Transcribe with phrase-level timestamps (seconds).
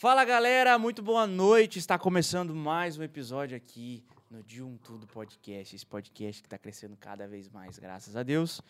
[0.00, 1.76] Fala galera, muito boa noite.
[1.80, 5.74] Está começando mais um episódio aqui no De Um Tudo Podcast.
[5.74, 8.62] Esse podcast que está crescendo cada vez mais, graças a Deus.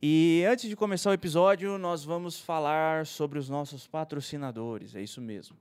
[0.00, 4.94] E antes de começar o episódio, nós vamos falar sobre os nossos patrocinadores.
[4.94, 5.56] É isso mesmo.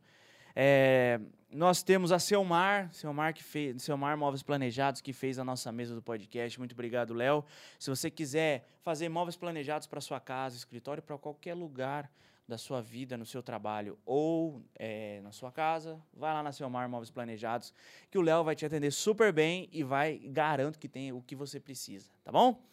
[0.56, 1.20] É,
[1.52, 5.96] nós temos a Selmar, Selmar, que fez, Selmar Móveis Planejados, que fez a nossa mesa
[5.96, 6.60] do podcast.
[6.60, 7.44] Muito obrigado, Léo.
[7.80, 12.08] Se você quiser fazer móveis planejados para sua casa, escritório, para qualquer lugar
[12.48, 16.90] da sua vida, no seu trabalho ou é, na sua casa, vai lá na Selmar
[16.90, 17.74] Móveis Planejados,
[18.10, 21.36] que o Léo vai te atender super bem e vai, garanto que tem o que
[21.36, 22.64] você precisa, tá bom?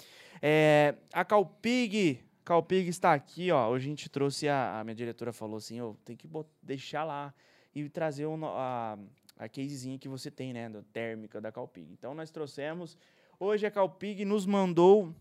[0.40, 3.68] É, a Calpig, Calpig está aqui, ó.
[3.68, 6.28] Hoje a gente trouxe, a, a minha diretora falou assim, eu tenho que
[6.62, 7.34] deixar lá
[7.74, 8.96] e trazer um, a,
[9.36, 11.90] a casezinha que você tem, né, da térmica da Calpig.
[11.92, 12.96] Então nós trouxemos,
[13.40, 15.12] hoje a Calpig nos mandou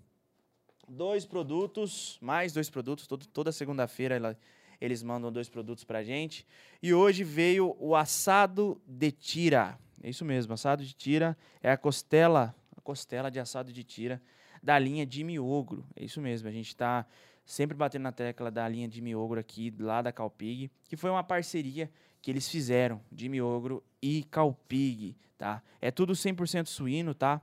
[0.87, 4.37] dois produtos, mais dois produtos, todo, toda segunda-feira
[4.79, 6.45] eles mandam dois produtos pra gente.
[6.81, 9.79] E hoje veio o assado de tira.
[10.01, 14.21] É isso mesmo, assado de tira é a costela, a costela de assado de tira
[14.61, 15.85] da linha de miogro.
[15.95, 17.05] É isso mesmo, a gente está
[17.45, 21.23] sempre batendo na tecla da linha de miogro aqui, lá da Calpig, que foi uma
[21.23, 25.61] parceria que eles fizeram, de miogro e Calpig, tá?
[25.81, 27.41] É tudo 100% suíno, tá?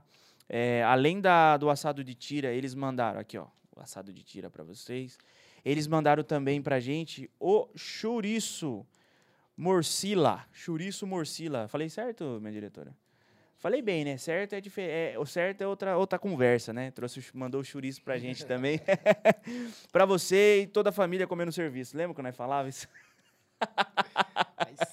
[0.53, 4.49] É, além da, do assado de tira, eles mandaram aqui, ó, o assado de tira
[4.49, 5.17] para vocês.
[5.63, 8.85] Eles mandaram também pra gente o chouriço
[9.55, 11.69] morcila, chouriço morcila.
[11.69, 12.93] Falei certo, minha diretora?
[13.59, 14.17] Falei bem, né?
[14.17, 16.91] Certo é, é o certo é outra outra conversa, né?
[16.91, 18.81] Trouxe mandou o chouriço pra gente também.
[19.89, 21.95] para você e toda a família comendo serviço.
[21.95, 22.89] Lembra quando nós falava isso?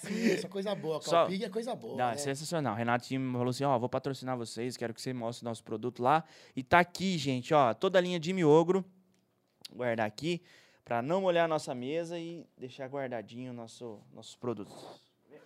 [0.01, 1.01] sim, essa coisa boa.
[1.01, 1.97] Calpig é coisa boa.
[1.97, 2.75] Não, é sensacional.
[2.75, 6.25] Renatinho falou assim: ó, vou patrocinar vocês, quero que você mostre nosso produto lá.
[6.55, 8.85] E tá aqui, gente, ó, toda a linha de miogro.
[9.71, 10.43] Guardar aqui,
[10.85, 14.75] para não molhar a nossa mesa e deixar guardadinho nosso, nossos produtos.
[15.29, 15.45] Deixa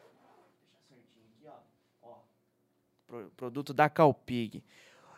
[0.89, 1.48] certinho aqui,
[2.03, 2.09] ó.
[2.09, 3.25] ó.
[3.37, 4.62] Produto da Calpig.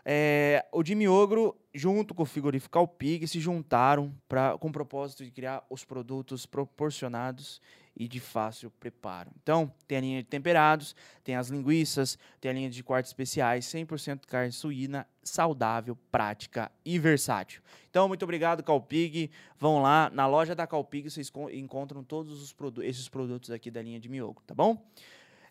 [0.06, 5.24] É, o Jimmy Ogro, junto com o frigorífico Calpig, se juntaram pra, com o propósito
[5.24, 7.60] de criar os produtos proporcionados
[7.96, 9.30] e de fácil preparo.
[9.42, 13.66] Então, tem a linha de temperados, tem as linguiças, tem a linha de cortes especiais,
[13.66, 17.62] 100% carne suína, saudável, prática e versátil.
[17.88, 19.30] Então, muito obrigado, Calpig.
[19.58, 23.80] Vão lá, na loja da Calpig vocês encontram todos os produ esses produtos aqui da
[23.80, 24.84] linha de miogo, tá bom?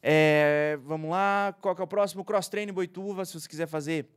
[0.02, 2.26] É, vamos lá, qual que é o próximo?
[2.26, 4.10] Cross Train Boituva, se você quiser fazer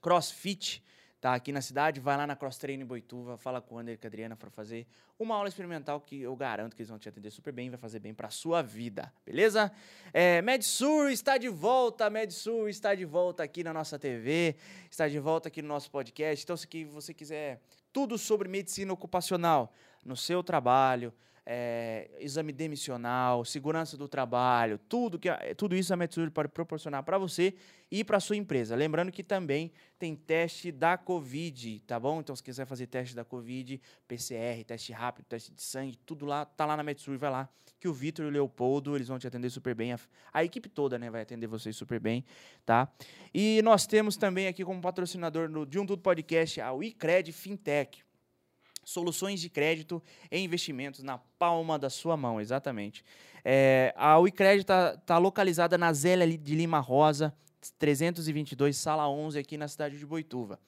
[0.00, 0.82] crossfit,
[1.22, 3.96] tá aqui na cidade, vai lá na Cross Train Boituva, fala com o Ander e
[3.96, 7.08] com a Adriana para fazer uma aula experimental que eu garanto que eles vão te
[7.08, 9.70] atender super bem, vai fazer bem para sua vida, beleza?
[10.12, 14.56] É, MedSur está de volta, MedSur está de volta aqui na nossa TV,
[14.90, 16.44] está de volta aqui no nosso podcast.
[16.44, 17.60] Então, se você quiser
[17.92, 19.72] tudo sobre medicina ocupacional
[20.04, 26.30] no seu trabalho, é, exame demissional, segurança do trabalho, tudo, que, tudo isso a Metsuri
[26.30, 27.54] pode proporcionar para você
[27.90, 28.76] e para sua empresa.
[28.76, 32.20] Lembrando que também tem teste da Covid, tá bom?
[32.20, 36.44] Então, se quiser fazer teste da Covid, PCR, teste rápido, teste de sangue, tudo lá,
[36.44, 37.48] tá lá na Metsuri, vai lá,
[37.80, 39.92] que o Vitor e o Leopoldo, eles vão te atender super bem.
[39.92, 39.98] A,
[40.32, 42.24] a, equipe toda, né, vai atender vocês super bem,
[42.64, 42.88] tá?
[43.34, 48.04] E nós temos também aqui como patrocinador no, de um Tudo Podcast a WeCred Fintech.
[48.84, 53.04] Soluções de crédito e investimentos na palma da sua mão, exatamente.
[53.44, 57.34] É, a Uicred está tá localizada na Zélia de Lima Rosa,
[57.78, 60.58] 322, sala 11, aqui na cidade de Boituva.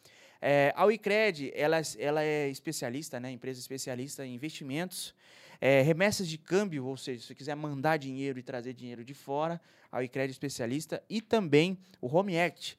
[0.40, 5.14] É, a Uicred, ela, ela é especialista, né, empresa especialista em investimentos,
[5.60, 9.14] é, remessas de câmbio, ou seja, se você quiser mandar dinheiro e trazer dinheiro de
[9.14, 9.60] fora,
[9.90, 12.78] a Uicred é especialista, e também o Home Act,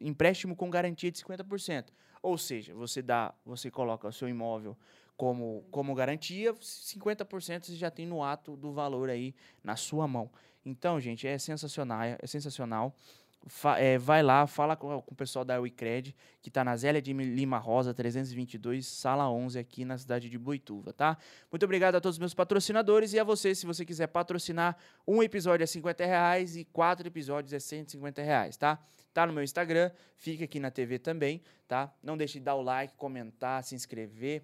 [0.00, 1.86] empréstimo com garantia de 50%.
[2.22, 4.76] Ou seja, você dá, você coloca o seu imóvel
[5.16, 10.30] como, como garantia, 50% você já tem no ato do valor aí na sua mão.
[10.64, 12.94] Então, gente, é sensacional, é sensacional.
[13.78, 17.12] É, vai lá, fala com, com o pessoal da Wicred, que está na Zélia de
[17.12, 21.18] Lima Rosa, 322, sala 11, aqui na cidade de Boituva, tá?
[21.50, 25.22] Muito obrigado a todos os meus patrocinadores e a você, se você quiser patrocinar, um
[25.22, 28.78] episódio é 50 reais e quatro episódios é 150 reais, tá?
[29.12, 31.92] Tá no meu Instagram, fica aqui na TV também, tá?
[32.02, 34.42] Não deixe de dar o like, comentar, se inscrever,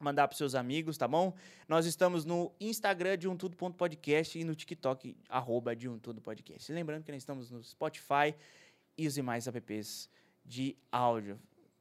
[0.00, 1.34] mandar para seus amigos, tá bom?
[1.68, 6.72] Nós estamos no Instagram de um tudo.podcast e no TikTok arroba de um tudo podcast.
[6.72, 8.34] Lembrando que nós estamos no Spotify
[8.96, 10.08] e os demais apps
[10.44, 11.38] de áudio.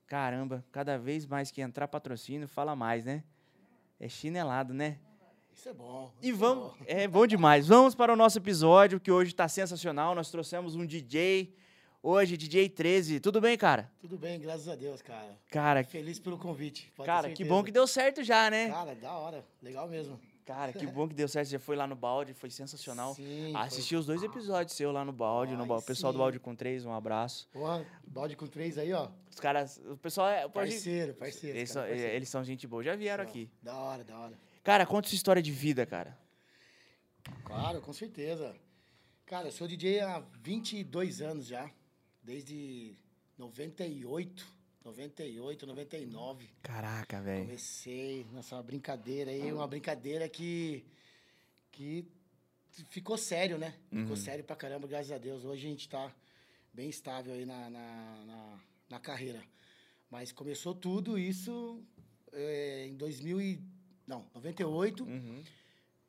[0.07, 3.23] Caramba, cada vez mais que entrar patrocínio, fala mais, né?
[3.99, 4.99] É chinelado, né?
[5.53, 6.11] Isso é bom.
[6.21, 6.77] E é vamos, bom.
[6.85, 7.67] é bom demais.
[7.67, 10.15] Vamos para o nosso episódio que hoje está sensacional.
[10.15, 11.55] Nós trouxemos um DJ
[12.03, 13.19] hoje, DJ 13.
[13.21, 13.89] Tudo bem, cara?
[14.01, 15.39] Tudo bem, graças a Deus, cara.
[15.49, 16.91] Cara, feliz pelo convite.
[17.03, 18.69] cara, que bom que deu certo já, né?
[18.69, 19.45] Cara, da hora.
[19.61, 20.19] Legal mesmo.
[20.45, 21.47] Cara, que bom que deu certo.
[21.47, 23.15] Você foi lá no balde, foi sensacional.
[23.15, 23.99] Sim, Assisti foi...
[23.99, 25.83] os dois episódios seu lá no balde, Ai, no balde.
[25.83, 27.47] O pessoal do balde com três, um abraço.
[27.53, 29.09] Porra, balde com três aí, ó.
[29.31, 30.47] Os caras, o pessoal é.
[30.49, 31.57] Parceiro, parceiro.
[31.57, 32.13] Eles, são, parceiro.
[32.13, 33.49] eles são gente boa, já vieram aqui.
[33.61, 34.33] Da hora, da hora.
[34.61, 36.17] Cara, conta sua história de vida, cara.
[37.45, 38.53] Claro, com certeza.
[39.25, 41.71] Cara, eu sou DJ há 22 anos já.
[42.23, 42.95] Desde
[43.37, 44.63] 98.
[44.83, 46.49] 98, 99.
[46.61, 47.45] Caraca, velho.
[47.45, 50.85] Comecei nessa brincadeira aí, uma brincadeira que.
[51.71, 52.05] que
[52.89, 53.75] ficou sério, né?
[53.89, 54.15] Ficou uhum.
[54.15, 55.45] sério pra caramba, graças a Deus.
[55.45, 56.13] Hoje a gente tá
[56.73, 58.59] bem estável aí na, na, na,
[58.89, 59.41] na carreira.
[60.09, 61.81] Mas começou tudo isso
[62.31, 63.59] é, em 2000 e,
[64.05, 65.03] não, 98.
[65.03, 65.43] Uhum.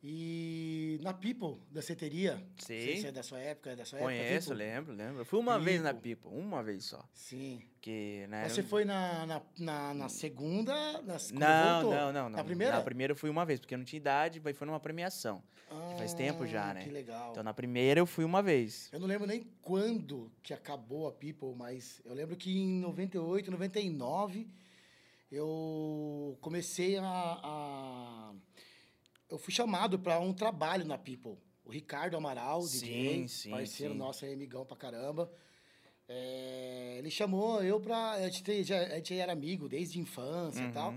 [0.07, 2.37] E na People, da Ceteria.
[2.59, 2.77] Sim.
[2.77, 4.29] Não sei se é da sua época, é da sua Conheço, época.
[4.29, 5.21] Conheço, lembro, lembro.
[5.23, 5.65] Eu fui uma People.
[5.65, 7.03] vez na People, uma vez só.
[7.15, 7.63] Sim.
[7.81, 12.31] Que, né, Você foi na, na, na, na segunda, na, não, não, não, não.
[12.37, 12.77] Na primeira?
[12.77, 15.43] Na primeira eu fui uma vez, porque eu não tinha idade, mas foi numa premiação.
[15.71, 16.85] Ah, faz tempo já, né?
[16.85, 17.31] Que legal.
[17.31, 18.91] Então na primeira eu fui uma vez.
[18.93, 23.51] Eu não lembro nem quando que acabou a People, mas eu lembro que em 98,
[23.51, 24.47] 99,
[25.33, 28.33] eu comecei a, a
[29.35, 31.37] eu fui chamado para um trabalho na People.
[31.65, 33.99] O Ricardo Amaral, sim, DJ, sim, parceiro sim.
[33.99, 35.31] nosso, aí, amigão pra caramba.
[36.07, 38.13] É, ele chamou eu pra.
[38.13, 40.71] A gente, já, a gente era amigo desde a infância uhum.
[40.71, 40.95] e tal.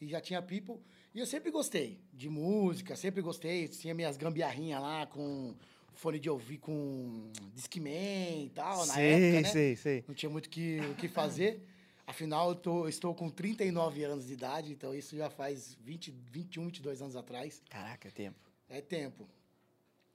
[0.00, 0.80] E já tinha People.
[1.14, 3.68] E eu sempre gostei de música, sempre gostei.
[3.68, 5.54] Tinha minhas gambiarrinhas lá com
[5.92, 9.48] fone de ouvir com Discman e tal, na época, né?
[9.50, 10.04] Sei, sei.
[10.08, 11.62] Não tinha muito o que, que fazer.
[12.06, 16.66] Afinal, eu tô, estou com 39 anos de idade, então isso já faz 20, 21,
[16.66, 17.62] 22 anos atrás.
[17.68, 18.50] Caraca, é tempo.
[18.68, 19.28] É tempo.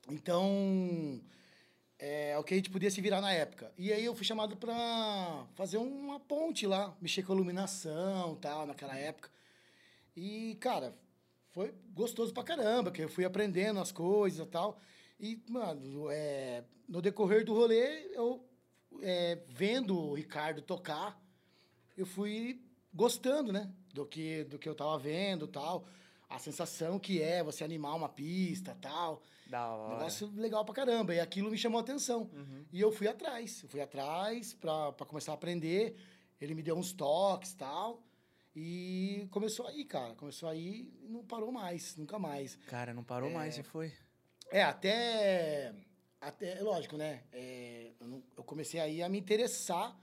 [0.07, 1.19] Então,
[1.97, 3.71] é, é o que a gente podia se virar na época.
[3.77, 8.95] E aí eu fui chamado para fazer uma ponte lá, mexer com iluminação tal, naquela
[8.95, 9.30] época.
[10.15, 10.95] E, cara,
[11.51, 14.80] foi gostoso pra caramba, que eu fui aprendendo as coisas e tal.
[15.19, 18.45] E, mano, é, no decorrer do rolê, eu
[19.01, 21.19] é, vendo o Ricardo tocar
[22.00, 22.62] eu fui
[22.94, 23.69] gostando, né?
[23.94, 25.86] Do que, do que eu tava vendo tal.
[26.30, 29.22] A sensação que é você animar uma pista tal.
[29.48, 29.98] Da hora.
[29.98, 31.13] Negócio legal pra caramba.
[31.13, 32.30] E aquilo me chamou a atenção.
[32.34, 32.66] Uhum.
[32.72, 33.63] E eu fui atrás.
[33.63, 35.96] Eu fui atrás pra, pra começar a aprender.
[36.40, 38.01] Ele me deu uns toques tal.
[38.56, 40.16] E começou aí, cara.
[40.16, 42.56] Começou aí e não parou mais, nunca mais.
[42.68, 43.34] Cara, não parou é...
[43.34, 43.92] mais e foi.
[44.51, 45.74] É, até.
[46.22, 47.24] Até, lógico, né?
[47.31, 49.98] É, eu, não, eu comecei aí a me interessar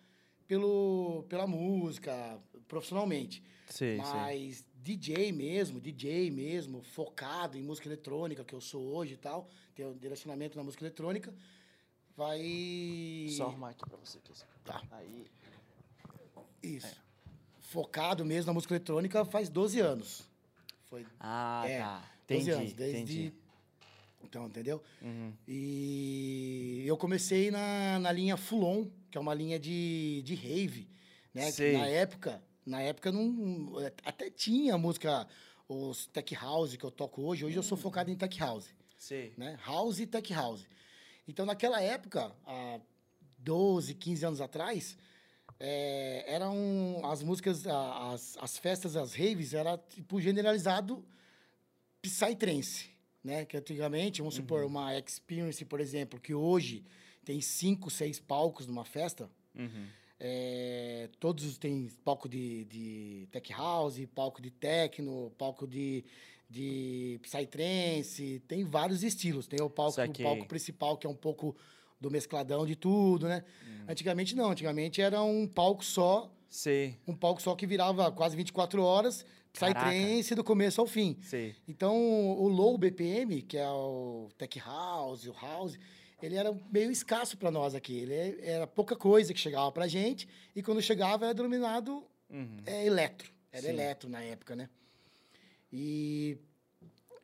[0.47, 2.39] pelo, pela música,
[2.69, 3.43] profissionalmente.
[3.69, 4.65] Sim, Mas sim.
[4.83, 9.91] DJ mesmo, DJ mesmo, focado em música eletrônica, que eu sou hoje e tal, tenho
[9.91, 11.35] um direcionamento na música eletrônica,
[12.17, 13.27] vai...
[13.31, 14.19] Só arrumar aqui pra você.
[14.65, 14.83] Tá.
[14.93, 15.27] Aí...
[16.63, 16.87] Isso.
[16.87, 16.95] É.
[17.61, 20.29] Focado mesmo na música eletrônica faz 12 anos.
[20.85, 22.11] Foi, ah, é, tá.
[22.25, 22.97] Entendi, anos, desde...
[22.97, 23.35] Entendi.
[24.23, 24.83] Então, entendeu?
[25.01, 25.33] Uhum.
[25.47, 30.87] E eu comecei na, na linha Fulon, que é uma linha de, de rave,
[31.33, 31.51] né?
[31.73, 33.75] na época, na época não
[34.05, 35.27] até tinha música
[35.67, 37.43] os tech house que eu toco hoje.
[37.43, 38.69] Hoje eu sou focado em tech house.
[39.39, 39.59] Né?
[39.65, 40.69] House e tech house.
[41.27, 42.79] Então naquela época, há
[43.39, 44.99] 12, 15 anos atrás,
[45.59, 51.03] é, eram as músicas, as, as festas, as raves, era tipo generalizado
[52.03, 52.91] psytrance,
[53.25, 53.47] né?
[53.47, 54.43] Que antigamente, vamos uhum.
[54.43, 56.85] supor, uma experience, por exemplo, que hoje
[57.27, 59.29] tem cinco, seis palcos numa festa.
[59.53, 59.87] Uhum.
[60.19, 66.05] É, todos têm palco de, de tech house, palco de techno, palco de,
[66.49, 69.49] de psytrance, tem vários estilos.
[69.49, 71.55] Tem o palco, o palco principal, que é um pouco
[72.01, 73.43] do mescladão de tudo, né?
[73.67, 73.87] Uhum.
[73.89, 76.33] Antigamente não, antigamente era um palco só.
[76.49, 76.95] Sim.
[77.09, 81.17] Um palco só que virava quase 24 horas, psytrance do começo ao fim.
[81.23, 81.53] Sim.
[81.67, 81.97] Então,
[82.39, 85.77] o low BPM, que é o tech house, o house,
[86.23, 87.99] ele era meio escasso para nós aqui.
[87.99, 92.59] Ele é, era pouca coisa que chegava para gente e quando chegava era denominado uhum.
[92.65, 93.33] é, eletro.
[93.53, 93.69] Era Sim.
[93.69, 94.69] eletro na época, né?
[95.73, 96.39] E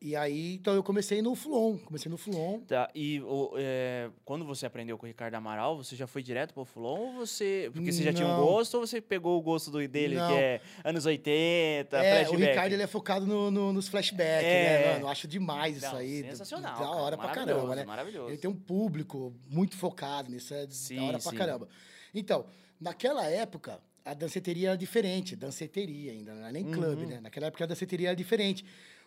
[0.04, 2.59] e aí, então eu comecei no Fulon, comecei no Fulon.
[2.61, 6.52] Tá, e o, é, quando você aprendeu com o Ricardo Amaral, você já foi direto
[6.52, 7.71] pro Fulon ou você...
[7.73, 8.16] Porque você já Não.
[8.16, 10.26] tinha um gosto ou você pegou o gosto do, dele, Não.
[10.26, 12.35] que é anos 80, é, flashback?
[12.35, 14.64] o Ricardo ele é focado no, no nos flashbacks, é.
[14.64, 15.04] né, mano?
[15.04, 16.23] Eu acho demais isso aí.
[16.23, 17.85] Sensacional, Da hora pra caramba, né?
[17.85, 18.30] Maravilhoso.
[18.30, 21.28] Ele tem um público muito focado nisso, é sim, da hora sim.
[21.28, 21.68] pra caramba.
[22.12, 22.44] Então,
[22.80, 27.09] naquela época, a danceteria era diferente, danceteria ainda, não era nem clube, uhum.
[27.09, 27.21] né?
[27.21, 28.64] Naquela época a danceteria era diferente.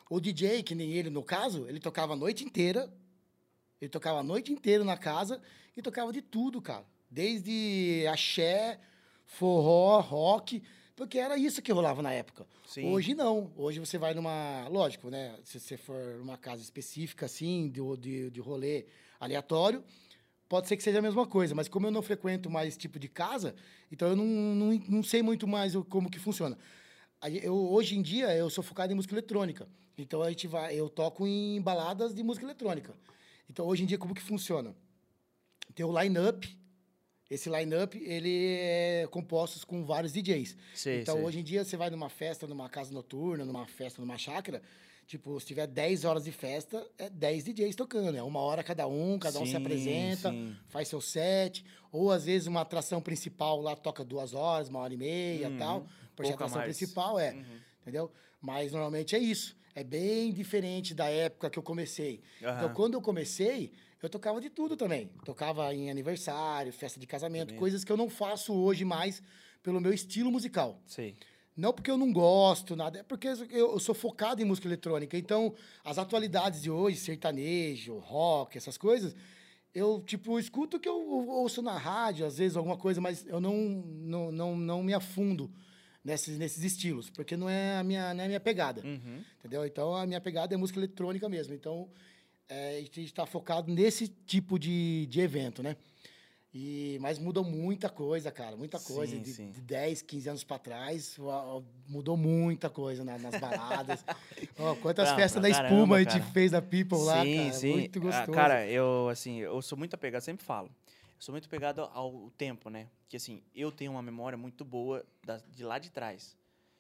[0.10, 2.92] O DJ, que nem ele no caso, ele tocava a noite inteira.
[3.82, 5.42] Ele tocava a noite inteira na casa
[5.76, 6.86] e tocava de tudo, cara.
[7.10, 8.80] Desde axé,
[9.26, 10.62] forró, rock.
[10.96, 12.48] Porque era isso que rolava na época.
[12.66, 12.92] Sim.
[12.92, 13.52] Hoje não.
[13.58, 14.68] Hoje você vai numa.
[14.70, 15.38] Lógico, né?
[15.44, 18.86] Se você for numa casa específica, assim, de, de, de rolê
[19.20, 19.84] aleatório,
[20.48, 21.54] pode ser que seja a mesma coisa.
[21.54, 23.56] Mas como eu não frequento mais esse tipo de casa,
[23.92, 26.58] então eu não, não, não sei muito mais como que funciona.
[27.30, 29.68] Eu, hoje em dia, eu sou focado em música eletrônica.
[29.98, 30.76] Então a gente vai.
[30.76, 32.94] Eu toco em baladas de música eletrônica.
[33.50, 34.76] Então hoje em dia, como que funciona?
[35.74, 36.58] Tem o line-up.
[37.30, 40.56] Esse line-up, ele é composto com vários DJs.
[40.76, 41.24] Sei, então, sei.
[41.26, 44.62] hoje em dia, você vai numa festa, numa casa noturna, numa festa, numa chácara,
[45.08, 48.16] tipo, se tiver 10 horas de festa, é 10 DJs tocando.
[48.16, 50.56] É uma hora cada um, cada um se Sim, apresenta, sim.
[50.68, 51.66] faz seu set.
[51.92, 55.58] Ou, às vezes, uma atração principal lá toca duas horas, uma hora e meia Uhum.
[55.58, 55.88] tal.
[56.24, 56.78] Mais.
[56.78, 57.60] principal é, Uhum.
[57.82, 58.12] entendeu?
[58.42, 59.56] Mas, normalmente, é isso.
[59.74, 62.22] É bem diferente da época que eu comecei.
[62.40, 62.74] Então, Aham.
[62.74, 65.10] quando eu comecei, eu tocava de tudo também.
[65.26, 67.60] Tocava em aniversário, festa de casamento, Também.
[67.60, 69.22] coisas que eu não faço hoje mais
[69.62, 70.80] pelo meu estilo musical.
[70.86, 71.16] Sei.
[71.58, 75.18] Não porque eu não gosto, nada, é porque eu eu sou focado em música eletrônica.
[75.18, 75.54] Então,
[75.84, 79.16] as atualidades de hoje, sertanejo, rock, essas coisas,
[79.74, 83.40] eu, tipo, escuto o que eu ouço na rádio, às vezes alguma coisa, mas eu
[83.42, 85.52] não, não, não, não me afundo
[86.06, 88.82] nesses, nesses estilos, porque não é a minha, não é a minha pegada.
[88.86, 89.22] Uhum.
[89.40, 89.66] Entendeu?
[89.66, 91.54] Então, a minha pegada é música eletrônica mesmo.
[91.54, 91.90] Então,
[92.48, 95.76] é, a gente está focado nesse tipo de, de evento, né?
[96.58, 98.56] E, mas mudou muita coisa, cara.
[98.56, 99.14] Muita coisa.
[99.14, 99.50] Sim, de, sim.
[99.52, 101.18] de 10, 15 anos para trás,
[101.90, 104.06] mudou muita coisa na- nas baladas.
[104.58, 106.32] Ó, quantas Pra- festas da espuma caramba, a gente cara.
[106.32, 107.54] fez da People lá, sim, cara.
[107.54, 107.72] sim.
[107.74, 108.32] Muito Ah, gostoso.
[108.32, 110.70] cara, eu, assim, eu sou muito apegado, sempre falo.
[111.16, 112.88] Eu sou muito apegado ao tempo, né?
[113.08, 116.36] Que, assim, eu tenho uma memória muito boa da- de lá de trás.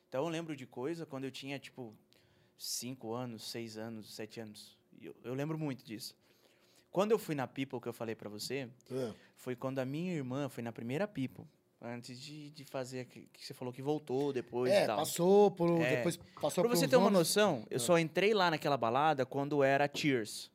[0.10, 1.94] Então, eu lembro de coisa quando eu tinha, tipo,
[2.58, 4.77] 5 anos, 6 anos, 7 anos.
[5.00, 6.15] E Eu, eu lembro muito disso.
[6.92, 10.13] Quando eu fui na People, que eu falei pra você, Ah, foi quando a minha
[10.13, 11.46] irmã foi na primeira People.
[11.82, 14.98] Antes de, de fazer, que, que você falou que voltou depois e é, tal.
[14.98, 15.82] passou por.
[15.82, 15.98] É.
[15.98, 17.80] Depois passou Pra você ter uma noção, eu Ah.
[17.80, 20.50] só entrei lá naquela balada quando era Tears.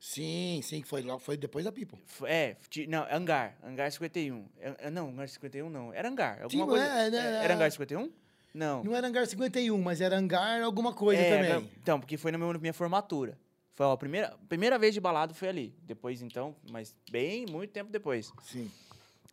[0.00, 1.98] Sim, sim, foi, logo- foi depois da People.
[2.06, 4.46] F- É, ti- não, Hangar, Hangar 51.
[4.58, 6.42] É, é, não, Hangar 51 não, era Hangar.
[6.42, 6.84] Alguma Sim, coisa.
[6.86, 7.44] é, né, é, é.
[7.44, 8.10] era Hangar 51?
[8.54, 8.84] Não.
[8.84, 11.52] Não era Hangar 51, mas era Hangar alguma coisa É, também.
[11.54, 13.36] não, Então, porque foi na minha, minha formatura.
[13.74, 15.74] Foi a primeira, primeira vez de balada foi ali.
[15.82, 18.32] Depois, então, mas bem, muito tempo depois.
[18.44, 18.70] Sim.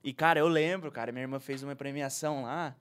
[0.03, 2.75] E, cara, eu lembro, cara, minha irmã fez uma premiação lá.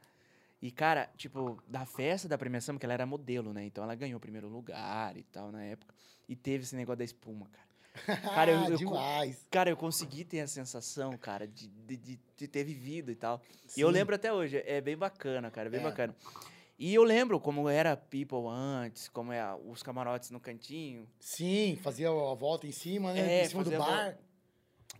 [0.60, 3.64] E, cara, tipo, da festa da premiação, porque ela era modelo, né?
[3.64, 5.94] Então ela ganhou o primeiro lugar e tal na época.
[6.28, 7.63] E teve esse negócio da espuma, cara.
[8.34, 9.46] Cara, eu- eu co- Demais.
[9.50, 13.40] Cara, eu consegui ter a sensação, cara, de, de, de- ter vivido e tal.
[13.76, 13.94] E eu Sim.
[13.94, 15.82] lembro até hoje, é bem bacana, cara, bem É.
[15.82, 16.14] bacana.
[16.76, 22.08] E eu lembro como era People antes, como é os camarotes no cantinho, Sim, fazia
[22.08, 23.20] a volta em cima, né?
[23.42, 24.18] É, em cima do bar.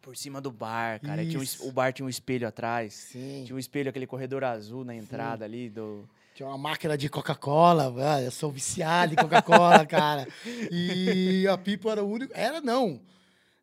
[0.00, 1.26] por cima do bar, cara.
[1.26, 2.94] Tinha um o bar tinha um espelho atrás.
[2.94, 3.42] Sim.
[3.44, 6.08] Tinha um espelho, aquele corredor azul na entrada ali do.
[6.34, 10.26] Tinha uma máquina de Coca-Cola, eu sou viciado em Coca-Cola, cara.
[10.70, 12.32] E a Pipo era o único.
[12.34, 13.00] Era não.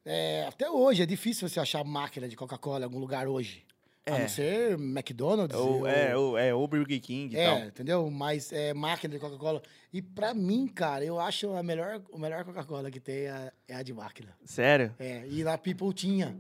[0.05, 3.65] É, até hoje é difícil você achar máquina de Coca-Cola em algum lugar hoje.
[4.05, 4.21] A É.
[4.21, 5.55] não ser McDonald's.
[5.59, 7.59] Ou, ou- é, ou, é, ou Burger King e É, tal.
[7.67, 8.09] entendeu?
[8.09, 9.61] Mas é máquina de Coca-Cola.
[9.93, 13.75] E pra mim, cara, eu acho a melhor, o melhor Coca-Cola que tem é, é
[13.75, 14.29] a de máquina.
[14.45, 14.95] Sério?
[14.97, 16.35] É, e na People tinha.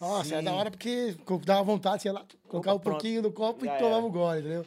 [0.00, 0.56] Nossa, é da Sim.
[0.56, 1.14] hora porque
[1.44, 4.66] dava vontade, sei lá, colocar um pouquinho no copo Já e tomava um gole, entendeu?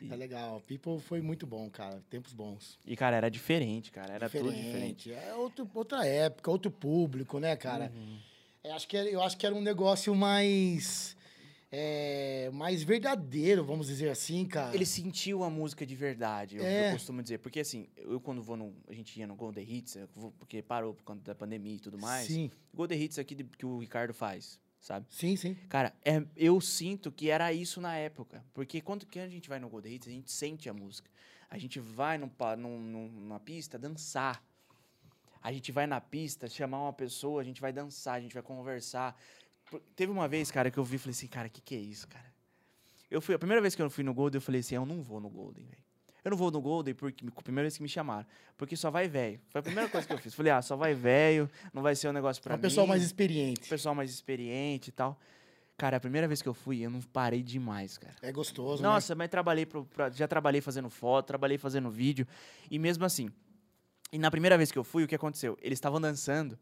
[0.00, 0.60] E- É legal.
[0.66, 2.02] People foi muito bom, cara.
[2.10, 2.78] Tempos bons.
[2.86, 4.12] E, cara, era diferente, cara.
[4.14, 5.12] Era tudo diferente.
[5.12, 7.92] É outro, outra época, outro público, né, cara?
[7.94, 8.18] Uhum.
[8.62, 11.16] É, acho que eu acho que era um negócio mais.
[11.76, 14.72] é, mais verdadeiro, vamos dizer assim, cara.
[14.74, 16.88] Ele sentiu a música de verdade, eu, É.
[16.88, 17.38] eu costumo dizer.
[17.38, 18.72] Porque assim, eu quando vou no.
[18.88, 21.80] A gente ia no Golden Hits, eu vou- porque parou por conta da pandemia e
[21.80, 22.28] tudo mais.
[22.28, 25.06] Sim, Golden Hits aqui de- que o Ricardo faz, sabe?
[25.08, 25.54] sim, sim.
[25.68, 28.44] Cara, é, eu sinto que era isso na época.
[28.52, 31.10] Porque quando que a gente vai no Golden Hits, a gente sente a música.
[31.48, 34.44] A gente vai num, num, num- numa pista dançar.
[35.42, 38.42] A gente vai na pista chamar uma pessoa, a gente vai dançar, a gente vai
[38.42, 39.18] conversar.
[39.96, 41.78] Teve uma vez, cara, que eu vi e falei assim, cara, o que, que é
[41.78, 42.32] isso, cara?
[43.10, 45.02] Eu fui, a primeira vez que eu fui no Golden, eu falei assim, eu não
[45.02, 45.82] vou no Golden, velho.
[46.24, 48.26] Eu não vou no Golden porque primeira vez que me chamaram.
[48.56, 49.38] Porque só vai velho.
[49.50, 50.32] Foi a primeira coisa que eu fiz.
[50.34, 52.86] Falei, ah, só vai velho, não vai ser um negócio pra É um mim pessoal
[52.86, 53.68] mais experiente.
[53.68, 55.18] pessoal mais experiente e tal.
[55.76, 58.14] Cara, a primeira vez que eu fui, eu não parei demais, cara.
[58.22, 58.88] É gostoso, né?
[58.88, 62.26] Nossa, mas trabalhei pro, pra- já trabalhei fazendo foto, trabalhei fazendo vídeo
[62.70, 63.28] e mesmo assim.
[64.12, 65.58] E na primeira vez que eu fui, o que aconteceu?
[65.60, 66.56] Eles estavam dançando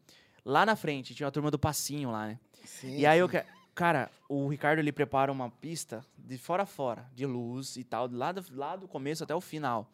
[0.45, 2.39] lá na frente, tinha uma turma do passinho lá, né?
[2.65, 3.29] Sim, e aí eu
[3.75, 8.09] cara, o Ricardo ele prepara uma pista de fora a fora, de luz e tal,
[8.11, 9.91] lá do, lá do começo até o final.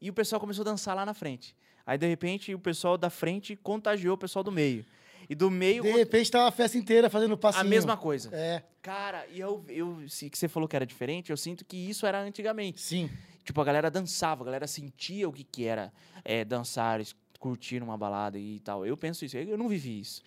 [0.00, 1.54] E o pessoal começou a dançar lá na frente.
[1.86, 4.84] Aí de repente o pessoal da frente contagiou o pessoal do meio.
[5.28, 7.64] E do meio, De repente tá a festa inteira fazendo passinho.
[7.64, 8.30] a mesma coisa.
[8.32, 11.76] É, Cara, e eu, eu, se que você falou que era diferente, eu sinto que
[11.76, 12.80] isso era antigamente.
[12.80, 13.10] sim.
[13.44, 15.92] Tipo, a galera dançava, a galera sentia o que, que era
[16.24, 17.00] é, dançar,
[17.38, 18.84] curtir uma balada e tal.
[18.84, 20.20] Eu penso isso, eu não vivi isso.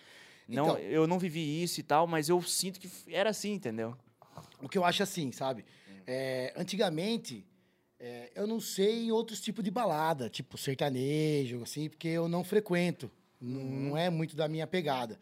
[0.49, 3.95] Não, Então- eu não vivi isso e tal, mas eu sinto que era assim, entendeu?
[4.61, 5.63] O que eu acho assim, sabe?
[6.07, 7.45] É, antigamente,
[7.99, 12.43] é, eu não sei em outros tipos de balada, tipo sertanejo, assim, porque eu não
[12.43, 13.11] frequento.
[13.39, 15.19] Não- Não é muito da minha pegada.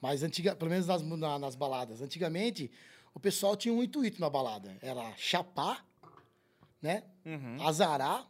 [0.00, 2.00] Mas, antiga, pelo menos nas, na- nas baladas.
[2.02, 2.70] Antigamente,
[3.14, 4.76] o pessoal tinha um intuito na balada.
[4.82, 5.84] Era chapar,
[6.80, 7.02] né?
[7.24, 7.56] Uhum.
[7.66, 8.28] Azarar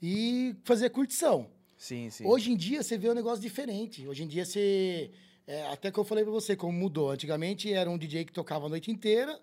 [0.00, 1.50] e fazer curtição.
[1.78, 2.26] Sim, sim.
[2.26, 4.06] Hoje em dia você vê um negócio diferente.
[4.06, 5.10] Hoje em dia você.
[5.46, 7.10] é, até que eu falei pra você como mudou.
[7.10, 9.40] Antigamente era um DJ que tocava a noite inteira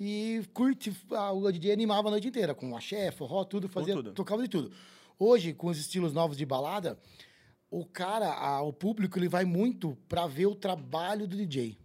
[0.00, 0.90] e curte.
[1.10, 3.92] o DJ animava a noite inteira, com axé, forró, tudo, fazia.
[3.94, 4.12] tudo.
[4.12, 4.72] Tocava de tudo.
[5.18, 6.98] Hoje, com os estilos novos de balada,
[7.70, 11.76] o cara, a- o público, ele vai muito pra ver o trabalho do DJ.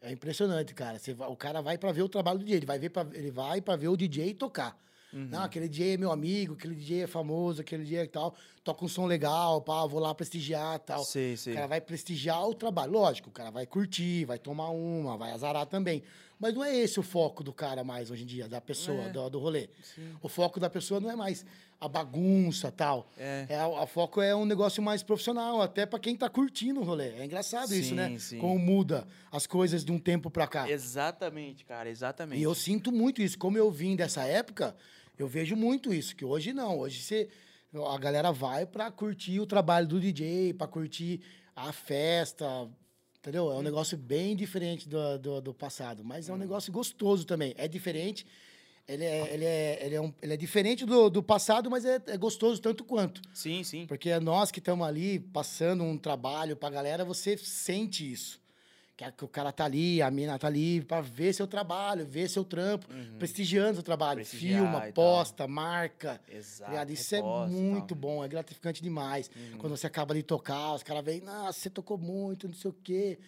[0.00, 0.98] É impressionante, cara.
[0.98, 2.56] Você o cara vai pra ver o trabalho do DJ.
[2.58, 4.76] Ele vai, ver pra, ele vai pra ver o DJ tocar.
[5.12, 5.28] Uhum.
[5.30, 8.34] Não, aquele DJ é meu amigo, aquele DJ é famoso, aquele DJ é tal.
[8.64, 11.04] Toca um som legal, pá, vou lá prestigiar tal.
[11.04, 11.52] Sei, sei.
[11.52, 12.92] O cara vai prestigiar o trabalho.
[12.92, 16.02] Lógico, o cara vai curtir, vai tomar uma, vai azarar também.
[16.38, 19.10] Mas não é esse o foco do cara mais hoje em dia, da pessoa, É.
[19.10, 19.68] do, do rolê.
[20.20, 21.44] O foco da pessoa não é mais
[21.80, 23.08] a bagunça tal.
[23.18, 23.46] É.
[23.48, 26.84] É, a, a foco é um negócio mais profissional, até pra quem tá curtindo o
[26.84, 27.10] rolê.
[27.10, 28.18] É engraçado isso, Sim, né?
[28.18, 28.38] sim.
[28.38, 30.68] Como muda as coisas de um tempo pra cá.
[30.70, 32.38] Exatamente, cara, exatamente.
[32.40, 33.38] E eu sinto muito isso.
[33.38, 34.74] Como eu vim dessa época,
[35.18, 36.14] eu vejo muito isso.
[36.16, 36.78] Que hoje não.
[36.78, 37.28] Hoje você,
[37.88, 41.20] a galera vai pra curtir o trabalho do DJ, pra curtir
[41.54, 42.68] a festa.
[43.18, 43.52] Entendeu?
[43.52, 46.04] É um negócio bem diferente do, do, do passado.
[46.04, 47.54] Mas é um negócio gostoso também.
[47.56, 48.26] É diferente.
[48.88, 52.02] Ele é, ele é, ele é, um- ele é diferente do, do passado, mas é,
[52.08, 53.22] é gostoso tanto quanto.
[53.32, 53.86] Sim, sim.
[53.86, 58.41] Porque é nós que estamos ali passando um trabalho pra galera, você sente isso.
[58.94, 62.44] Que, o cara tá ali, a mina tá ali pra ver seu trabalho, ver seu
[62.44, 62.86] trampo,
[63.18, 64.18] prestigiando seu trabalho.
[64.18, 64.24] Uhum.
[64.24, 66.20] Prestigiar Filma, posta, marca.
[66.26, 66.92] tá Exato.
[66.92, 69.30] Isso reposta é muito bom, é gratificante demais.
[69.58, 72.76] Quando você acaba de tocar, os caras vêm, nossa, você tocou muito, não sei o
[72.84, 73.18] quê.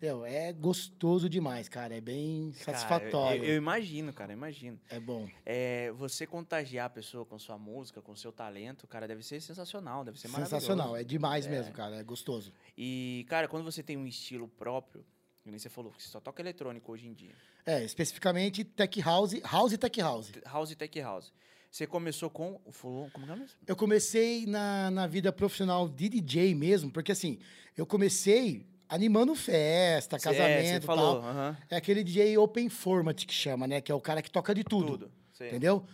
[0.00, 1.96] Meu, é gostoso demais, cara.
[1.96, 3.42] É bem Cara, satisfatório.
[3.44, 4.78] eu, eu imagino, cara, eu imagino.
[4.88, 5.28] É bom.
[5.44, 10.04] É, você contagiar a pessoa com sua música, com seu talento, cara, deve ser sensacional,
[10.04, 11.00] deve ser Sensacional, maravilhoso.
[11.00, 11.96] é demais mesmo, cara.
[11.96, 12.52] É gostoso.
[12.76, 15.04] E, cara, quando você tem um estilo próprio,
[15.42, 17.34] que nem você falou, você só toca eletrônico hoje em dia,
[17.66, 20.30] É, especificamente Tech House, House e Tech House.
[20.44, 21.32] house e tech house.
[21.70, 23.56] Você começou com o fulon, como que é mesmo?
[23.66, 27.38] Eu comecei na, na vida profissional de DJ mesmo, porque assim,
[27.76, 31.56] eu comecei animando festa, é, casamento e falou, tal.
[31.68, 33.80] É aquele DJ open format que chama, né?
[33.80, 34.92] Que é o cara que toca de tudo.
[34.92, 35.12] tudo.
[35.40, 35.84] Entendeu?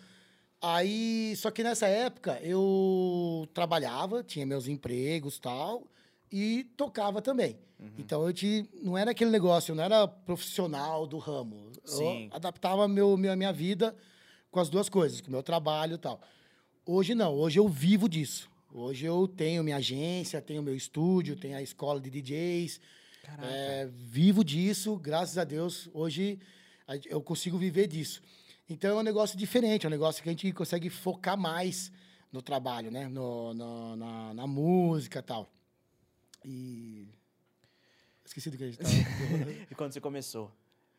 [0.62, 5.86] Aí, só que nessa época eu trabalhava, tinha meus empregos tal,
[6.32, 7.58] e tocava também.
[7.78, 7.90] Uhum.
[7.98, 11.70] Então eu te, não era aquele negócio, eu não era profissional do ramo.
[11.84, 12.28] Sim.
[12.30, 13.94] Eu adaptava meu, minha, minha vida
[14.50, 16.20] com as duas coisas, com o meu trabalho e tal.
[16.86, 18.48] Hoje não, hoje eu vivo disso.
[18.76, 22.80] Hoje eu tenho minha agência, tenho meu estúdio, tenho a escola de DJs,
[23.44, 25.88] é, vivo disso, graças a Deus.
[25.94, 26.40] Hoje
[27.06, 28.20] eu consigo viver disso.
[28.68, 31.92] Então é um negócio diferente, é um negócio que a gente consegue focar mais
[32.32, 33.06] no trabalho, né?
[33.08, 35.48] No, no- na, na música e tal.
[36.44, 37.06] E.
[38.24, 38.92] Esqueci do que a gente tava.
[39.70, 40.50] E quando você começou?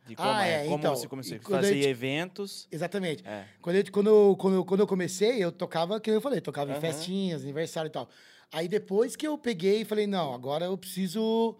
[0.06, 1.40] De como, Ah, é, é, como então, você começou?
[1.40, 2.68] quando Fazer a gente- eventos.
[2.72, 3.24] Exatamente.
[3.28, 3.46] É.
[3.62, 6.70] Quando eu, quando, eu, quando, eu, quando eu comecei, eu tocava, que eu falei, tocava
[6.72, 6.82] em Aham.
[6.82, 8.08] festinhas, aniversário e tal.
[8.52, 11.58] Aí depois que eu peguei e falei, não, agora eu preciso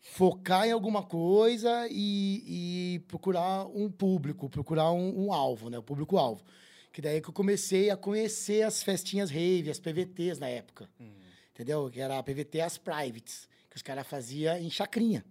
[0.00, 5.78] focar em alguma coisa e, e procurar um público, procurar um, um alvo, né?
[5.78, 6.42] O público-alvo.
[6.92, 10.88] Que daí que eu comecei a conhecer as festinhas rave, as PVTs na época.
[11.52, 11.90] Entendeu?
[11.90, 15.24] Que era a PVT as privates, que os caras faziam em chacrinha.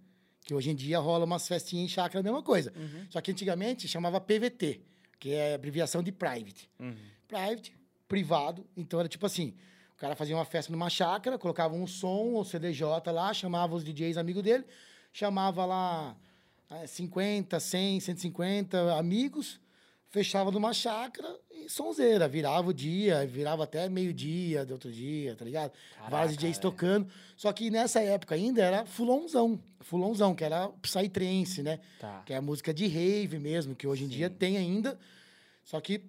[0.46, 2.72] Que hoje em dia rola umas festinhas em chácara, a mesma coisa.
[3.10, 4.80] Só que antigamente chamava PVT,
[5.18, 6.70] que é abreviação de private.
[6.78, 6.94] Uhum.
[7.26, 7.74] Private,
[8.08, 8.64] privado.
[8.76, 9.54] Então era tipo assim:
[9.96, 13.82] o cara fazia uma festa numa chácara, colocava um som ou CDJ lá, chamava os
[13.82, 14.64] DJs amigos dele,
[15.12, 16.16] chamava lá
[16.70, 19.60] eh, 50, 100, 150 amigos,
[20.08, 22.28] fechava numa chácara e sonzeira.
[22.28, 25.72] Virava o dia, virava até meio-dia do outro dia, tá ligado?
[25.94, 27.08] Caraca, Vários DJs tocando.
[27.36, 29.60] Só que nessa época ainda era fulonzão.
[29.80, 31.80] Fulonzão, que era Psytrance, né?
[32.00, 32.22] Tá.
[32.24, 34.34] Que é a música de rave mesmo, que hoje em dia Sim.
[34.34, 34.98] tem ainda.
[35.64, 36.02] Só que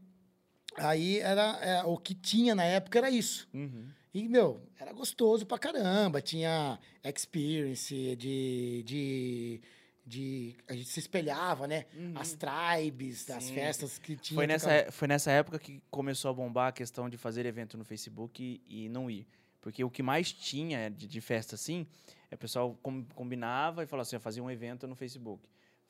[0.77, 3.47] aí era é, o que tinha na época era isso.
[3.53, 3.87] Uhum.
[4.13, 6.21] E, meu, era gostoso pra caramba.
[6.21, 8.83] Tinha experience de.
[8.83, 9.61] de,
[10.09, 11.85] de a gente se espelhava, né?
[12.15, 13.53] As tribes, as Sim.
[13.55, 14.35] festas que tinha.
[14.37, 17.77] Foi nessa, é- foi nessa época que começou a bombar a questão de fazer evento
[17.77, 19.27] no Facebook e, e não ir.
[19.59, 21.85] Porque o que mais tinha de, de festa assim,
[22.31, 25.43] é o pessoal com- combinava e falava assim, fazia um evento no Facebook.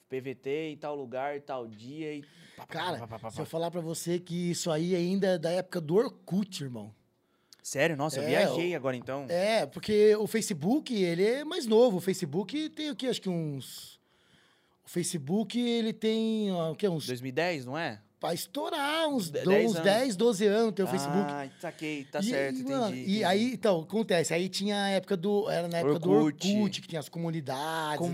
[0.10, 2.24] PVT em tal lugar, em tal dia e...
[2.70, 5.52] Cara, pá, pá, pá, se eu falar pra você que isso aí ainda é da
[5.52, 6.92] época do Orkut, irmão.
[7.62, 7.98] Sério?
[7.98, 9.26] Nossa, eu É, viajei agora então.
[9.30, 11.98] É, porque o Facebook, ele é mais novo.
[11.98, 13.08] O Facebook tem o quê?
[13.08, 13.97] Acho que uns...
[14.88, 16.88] O Facebook, ele tem, ó, o quê?
[16.88, 17.06] Uns...
[17.08, 18.00] 2010, não é?
[18.22, 19.84] Pra estourar, uns, De- do- 10 uns anos.
[19.92, 21.30] 10, 12 anos tem o Facebook.
[21.32, 22.72] Ah, saquei, tá e, certo, e, entendi.
[22.74, 23.12] mano, entendi.
[23.18, 24.34] E aí, então, acontece.
[24.34, 25.48] Aí tinha a época do.
[25.52, 26.52] Era na época do Orkut.
[26.56, 27.60] Orkut, que tinha as comunidades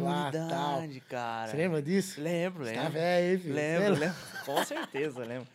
[0.01, 0.41] lá e tal.
[0.41, 1.47] Comunidade, cara.
[1.51, 2.19] Você lembra disso?
[2.19, 2.83] Lembro, Você lembro.
[2.85, 3.53] tá velho, hein, filho?
[3.55, 4.17] Lembro, Você lembro.
[4.45, 5.47] Com certeza, lembro.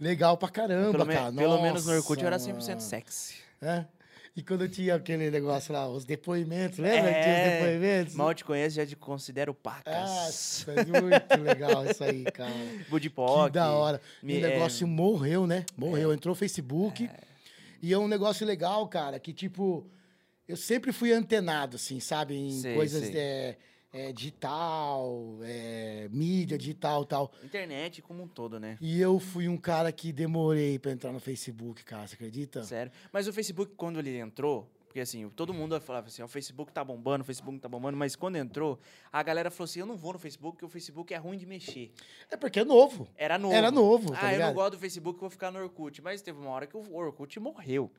[0.00, 1.32] Legal pra caramba, Pelo, me- cara.
[1.32, 2.80] pelo menos no Orkut eu era Nossa, 100% mano.
[2.80, 3.34] sexy.
[3.60, 3.84] É?
[4.36, 8.14] E quando tinha aquele negócio lá, os depoimentos, lembra que tinha os É, depoimentos?
[8.14, 9.94] Mal te conheço, já te considero pacas.
[9.94, 12.52] Nossa, muito legal isso aí, cara.
[12.90, 13.46] Budipoc.
[13.46, 13.98] Que da hora.
[14.22, 15.64] Me- o é, negócio morreu, né?
[15.74, 16.12] Morreu.
[16.12, 17.08] Entrou o Facebook.
[17.82, 19.86] E é um negócio legal, cara, que tipo.
[20.46, 22.36] Eu sempre fui antenado, assim, sabe?
[22.36, 23.12] Em Sei, coisas sei.
[23.96, 27.32] É, digital, é, mídia digital e tal.
[27.42, 28.76] Internet como um todo, né?
[28.80, 32.62] E eu fui um cara que demorei pra entrar no Facebook, cara, você acredita?
[32.62, 32.92] Sério.
[33.10, 36.72] Mas o Facebook, quando ele entrou, porque assim, todo mundo falava assim, "Ah, o Facebook
[36.72, 38.78] tá bombando, o Facebook tá bombando, mas quando entrou,
[39.10, 41.46] a galera falou assim, eu não vou no Facebook, porque o Facebook é ruim de
[41.46, 41.90] mexer.
[42.30, 43.08] É porque é novo.
[43.16, 43.54] Era novo.
[43.54, 44.48] Era novo, tá ah, eu ligado?
[44.48, 46.02] não gosto do Facebook, vou ficar no Orkut.
[46.02, 47.90] Mas teve uma hora que o Orkut morreu.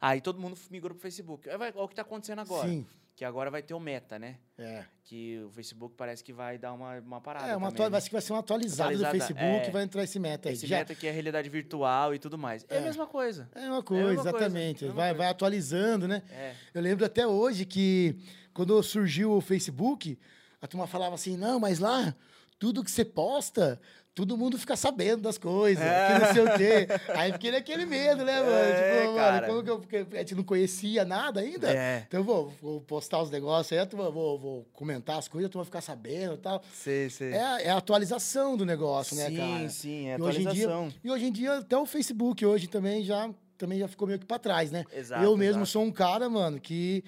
[0.00, 1.46] Aí todo mundo migrou pro Facebook.
[1.48, 2.66] Olha o que tá acontecendo agora.
[2.66, 2.86] Sim.
[3.20, 4.36] Que agora vai ter o Meta, né?
[4.56, 4.82] É.
[5.04, 7.48] Que o Facebook parece que vai dar uma, uma parada.
[7.48, 8.00] É, uma também, né?
[8.00, 9.70] que vai ser uma atualizada, Atualizada, do Facebook é.
[9.70, 10.54] vai entrar esse meta aí.
[10.54, 12.64] Esse Já- Meta que é realidade virtual e tudo mais.
[12.70, 12.84] É, a É.
[12.84, 13.46] mesma coisa.
[13.54, 14.84] É uma coisa, mesma coisa, exatamente.
[14.84, 15.18] é a mesma vai, coisa.
[15.18, 16.22] vai atualizando, né?
[16.30, 16.54] É.
[16.72, 18.16] Eu lembro até hoje que
[18.54, 20.18] quando surgiu o Facebook,
[20.58, 22.16] a turma falava assim: não, mas lá,
[22.58, 23.78] tudo que você posta,
[24.14, 26.88] todo mundo fica sabendo das coisas, que não sei o quê.
[27.14, 28.54] Aí fiquei naquele medo, né, mano?
[28.54, 29.32] É, tipo, cara.
[29.40, 31.70] mano, como que eu, porque a gente não conhecia nada ainda.
[31.72, 32.04] É.
[32.06, 35.52] Então eu vou, vou postar os negócios aí, turma, vou, vou comentar as coisas, a
[35.52, 36.62] turma ficar sabendo e tal.
[36.72, 37.32] Sei, sei.
[37.32, 39.68] É, a- é a atualização do negócio, né, sim, cara?
[39.68, 40.92] sim, é E hoje, em dia, atualização.
[41.04, 44.26] e hoje em dia, até o Facebook hoje também já, também já ficou meio que
[44.26, 44.84] pra trás, né?
[44.92, 45.66] Exato, eu mesmo exato.
[45.70, 47.04] sou um cara, mano, que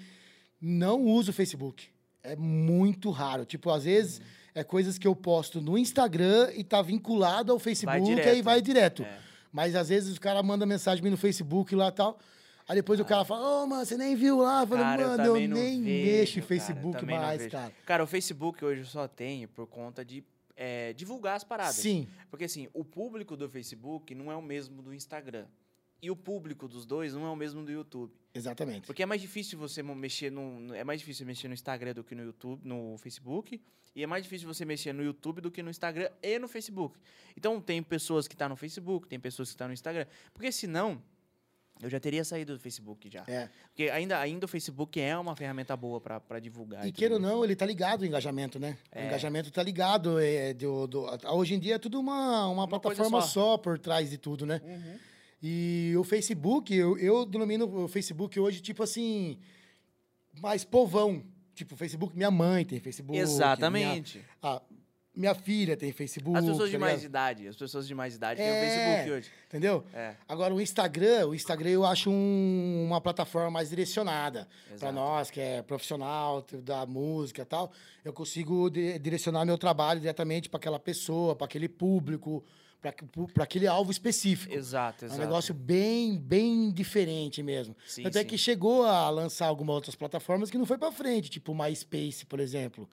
[0.60, 1.88] não uso o Facebook.
[2.22, 3.44] É muito raro.
[3.44, 4.24] Tipo, às vezes Uhum.
[4.54, 8.42] É coisas que eu posto no Instagram e tá vinculado ao Facebook, aí direto.
[8.44, 9.02] vai direto.
[9.02, 9.18] É.
[9.52, 12.18] Mas às vezes o cara manda mensagem no Facebook lá e tal.
[12.68, 14.62] Aí depois o cara fala, ô, mano, você nem viu lá?
[14.62, 17.46] Eu falei, Cara, eu mano, eu, não nem vejo, mexo em cara, Facebook não mais,
[17.48, 17.72] cara.
[17.84, 20.24] Cara, o Facebook hoje eu só tenho por conta de
[20.56, 21.74] é, divulgar as paradas.
[21.74, 25.46] Sim, Porque assim, o público do Facebook não é o mesmo do Instagram.
[26.02, 28.12] E o público dos dois não é o mesmo do YouTube.
[28.34, 28.86] exatamente.
[28.86, 30.74] Porque é mais difícil você mexer no.
[30.74, 33.60] É mais difícil mexer no Instagram do que no YouTube, no Facebook.
[33.94, 36.98] E é mais difícil você mexer no YouTube do que no Instagram e no Facebook.
[37.36, 40.06] Então tem pessoas que estão no Facebook, tem pessoas que estão no Instagram.
[40.32, 41.00] Porque senão,
[41.80, 43.22] eu já teria saído do Facebook já.
[43.28, 43.48] É.
[43.68, 46.84] Porque ainda, ainda o Facebook é uma ferramenta boa para divulgar.
[46.84, 48.78] E tudo queira ou não, ele tá ligado ao engajamento, né?
[48.90, 49.02] É.
[49.02, 50.18] O engajamento tá ligado.
[50.18, 53.28] É, do, do- hoje em dia é tudo uma, uma, Uma plataforma só.
[53.28, 53.58] só.
[53.58, 54.60] por trás de tudo, né?
[54.64, 54.98] Uhum.
[55.42, 59.38] E o Facebook, eu, eu denomino o Facebook hoje, tipo assim,
[60.40, 61.22] mais povão.
[61.54, 63.18] Tipo, Facebook, minha mãe tem Facebook.
[63.18, 64.18] Exatamente.
[64.18, 64.62] Minha, a-
[65.14, 66.38] minha filha tem Facebook.
[66.38, 67.10] As pessoas de tá mais ligado?
[67.10, 68.44] idade, as pessoas de mais idade É.
[68.44, 69.30] têm o Facebook hoje.
[69.48, 69.84] Entendeu?
[69.92, 74.48] É, Agora, o Instagram, o Instagram eu acho um- uma plataforma mais direcionada.
[74.80, 77.70] Para nós, que é profissional da música e tal,
[78.02, 82.42] eu consigo di- direcionar meu trabalho diretamente para aquela pessoa, para aquele público,
[83.32, 84.52] para aquele alvo específico.
[84.52, 85.20] exato, É exato.
[85.20, 87.76] um negócio bem, bem diferente mesmo.
[87.86, 88.26] Sim, Até sim.
[88.26, 92.26] que chegou a lançar algumas outras plataformas que não foi para frente, tipo o MySpace,
[92.26, 92.88] por exemplo.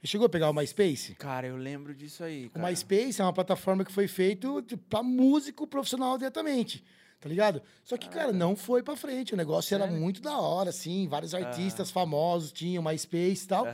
[0.00, 1.14] Você chegou a pegar o MySpace?
[1.14, 2.66] Cara, eu lembro disso aí, O cara.
[2.68, 6.84] MySpace é uma plataforma que foi feito para músico profissional diretamente.
[7.20, 7.60] Tá ligado?
[7.82, 9.34] Só que, cara, não foi pra frente.
[9.34, 10.00] O negócio era Sério?
[10.00, 11.08] muito da hora, assim.
[11.08, 13.66] Vários artistas famosos tinham MySpace e tal.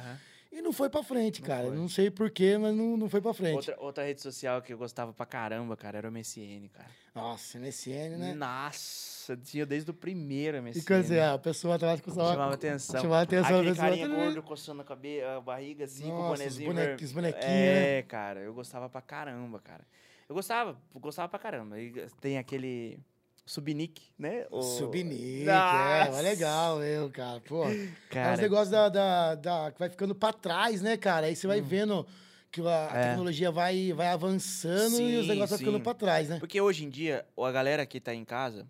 [0.57, 1.67] E não foi pra frente, Não cara.
[1.67, 1.77] foi.
[1.77, 3.57] Não sei porquê, mas não, não foi pra frente.
[3.57, 6.89] Outra, outra rede social que eu gostava pra caramba, cara, era o MSN, cara.
[7.13, 8.35] Nossa, MSN, né?
[8.35, 10.79] Nossa, tinha desde o primeiro MSN.
[10.79, 13.01] E quer dizer, a pessoa tava com Chamava atenção.
[13.01, 13.89] Chamava atenção Aquele pessoa.
[13.89, 15.21] carinha gordo coçando a, cabe...
[15.25, 16.97] a barriga assim, com o Nossa, os bonezinho.
[17.03, 19.85] os bonequinhos, É, cara, eu gostava pra caramba, cara.
[20.29, 21.81] Eu gostava, gostava pra caramba.
[21.81, 21.91] E
[22.21, 22.99] tem aquele
[23.47, 24.47] Subnick, né?
[24.51, 24.63] O...
[24.63, 27.41] Subnick, é, mas legal, eu, cara.
[27.41, 31.27] Pô, é Cara, uns negócios da, da, da- que vai ficando pra trás, né, cara?
[31.27, 32.07] Aí você vai vendo
[32.51, 32.97] que a, a Hum.
[32.97, 33.09] É.
[33.09, 35.83] tecnologia vai, vai avançando e os Sim, negócios vão ficando sim.
[35.83, 36.39] pra trás, né?
[36.39, 38.67] Porque hoje em dia, a galera que tá em casa,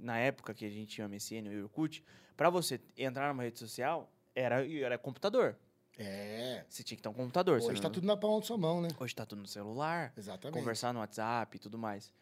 [0.00, 2.02] na época que a gente tinha o MSN e o Orkut,
[2.36, 5.56] pra você entrar numa rede social, era, era computador.
[5.98, 6.64] É.
[6.68, 7.60] Você tinha que ter um computador.
[7.62, 8.88] Hoje tá tudo na palma da sua mão, né?
[8.98, 10.58] Hoje tá tudo no celular, Exatamente.
[10.58, 12.12] conversar no WhatsApp e tudo mais.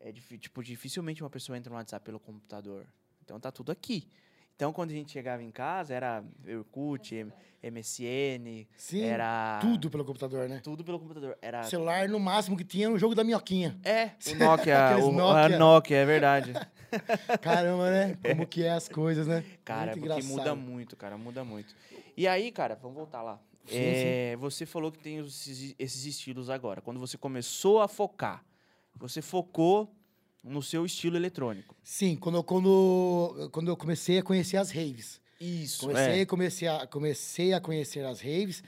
[0.00, 2.86] É tipo, dificilmente uma pessoa entra no WhatsApp pelo computador.
[3.24, 4.08] Então tá tudo aqui.
[4.56, 7.26] Então, quando a gente chegava em casa, era Orkut,
[7.62, 9.58] MSN, Sim, era...
[9.60, 10.60] tudo pelo computador, né?
[10.64, 11.36] Tudo pelo computador.
[11.42, 11.62] Era...
[11.64, 13.78] Celular, no máximo que tinha, no jogo da minhoquinha.
[13.84, 15.56] É, o Nokia, o, Nokia.
[15.56, 16.54] a Nokia, é verdade.
[17.42, 18.18] Caramba, né?
[18.26, 19.44] Como que é as coisas, né?
[19.62, 20.38] Cara, Muito porque engraçado.
[20.38, 21.74] muda muito, cara, muda muito.
[22.16, 23.38] E aí, cara, vamos voltar lá.
[23.66, 26.80] Sim, É, Você falou que tem esses, esses estilos agora.
[26.80, 28.42] Quando você começou a focar,
[28.98, 29.92] você focou
[30.42, 31.74] no seu estilo eletrônico.
[31.82, 35.20] Sim, quando, eu- quando, quando eu comecei a conhecer as raves.
[35.40, 36.26] Isso, Comecei, é.
[36.26, 38.62] comecei, a, comecei a conhecer as raves,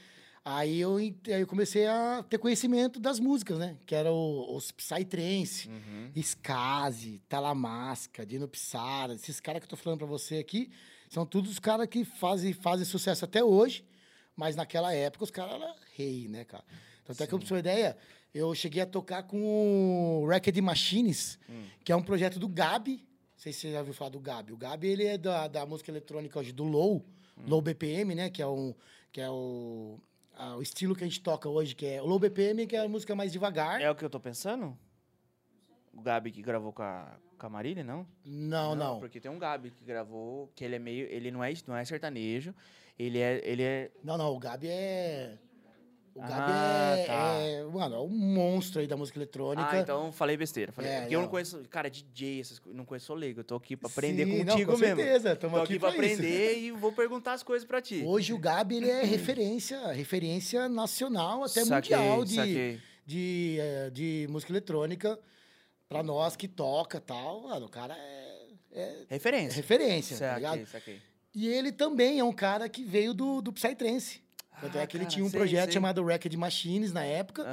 [0.45, 3.77] aí eu, aí eu comecei a ter conhecimento das músicas, né?
[3.87, 6.11] Que era o, os Psytrance, Uhum.
[6.17, 10.71] Skazi, Talamasca, Dino Pissara, esses caras que eu tô falando pra você aqui,
[11.09, 13.85] são todos os caras que fazem, fazem sucesso até hoje,
[14.37, 16.65] mas naquela época os caras eram rei, né, cara?
[17.03, 17.97] Então, até que eu, pra uma ideia,
[18.35, 21.65] eu cheguei a tocar com o Record Machines, Hum.
[21.85, 22.97] que é um projeto do Gabi.
[23.33, 24.53] Não sei se você já ouviu falar do Gabi.
[24.53, 27.05] O Gabi, ele é da, da música eletrônica hoje, do Low,
[27.47, 28.29] Low BPM, né?
[28.31, 28.75] Que é, um,
[29.13, 29.99] que é o,
[30.35, 32.81] a- o estilo que a gente toca hoje, que é o Low BPM, que é
[32.81, 33.81] a música mais devagar.
[33.81, 34.77] É o que eu tô pensando?
[35.93, 38.07] O Gabi que gravou com a, com a Marília, não?
[38.25, 38.99] Não, não.
[39.01, 41.07] Porque tem um Gabi que gravou, que ele é meio.
[41.07, 42.53] Ele não é, não é sertanejo.
[42.99, 43.41] Ele é.
[43.45, 43.91] Ele é.
[44.03, 44.35] Não, não.
[44.35, 45.39] O Gabi é...
[46.19, 47.33] O Gabi Ah, é, tá.
[47.41, 47.65] é...
[47.65, 49.69] Mano, é um monstro aí da música eletrônica.
[49.71, 50.73] Ah, então falei besteira.
[50.73, 51.31] Falei, É, porque eu não não.
[51.31, 51.63] conheço.
[51.71, 52.77] Cara, DJ, essas coisas.
[52.77, 53.41] Não conheço leigo.
[53.41, 54.97] Eu tô aqui pra aprender Sim, não, contigo com mesmo.
[54.97, 55.29] certeza.
[55.37, 58.03] Tô Estamos aqui pra pra aprender e vou perguntar as coisas pra ti.
[58.05, 62.81] Hoje o Gabi ele é referência, referência nacional, até Saquei, mundial de, saquei.
[63.07, 65.19] de, eh, de música eletrônica.
[65.89, 69.57] Pra nós que toca e tal, mano, o cara é, é Referência.
[69.57, 70.67] referência, tá Saquei, ligado?
[70.69, 70.99] saquei.
[71.35, 74.21] E ele também é um cara que veio do, do Psytrance.
[74.61, 75.73] Tanto Ah, é que ele cara, tinha um sei, projeto sei.
[75.75, 77.45] chamado Record Machines na época.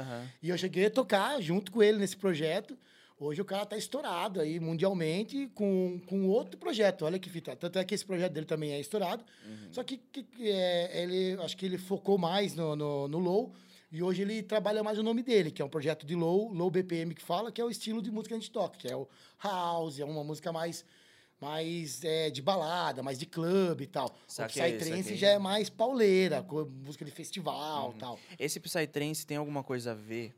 [0.42, 2.76] E eu cheguei a tocar junto com ele nesse projeto.
[3.18, 7.04] Hoje o cara tá estourado aí mundialmente com, com outro projeto.
[7.06, 7.56] Olha que fita.
[7.56, 9.24] Tanto é que esse projeto dele também é estourado.
[9.46, 9.68] Uhum.
[9.72, 13.54] Só que, que- que, é, ele, acho que ele focou mais no, no, no low.
[13.90, 16.68] E hoje ele trabalha mais o nome dele, que é um projeto de low, low
[16.70, 18.96] BPM que fala, que é o estilo de música que a gente toca, que é
[18.96, 19.08] o
[19.42, 20.84] house, é uma música mais,
[21.40, 24.14] mais é, de balada, mais de clube e tal.
[24.26, 27.96] Saquei, o Psytrance já é mais pauleira, com música de festival Uhum.
[27.96, 28.18] e tal.
[28.38, 30.34] Esse Psytrance tem alguma coisa a ver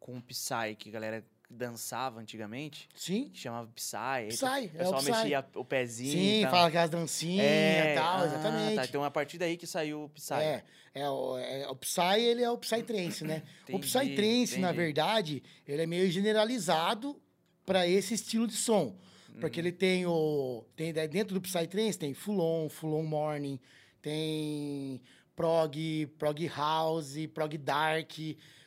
[0.00, 2.88] com o Psy que a galera dançava antigamente?
[2.96, 3.96] Sim, Que chamava Psy.
[3.96, 5.10] aí Psy, O é o pessoal Psy.
[5.12, 6.12] mexia o pezinho.
[6.12, 8.74] Sim, fala aquelas dancinhas É, e tal, ah, exatamente.
[8.76, 10.34] Tá, então a partir daí que saiu o Psy.
[10.34, 13.42] É, é, o, é, o Psy, ele é o Psytrance, né?
[13.68, 14.84] o Entendi, Psytrance, na entendi.
[14.84, 17.20] verdade, ele é meio generalizado
[17.64, 18.96] para esse estilo de som.
[19.40, 19.66] Porque Uhum.
[19.66, 20.64] ele tem o...
[20.76, 23.58] Tem, dentro do Psytrance tem Full On, Full On Morning,
[24.00, 25.00] tem
[25.34, 28.12] prog, prog house, prog dark...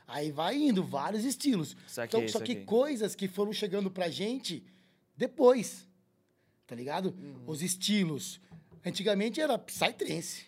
[0.09, 1.75] Aí vai indo, vários estilos.
[1.85, 2.63] Saquei, então, só que saquei.
[2.63, 4.63] coisas que foram chegando pra gente
[5.17, 5.85] depois,
[6.65, 7.09] tá ligado?
[7.09, 7.43] Uhum.
[7.45, 8.39] Os estilos.
[8.85, 10.45] Antigamente era Psytrance,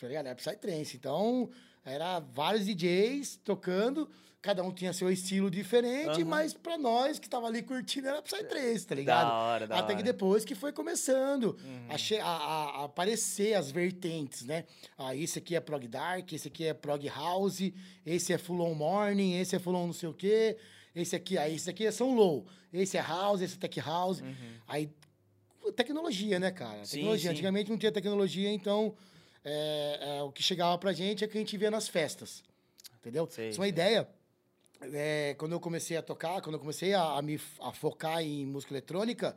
[0.00, 0.26] tá ligado?
[0.26, 0.96] Era Psytrance.
[0.96, 1.48] Então,
[1.84, 6.24] era vários DJs tocando, cada um tinha seu estilo diferente, Aham.
[6.24, 9.26] mas pra nós que tava ali curtindo era Psytrance, tá ligado?
[9.28, 10.02] Da hora, da Até que hora.
[10.04, 11.88] depois que foi começando Uhum.
[11.90, 14.64] a, a- a- aparecer as vertentes, né?
[14.96, 17.72] Ah, esse aqui é prog dark, esse aqui é prog house,
[18.06, 20.56] esse é full on morning, esse é full on não sei o quê,
[20.94, 24.20] esse aqui, aí esse aqui é são low, esse é house, esse é tech house.
[24.20, 24.34] Uhum.
[24.68, 24.88] Aí,
[25.76, 26.84] tecnologia, né, cara?
[26.84, 27.30] Sim, Tecnologia.
[27.30, 27.34] sim.
[27.34, 28.94] Antigamente não tinha tecnologia, então
[29.44, 32.42] é, é, o que chegava pra gente é o que a gente via nas festas.
[33.00, 33.28] Entendeu?
[33.30, 33.70] Sei, Isso é uma sei.
[33.72, 34.08] ideia.
[34.80, 38.46] É, quando eu comecei a tocar, quando eu comecei a, a me a focar em
[38.46, 39.36] música eletrônica,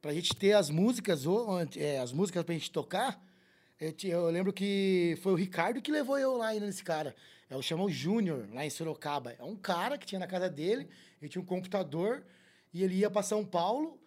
[0.00, 3.22] pra gente ter as músicas, ou, é, as músicas pra gente tocar,
[3.80, 7.14] eu, ti- eu lembro que foi o Ricardo que levou eu lá ainda nesse cara.
[7.50, 9.34] É o chamou Júnior, lá em Sorocaba.
[9.38, 10.86] É um cara que tinha na casa dele,
[11.20, 12.22] ele tinha um computador,
[12.74, 13.98] e ele ia pra São Paulo,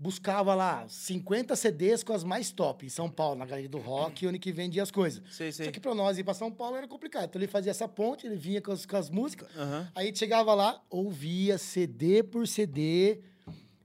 [0.00, 4.26] buscava lá 50 CDs com as mais top, em São Paulo, na galeria do rock,
[4.26, 5.22] onde que vendia as coisas.
[5.30, 5.66] Sei, sei.
[5.66, 7.26] Só que pra nós ir pra São Paulo era complicado.
[7.26, 9.92] Então ele fazia essa ponte, ele vinha com as, com as músicas, Aham.
[9.94, 13.20] Aí a gente chegava lá, ouvia CD por CD,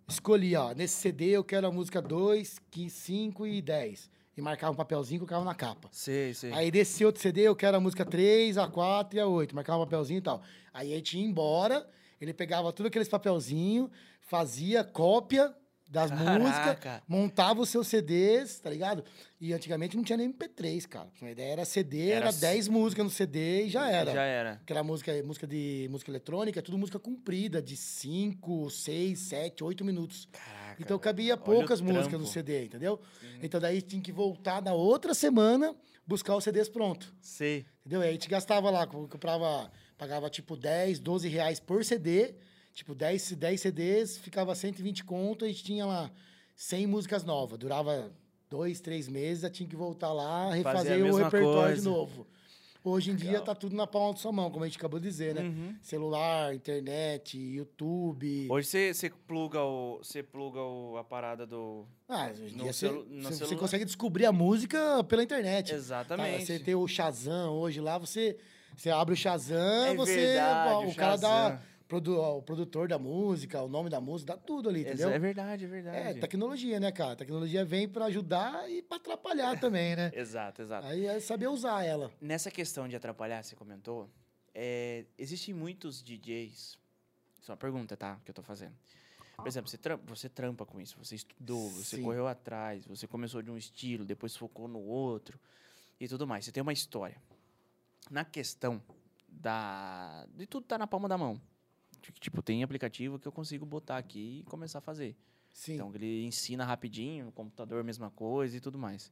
[0.07, 4.09] escolhia, ó, nesse CD eu quero a música 2, 5 e 10.
[4.37, 5.89] E marcava um papelzinho e colocava na capa.
[5.91, 6.51] Sei, sei.
[6.53, 9.53] Aí desse outro CD eu quero a música 3, a 4 e a 8.
[9.53, 10.41] Marcava um papelzinho e tal.
[10.73, 11.85] Aí a gente ia embora,
[12.21, 13.89] ele pegava tudo aqueles papelzinhos,
[14.21, 15.53] fazia cópia
[15.89, 16.39] das Caraca.
[16.39, 19.03] músicas, montava os seus CDs, tá ligado?
[19.39, 21.09] E antigamente não tinha nem MP3, cara.
[21.21, 24.11] A ideia era CD, Era era, s- 10 músicas no CD e já era.
[24.11, 24.51] Já era.
[24.53, 29.85] Aquela música, música de música eletrônica, é tudo música comprida, de 5, 6, 7, 8
[29.85, 30.27] minutos.
[30.31, 30.81] Caraca.
[30.81, 32.25] Então cabia poucas músicas no.
[32.27, 32.99] CD, entendeu?
[33.41, 37.13] Então daí tinha que voltar na outra semana buscar os CDs pronto.
[37.21, 37.65] Sei.
[37.81, 38.01] Entendeu?
[38.01, 42.33] Aí a gente gastava lá, co- comprava, pagava tipo 10, 12 reais por CD.
[42.75, 46.11] Tipo, 10, 10 CDs, ficava 120 conto, a gente tinha lá
[46.57, 47.57] 100 músicas novas.
[47.57, 48.11] Durava
[48.49, 51.89] dois, três meses, eu tinha que voltar lá, refazer o repertório de coisa.
[51.89, 52.27] novo.
[52.83, 53.45] Hoje em dia Legal.
[53.45, 55.41] tá tudo na palma da sua mão, como a gente acabou de dizer, né?
[55.41, 55.75] Uhum.
[55.81, 58.47] Celular, internet, YouTube.
[58.51, 61.87] Hoje você, pluga, o, você pluga o, a parada do.
[62.09, 65.73] Ah, hoje em dia você, consegue descobrir a música pela internet.
[65.73, 66.45] Exatamente.
[66.45, 68.37] você tem o Shazam hoje lá, você,
[68.75, 70.15] você abre o Shazam, É você.
[70.15, 71.61] verdade, o, o cara dá.
[71.87, 75.09] Produ- o produtor da música, o nome da música, dá tudo ali, entendeu?
[75.11, 76.19] É verdade, é É, verdade.
[76.19, 77.15] tecnologia, né, cara?
[77.15, 80.11] tecnologia vem pra ajudar e pra atrapalhar também, né?
[80.15, 80.87] Exato, exato.
[80.87, 82.11] Aí é saber usar ela.
[82.19, 84.09] Nessa questão de atrapalhar, você comentou,
[84.53, 86.79] é, existem muitos DJs.
[87.39, 88.19] Isso é uma pergunta, tá?
[88.25, 88.73] Que eu tô fazendo.
[89.37, 92.03] Por exemplo, você trampa, você trampa com isso, você estudou, você Sim.
[92.03, 95.39] correu atrás, você começou de um estilo, depois focou no outro
[95.99, 96.45] e tudo mais.
[96.45, 97.21] Você tem uma história.
[98.09, 98.81] Na questão
[99.27, 100.25] da.
[100.33, 101.39] De tudo tá na palma da mão.
[102.19, 105.15] Tipo, tem aplicativo que eu consigo botar aqui e começar a fazer.
[105.51, 105.75] Sim.
[105.75, 109.11] Então ele ensina rapidinho, no computador mesma coisa e tudo mais.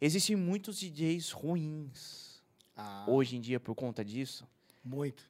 [0.00, 2.42] Existem muitos DJs ruins
[2.76, 4.46] Ah, hoje em dia por conta disso
[4.84, 5.24] Muito.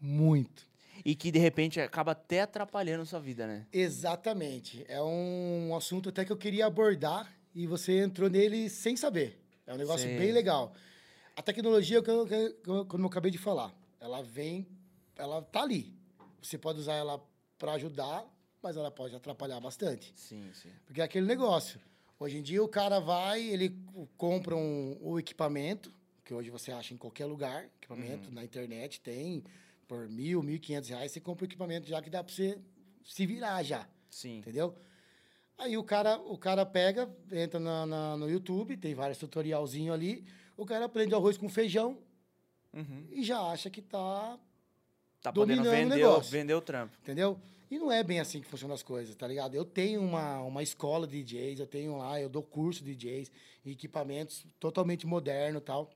[0.00, 0.66] Muito.
[1.04, 3.66] e que de repente acaba até atrapalhando a sua vida, né?
[3.72, 4.84] Exatamente.
[4.88, 9.40] É um assunto até que eu queria abordar e você entrou nele sem saber.
[9.66, 10.72] É um negócio bem legal.
[11.34, 14.66] A tecnologia, como eu acabei de falar, ela vem,
[15.16, 15.92] ela tá ali.
[16.42, 17.22] Você pode usar ela
[17.58, 18.24] para ajudar,
[18.62, 20.12] mas ela pode atrapalhar bastante.
[20.16, 20.70] Sim, sim.
[20.86, 21.80] Porque é aquele negócio.
[22.18, 23.76] Hoje em dia o cara vai, ele
[24.16, 25.92] compra um, o equipamento,
[26.24, 29.44] que hoje você acha em qualquer lugar, equipamento na internet tem,
[29.86, 32.58] por mil, mil e quinhentos reais, você compra o equipamento já que dá para você
[33.04, 34.38] se virar já, Sim.
[34.38, 34.74] entendeu?
[35.58, 40.24] Aí o cara, o cara pega, entra na, na- no YouTube, tem vários tutorialzinho ali,
[40.56, 41.98] o cara aprende arroz com feijão
[42.74, 43.06] Uhum.
[43.10, 44.38] e já acha que tá,
[45.26, 46.94] Tá podendo vender, o- vender o trampo.
[47.02, 47.38] entendeu?
[47.70, 49.54] E não é bem assim que funcionam as coisas, tá ligado?
[49.54, 53.30] Eu tenho uma, uma escola de DJs, eu tenho lá, eu dou curso de DJs,
[53.66, 55.90] equipamentos totalmente moderno e tal.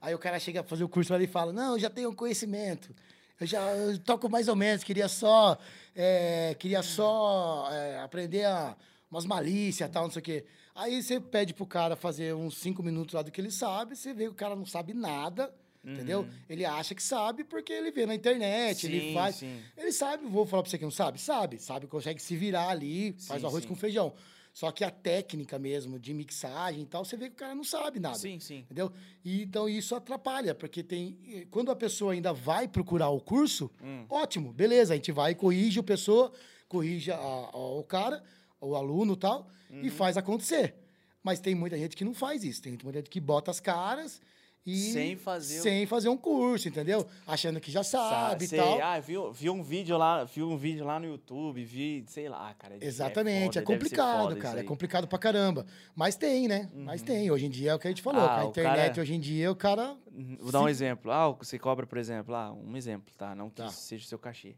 [0.00, 2.14] Aí o cara chega a fazer o curso lá e fala, não, eu já tenho
[2.14, 2.94] conhecimento,
[3.40, 5.58] eu já eu toco mais ou menos, queria só,
[5.96, 8.76] é, queria só é, aprender a,
[9.10, 10.44] umas malícias e tal, não sei o quê.
[10.74, 14.12] Aí você pede pro cara fazer uns cinco minutos lá do que ele sabe, você
[14.12, 15.52] vê que o cara não sabe nada,
[15.84, 16.26] entendeu?
[16.48, 19.36] Ele acha que sabe porque ele vê na internet, ele Sim, faz...
[19.36, 19.60] sim.
[19.76, 21.20] Ele sabe, vou falar pra você que não sabe?
[21.20, 24.12] Sabe, sabe, consegue se virar ali, faz arroz com feijão.
[24.52, 27.64] Só que a técnica mesmo de mixagem e tal, você vê que o cara não
[27.64, 28.14] sabe nada.
[28.16, 28.58] Sim, sim.
[28.58, 28.92] Entendeu?
[29.24, 31.18] E, então isso atrapalha, porque tem.
[31.28, 34.06] eh, Quando a pessoa ainda vai procurar o curso, Hum.
[34.08, 36.32] ótimo, beleza, a gente vai e corrige a pessoa,
[36.68, 38.22] corrige a- a- o cara,
[38.60, 39.82] o aluno e tal, Uhum.
[39.82, 40.76] e faz acontecer.
[41.20, 44.20] Mas tem muita gente que não faz isso, tem muita gente que bota as caras
[44.66, 44.92] e.
[44.92, 47.06] Sem fazer Sem fazer um curso, entendeu?
[47.26, 48.80] Achando que já sabe e Sei, tal.
[48.82, 52.54] Ah, vi, vi um vídeo lá, vi um vídeo lá no YouTube, vi, sei lá,
[52.54, 52.74] cara.
[52.74, 54.58] é Exatamente, é, foda, ser complicado, cara.
[54.58, 54.62] É.
[54.62, 54.68] Uhum.
[54.68, 55.66] complicado pra caramba.
[55.94, 56.70] Mas tem, né?
[56.74, 57.30] Mas tem.
[57.30, 58.22] Hoje em dia é o que a gente falou.
[58.22, 59.96] Ah, a internet, cara- hoje em dia, o cara.
[60.12, 61.10] Uhum, Vou dar um exemplo.
[61.10, 63.34] Ah, você cobra, por exemplo, ah, um exemplo, tá?
[63.34, 63.68] Não que Tá.
[63.68, 64.54] seja o seu cachê.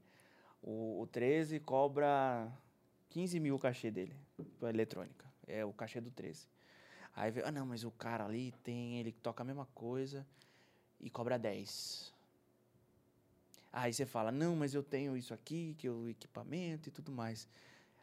[0.62, 2.49] O, o 13 cobra
[3.09, 4.14] 15 mil o cachê dele,
[4.59, 5.25] pra eletrônica.
[5.47, 6.47] É o cachê do 13.
[7.16, 10.26] Aí vê, ah, não, mas o cara ali tem, ele toca a mesma coisa
[11.00, 12.12] e cobra 10.
[13.72, 17.11] Aí você fala, não, mas eu tenho isso aqui, que é o equipamento e tudo
[17.11, 17.48] mais.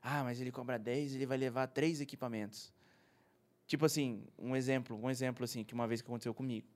[0.02, 2.74] Ah, mas ele cobra 10, ele vai levar três equipamentos.
[3.68, 6.68] Tipo assim, um exemplo, um exemplo assim, que uma vez que aconteceu comigo.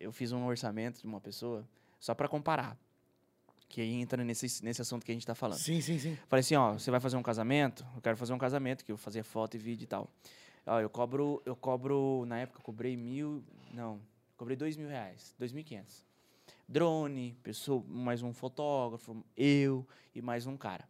[0.00, 1.66] Eu fiz um orçamento de uma pessoa
[2.00, 2.76] só para comparar.
[3.68, 5.58] Que aí entra nesse, nesse assunto que a gente tá falando.
[5.58, 6.18] Sim, sim, sim.
[6.26, 7.86] Falei assim, ó, você vai fazer um casamento?
[7.94, 10.10] Eu quero fazer um casamento, que eu fazia foto e vídeo e tal.
[10.68, 13.98] Ó, eu cobro, eu cobro, na época eu cobrei mil, não,
[14.36, 16.04] cobrei dois mil reais, dois mil e quinhentos.
[16.68, 20.86] Drone, pessoa, mais um fotógrafo, eu e mais um cara.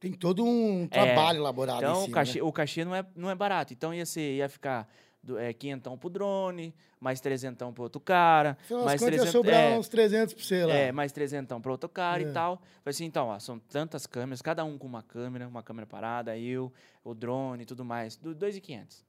[0.00, 2.42] Tem todo um trabalho elaborado em Então, cima, o cachê, né?
[2.42, 3.72] o cachê não, é, não é barato.
[3.72, 4.88] Então, ia, ser, ia ficar
[5.24, 9.60] do, é, quinhentão pro drone, mais trezentão pro outro cara, Afinal mais ia 300, sobrar
[9.72, 10.74] é, uns 300 pra você lá.
[10.74, 12.26] é, mais trezentão pro outro cara É.
[12.26, 12.56] e tal.
[12.56, 16.36] Falei assim, então, ó, são tantas câmeras, cada um com uma câmera, uma câmera parada,
[16.38, 19.02] eu, o drone e tudo mais, do 2.500.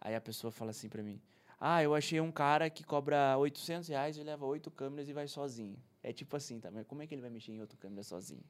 [0.00, 1.20] Aí a pessoa fala assim pra mim,
[1.60, 5.26] ah, eu achei um cara que cobra 800 reais e leva oito câmeras e vai
[5.26, 5.76] sozinho.
[6.02, 6.70] É tipo assim, tá?
[6.70, 8.44] Mas como é que ele vai mexer em outra câmera sozinho?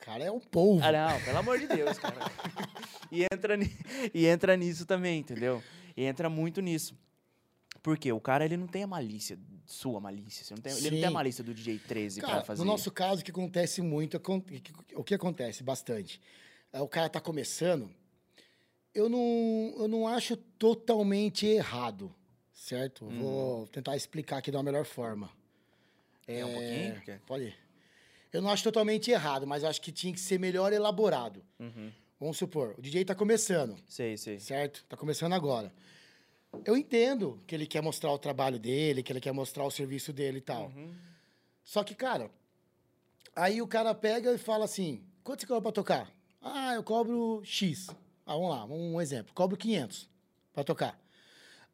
[0.00, 0.84] O cara é um polvo.
[0.84, 2.16] Ah, não, pelo amor de Deus, cara.
[3.14, 3.56] e, entra,
[4.12, 5.62] e entra nisso também, entendeu?
[5.96, 6.96] E entra muito nisso.
[7.82, 10.44] Porque o cara, ele não tem a malícia, sua malícia.
[10.54, 12.58] Não tem, ele não tem a malícia do DJ 13 Cara, pra fazer.
[12.60, 14.20] no nosso caso, o que acontece muito,
[14.94, 16.20] o que acontece bastante?
[16.72, 17.90] É, o cara tá começando,
[18.94, 22.14] eu não, eu não acho totalmente errado,
[22.52, 23.04] certo?
[23.04, 23.18] Uhum.
[23.18, 25.30] Vou tentar explicar aqui da melhor forma.
[26.26, 27.20] É um pouquinho?
[27.26, 27.64] Pode ir.
[28.32, 31.44] Eu não acho totalmente errado, mas acho que tinha que ser melhor elaborado.
[31.60, 31.92] Uhum.
[32.24, 34.40] Vamos supor, o DJ tá começando, Sei, sei.
[34.40, 34.82] certo?
[34.88, 35.70] Tá começando agora.
[36.64, 40.10] Eu entendo que ele quer mostrar o trabalho dele, que ele quer mostrar o serviço
[40.10, 40.68] dele e tal.
[40.74, 40.94] Uhum.
[41.62, 42.30] Só que, cara,
[43.36, 46.10] aí o cara pega e fala assim: quanto você cobra pra tocar?
[46.40, 47.88] Ah, eu cobro X.
[48.24, 49.34] Ah, vamos lá, um exemplo.
[49.34, 50.08] Cobro 500
[50.54, 50.98] pra tocar.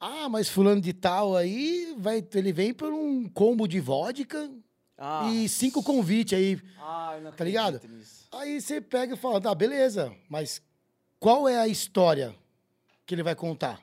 [0.01, 4.51] Ah, mas fulano de tal aí, vai, ele vem por um combo de vodka
[5.03, 6.61] Ah, e cinco convites aí.
[6.79, 7.81] ah, eu não Tá ligado?
[7.89, 8.27] nisso.
[8.31, 10.61] Aí você pega e fala, tá, beleza, mas
[11.19, 12.35] qual é a história
[13.07, 13.81] que ele vai contar?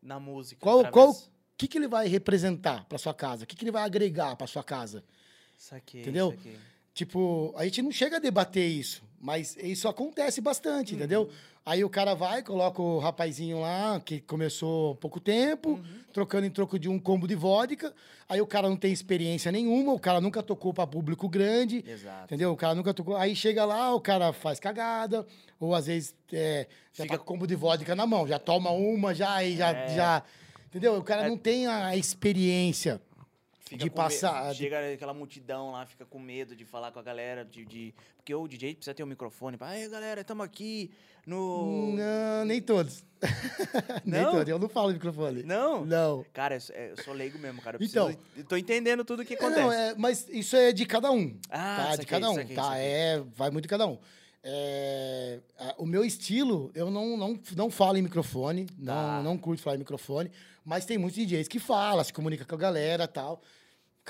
[0.00, 0.60] Na música.
[0.60, 3.42] Qual, através- qual, o que, que ele vai representar pra sua casa?
[3.42, 5.04] O que, que ele vai agregar pra sua casa?
[5.58, 6.30] Saquei, Entendeu?
[6.30, 6.56] saquei.
[6.94, 11.28] Tipo, a gente não chega a debater isso, mas isso acontece bastante, entendeu?
[11.64, 15.78] Aí o cara vai, coloca o rapazinho lá, que começou há pouco tempo,
[16.12, 17.94] trocando em troco de um combo de vodka.
[18.26, 22.24] Aí o cara não tem experiência nenhuma, o cara nunca tocou para público grande, Exato.
[22.24, 22.50] entendeu?
[22.50, 23.14] O cara nunca tocou.
[23.14, 25.26] Aí chega lá, o cara faz cagada,
[25.60, 28.70] ou às vezes é, já Fica- tá com combo de vodka na mão, já toma
[28.70, 29.94] uma, já, e já, É.
[29.94, 30.22] já.
[30.68, 30.96] Entendeu?
[30.96, 31.28] O cara É.
[31.28, 33.00] não tem a experiência.
[33.70, 36.98] Fica de me- passar- de- Chega aquela multidão lá, fica com medo de falar com
[36.98, 39.56] a galera, de, de- porque o DJ precisa ter um microfone.
[39.56, 40.90] Pra, Aí, galera, estamos aqui
[41.24, 41.94] no...
[41.96, 43.04] Não, nem todos.
[44.04, 44.32] nem Não?
[44.32, 44.48] todos.
[44.48, 45.44] Eu não falo microfone.
[45.44, 45.84] Não?
[45.86, 46.24] Não.
[46.32, 47.76] Cara, eu sou- eu sou leigo mesmo, cara.
[47.80, 48.06] Eu Então.
[48.06, 49.60] preciso- eu tô entendendo tudo o que É, acontece.
[49.60, 51.38] não, é, mas isso é de cada um.
[51.48, 51.96] Ah, tá?
[51.96, 52.34] de cada um.
[52.34, 52.76] saquei, tá?
[52.76, 53.98] É, vai muito de cada um.
[54.42, 59.62] É, a- o meu estilo, eu não, não, não falo em microfone, não, não curto
[59.62, 60.30] falar em microfone,
[60.64, 63.40] mas tem muitos DJs que falam, se comunica com a galera e tal.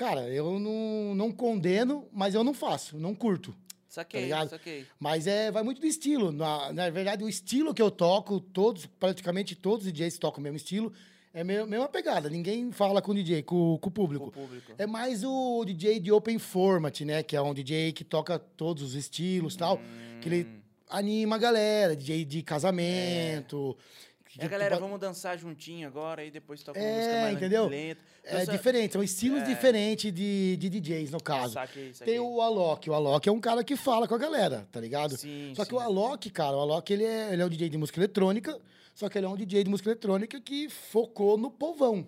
[0.01, 3.53] Cara, eu não, não condeno, mas eu não faço, não curto.
[3.87, 4.87] Saquei, tá saquei.
[4.99, 6.31] Mas é, vai muito do estilo.
[6.31, 10.43] Na, na verdade, o estilo que eu toco, todos, praticamente todos os DJs tocam o
[10.43, 10.91] mesmo estilo,
[11.31, 12.31] é a me- mesma pegada.
[12.31, 14.29] Ninguém fala com o DJ, com, com o público.
[14.29, 14.71] O público.
[14.75, 17.21] É mais o DJ de open format, né?
[17.21, 19.79] Que é um DJ que toca todos os estilos e tal.
[20.19, 20.59] Que ele Hum.
[20.89, 23.77] anima a galera, DJ de casamento.
[23.77, 27.67] É, galera, vamos dançar juntinho agora e depois toca uma É, música mais entendeu?
[27.67, 28.01] lenta.
[28.23, 29.45] É Dança- diferente, são estilos É.
[29.45, 31.53] diferentes de, de DJs, no caso.
[31.53, 32.13] Saquei, saquei.
[32.13, 32.89] Tem o Alok.
[32.89, 35.17] O Alok é um cara que fala com a galera, tá ligado?
[35.17, 35.75] Sim, Só que sim.
[35.75, 38.57] o Alok, cara, o Alok, ele é, ele é um DJ de música eletrônica,
[38.93, 42.05] só que ele é um DJ de música eletrônica que focou no povão,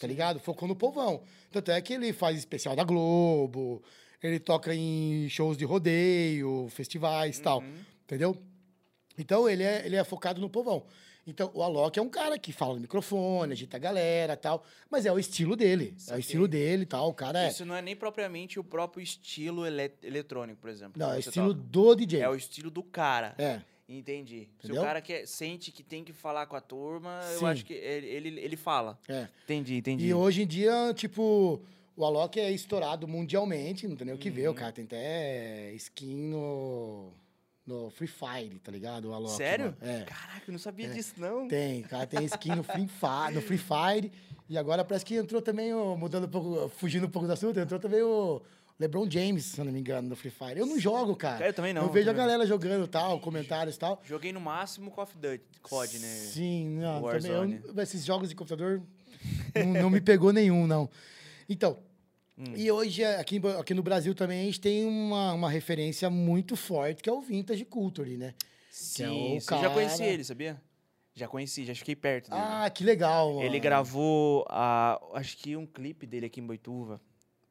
[0.00, 0.40] tá ligado?
[0.40, 1.22] Focou no povão.
[1.50, 3.82] Tanto é que ele faz especial da Globo,
[4.22, 7.74] ele toca em shows de rodeio, festivais e tal, Uhum.
[8.04, 8.36] entendeu?
[9.18, 10.84] Então, ele é, ele é focado no povão.
[11.26, 14.62] Então, o Alok é um cara que fala no microfone, agita a galera e tal,
[14.90, 15.94] mas é o estilo dele.
[16.08, 17.48] É o estilo dele e tal, o cara é...
[17.48, 20.94] Isso não é nem propriamente o próprio estilo ele- eletrônico, por exemplo.
[20.96, 21.66] Não, é o você estilo toca.
[21.70, 22.20] do DJ.
[22.20, 23.34] É o estilo do cara.
[23.38, 23.60] É.
[23.88, 24.48] Entendi.
[24.60, 24.82] Se Entendeu?
[24.82, 27.34] o cara quer, sente que tem que falar com a turma, Sim.
[27.42, 28.98] eu acho que ele, ele, ele fala.
[29.08, 29.28] É.
[29.44, 30.06] Entendi, entendi.
[30.06, 31.60] E hoje em dia, tipo,
[31.96, 34.46] o Alok é estourado mundialmente, não tem nem o que ver.
[34.48, 34.56] O Uhum.
[34.56, 37.12] cara tem até skin no,
[37.66, 39.10] no Free Fire, tá ligado?
[39.10, 39.36] O Alok.
[39.36, 39.74] Sério?
[39.80, 39.92] mano.
[39.92, 40.04] É.
[40.04, 41.48] Caraca, eu não sabia disso, não.
[41.48, 44.12] Tem, cara tem skin no Free, Fire, no Free Fire.
[44.48, 47.58] E agora parece que entrou também, o, mudando um pouco, fugindo um pouco do assunto,
[47.58, 48.42] entrou também o
[48.78, 50.58] LeBron James, se eu não me engano, no Free Fire.
[50.58, 51.46] Eu não jogo, cara.
[51.46, 52.26] Eu também não, Eu vejo a também.
[52.26, 54.02] galera jogando tal, comentários e tal.
[54.04, 56.08] Joguei no máximo Call of Duty, COD, né?
[56.08, 57.60] Sim, não, também, Warzone.
[57.64, 58.82] eu, esses jogos de computador
[59.56, 60.90] não, não me pegou nenhum, não.
[61.48, 61.78] Então,
[62.36, 62.52] Hum.
[62.56, 66.56] e hoje aqui, em- aqui no Brasil também a gente tem uma, uma referência muito
[66.56, 68.34] forte, que é o Vintage Culture, né?
[68.70, 70.60] Sim, é sim, já conheci cara- ele, sabia?
[71.14, 72.42] Já conheci, já fiquei perto dele.
[72.44, 73.44] Ah, que legal, mano.
[73.46, 77.00] ele gravou, a, acho que um clipe dele aqui em Boituva.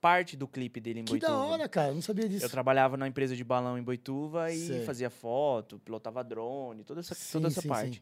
[0.02, 1.32] Parte do clipe dele em Que Boituva.
[1.32, 2.44] da hora, cara, eu não sabia disso.
[2.44, 4.84] Eu trabalhava na empresa de balão em Boituva e Sei.
[4.84, 7.96] fazia foto, pilotava drone, toda essa, toda Sim, essa sim, parte.
[8.00, 8.02] sim.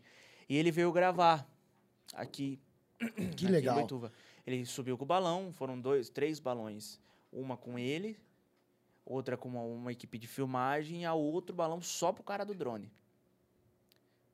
[0.49, 1.47] E ele veio gravar
[2.15, 2.59] aqui,
[2.97, 3.75] Que aqui legal.
[3.75, 4.11] em Boituva.
[4.46, 7.00] Ele subiu com o balão, foram dois, três balões.
[7.32, 8.18] Uma com ele,
[9.06, 12.54] outra com uma, uma equipe de filmagem e a outro balão só pro cara do
[12.54, 12.92] drone.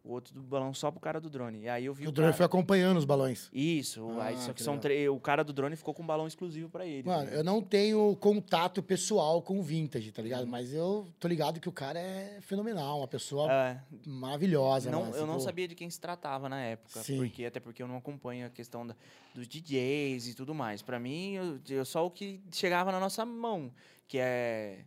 [0.04, 1.64] O outro do balão só pro cara do drone.
[1.64, 2.38] E aí eu vi O o drone cara...
[2.38, 3.50] foi acompanhando os balões.
[3.52, 5.10] Isso, aí Ah, só que que são três.
[5.10, 7.06] O cara do drone ficou com um balão exclusivo pra ele.
[7.06, 10.48] Mano, eu não tenho contato pessoal com o Vintage, tá ligado?
[10.48, 15.16] Mas eu tô ligado que o cara é fenomenal, uma pessoa É, maravilhosa, não, mano.
[15.16, 17.18] eu não tipo, sabia de quem se tratava na época, Sim.
[17.18, 18.96] porque até porque eu não acompanho a questão da-
[19.36, 20.82] dos DJs e tudo mais.
[20.82, 23.74] Pra mim, eu, eu só o que chegava na nossa mão,
[24.08, 24.86] que é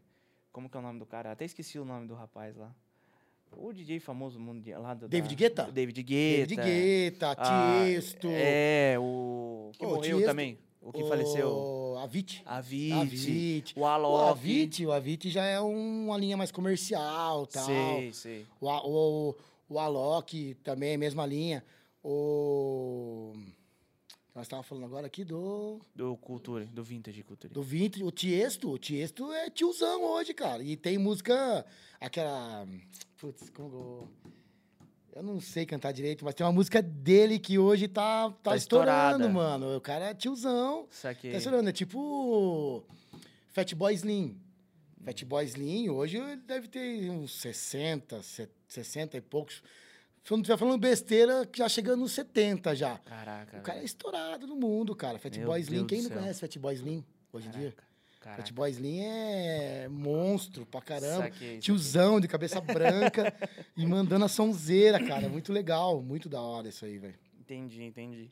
[0.51, 1.31] como que é o nome do cara?
[1.31, 2.75] Até esqueci o nome do rapaz lá.
[3.57, 5.63] O DJ famoso mundial lá do David da- Guetta?
[5.73, 6.57] David Guetta.
[6.57, 6.63] David
[7.11, 8.29] Guetta, Ah, Tiesto.
[8.31, 11.49] É, o que Ô, morreu Tiesto, também, o que faleceu.
[11.49, 12.43] O Avit.
[12.47, 13.75] Avicii, Avit.
[13.77, 14.31] o O Alok.
[14.31, 17.67] Avit, o Avit já é um- uma linha mais comercial tal.
[17.67, 18.47] Sei, sei.
[18.61, 19.37] O, A- o,
[19.69, 21.63] o Alok também é a mesma linha.
[22.03, 23.33] O.
[24.35, 25.81] Nós estávamos falando agora aqui do.
[25.95, 27.53] Do Culture, do Vintage Culture.
[27.53, 28.05] Do Vintage.
[28.05, 28.71] O Tiesto.
[28.71, 30.63] O Tiesto é tiozão hoje, cara.
[30.63, 31.67] E tem música.
[32.01, 32.67] Aquela.
[33.21, 34.09] Putz, como.
[35.13, 38.57] Eu não sei cantar direito, mas tem uma música dele que hoje tá, tá, Tá
[38.57, 39.77] estourando, mano.
[39.77, 40.87] O cara é tiozão.
[40.91, 41.33] Saquei.
[41.33, 41.69] Tá estourando.
[41.69, 42.85] É tipo.
[43.49, 44.41] Fatboy Slim.
[45.05, 49.63] Fatboy Slim, hoje ele deve ter uns 60, se- 60 e poucos.
[50.23, 52.99] Se eu não estiver falando besteira, já chegando nos 70 já.
[52.99, 53.59] Caraca.
[53.59, 55.19] O cara é estourado no mundo, cara.
[55.19, 57.75] Fatboy Slim, quem não conhece Fatboy Slim hoje em dia?
[58.31, 58.43] Caraca, Caraca.
[58.43, 61.25] Fatboy Slim é monstro pra caramba.
[61.25, 61.59] Saquei, saquei.
[61.59, 63.35] Tiozão de cabeça branca
[63.77, 65.29] e mandando a sonzeira, cara.
[65.29, 67.19] Muito legal, muito da hora isso aí, velho.
[67.39, 68.31] Entendi, entendi.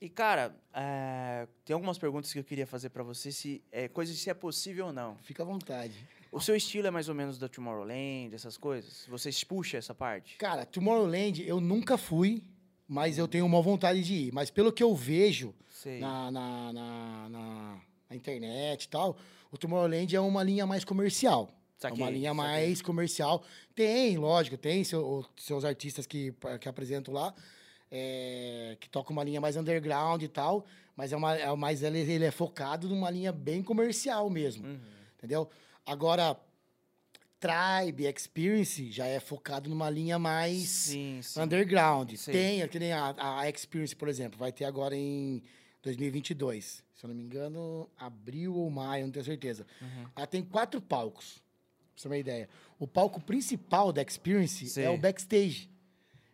[0.00, 4.16] E, cara, é, tem algumas perguntas que eu queria fazer pra você, se é, coisas
[4.18, 5.16] se é possível ou não.
[5.22, 5.94] Fica à vontade.
[6.30, 9.06] O seu estilo é mais ou menos da Tomorrowland, essas coisas?
[9.08, 10.36] Você puxa essa parte?
[10.36, 12.42] Cara, Tomorrowland eu nunca fui,
[12.86, 14.32] mas eu tenho uma vontade de ir.
[14.34, 15.54] Mas pelo que eu vejo
[15.98, 17.80] na, na, na, na-
[18.10, 19.16] na internet e tal,
[19.50, 21.50] o Tomorrowland é uma linha mais comercial.
[21.78, 22.42] Saquei, é uma linha saquei.
[22.44, 23.42] mais comercial.
[23.74, 27.34] Tem, lógico, tem seu- seus artistas que, que apresentam lá,
[27.90, 30.64] é, que tocam uma linha mais underground e tal,
[30.96, 34.80] mas é uma, é, mas ele, ele é focado numa linha bem comercial mesmo, Uhum.
[35.18, 35.48] entendeu?
[35.84, 36.36] Agora,
[37.38, 41.40] Tribe, Experience já é focado numa linha mais Sim, sim.
[41.40, 42.14] underground.
[42.16, 42.32] Sei.
[42.32, 45.42] Tem, é que nem a, a Experience, por exemplo, vai ter agora em
[45.86, 46.84] 2022.
[46.94, 49.66] Se eu não me engano, abril ou maio, não tenho certeza.
[49.80, 50.06] Uhum.
[50.16, 51.42] Ela tem quatro palcos, pra
[51.96, 52.48] você ter uma ideia.
[52.78, 54.84] O palco principal da Experience Sei.
[54.84, 55.70] é o backstage.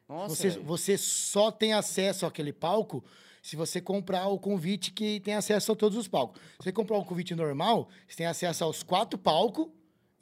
[0.09, 0.65] Nossa, Você, velho.
[0.65, 3.05] você só tem acesso àquele palco
[3.43, 6.41] se você comprar o convite que tem acesso a todos os palcos.
[6.59, 9.69] Se você comprar o convite normal, você tem acesso aos quatro palcos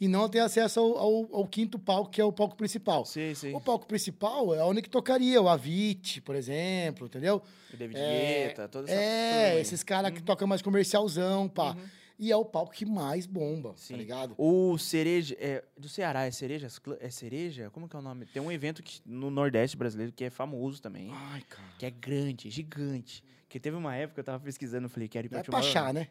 [0.00, 3.04] e não tem acesso ao, ao- ao quinto palco, que é o palco principal.
[3.04, 3.52] Sei, sei.
[3.54, 7.42] O palco principal é onde que tocaria o Avicii, por exemplo, entendeu?
[7.72, 11.72] O David É, Guetta, toda essa É, esses caras que tocam mais comercialzão, pá.
[11.74, 11.84] Uhum.
[12.22, 13.94] E é o palco que mais bomba, Sim.
[13.94, 14.34] tá ligado?
[14.36, 17.70] O Cereja, é, do Ceará, é Cerejas Cl- É Cereja?
[17.70, 18.26] Como que é o nome?
[18.26, 21.64] Tem um evento que, no Nordeste brasileiro que é famoso também, Ai, cara.
[21.78, 23.24] que é grande, gigante.
[23.48, 25.74] Que teve uma época que eu tava pesquisando, eu falei, quero ir pra é Tomorrowland.
[25.74, 26.08] Pachá, né?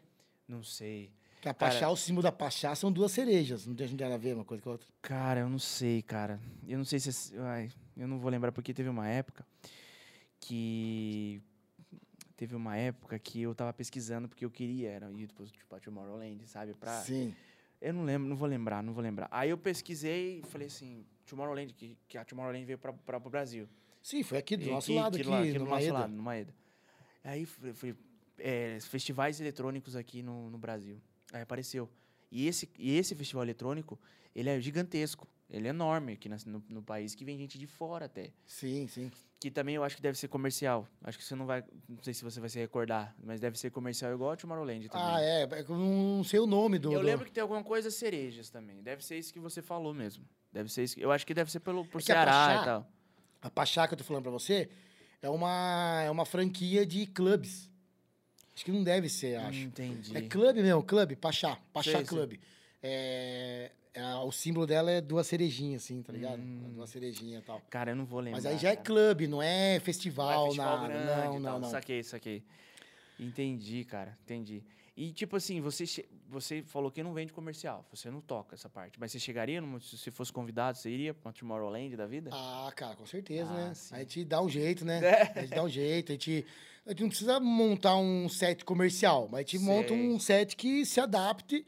[0.48, 1.12] Não sei.
[1.40, 3.66] Que a Cara- Pachá, o símbolo da Pachá são duas cerejas.
[3.66, 4.86] Não tem nada a ver uma coisa com a outra.
[5.00, 6.38] Cara, eu não sei, cara.
[6.68, 7.36] Eu não sei se.
[7.38, 9.46] Ai, eu não vou lembrar porque teve uma época
[10.38, 11.40] que.
[12.36, 16.46] Teve uma época que eu tava pesquisando porque eu queria era ir tipo, tipo, Tomorrowland,
[16.46, 16.72] sabe?
[16.72, 17.34] Pra, Sim.
[17.80, 19.28] Eu não lembro, não vou lembrar, não vou lembrar.
[19.30, 23.68] Aí eu pesquisei e falei assim, Tomorrowland, que, que a Tomorrowland veio para o Brasil.
[24.02, 25.92] Sim, foi aqui do E nosso lado, aqui, lá- no do nosso Maeda.
[25.92, 26.54] lado, no Maeda.
[27.22, 27.94] Aí fui, fui,
[28.38, 30.98] é, festivais eletrônicos aqui no, no Brasil.
[31.32, 31.88] Aí apareceu.
[32.30, 33.98] E esse, e esse festival eletrônico,
[34.34, 35.26] ele é gigantesco.
[35.48, 38.30] Ele é enorme aqui no, no país, que vem gente de fora até.
[38.46, 39.10] Sim, sim.
[39.40, 40.86] Que também eu acho que deve ser comercial.
[41.02, 41.64] Acho que você não vai.
[41.88, 45.06] Não sei se você vai se recordar, mas deve ser comercial igual a Tomorrowland também.
[45.08, 45.42] Ah, é.
[45.42, 46.92] é não sei o nome do.
[46.92, 48.80] Eu lembro que tem alguma coisa cerejas também.
[48.82, 50.24] Deve ser isso que você falou mesmo.
[50.52, 50.94] Deve ser isso.
[50.94, 52.92] que- Eu acho que deve ser pelo por É Ceará Pachá- e tal.
[53.42, 54.68] A Pachá que eu tô falando pra você
[55.22, 57.69] é uma, é uma franquia de clubes.
[58.54, 59.58] Acho que não deve ser, acho.
[59.60, 60.16] Entendi.
[60.16, 61.58] É clube mesmo, clube, Pachá.
[61.72, 62.02] Pachá.
[62.04, 62.38] Clube.
[62.82, 66.40] É, é, o símbolo dela é duas cerejinhas, assim, tá ligado?
[66.40, 66.72] Hum.
[66.74, 67.60] Duas cerejinhas e tal.
[67.70, 68.38] Cara, eu não vou lembrar.
[68.38, 68.84] Mas aí já é cara.
[68.86, 70.88] clube, não é Não é festival, festival nada.
[70.92, 71.70] grande não, não, não.
[71.70, 72.42] Saquei, saquei.
[73.18, 74.16] Entendi, cara.
[74.24, 74.62] Entendi.
[74.96, 75.84] E, tipo assim, você,
[76.28, 77.86] você falou que não vende comercial.
[77.92, 78.98] Você não toca essa parte.
[79.00, 82.30] Mas você chegaria, numa- se fosse convidado, você iria pra Tomorrowland da vida?
[82.32, 83.74] Ah, cara, com certeza, Ah, né?
[83.74, 83.94] sim.
[83.94, 85.00] A gente dá um jeito, né?
[85.36, 85.38] É.
[85.38, 86.44] A gente dá um jeito, a gente,
[86.86, 90.08] a gente não precisa montar um set comercial, mas a gente monta Sei.
[90.10, 91.64] um set que se adapte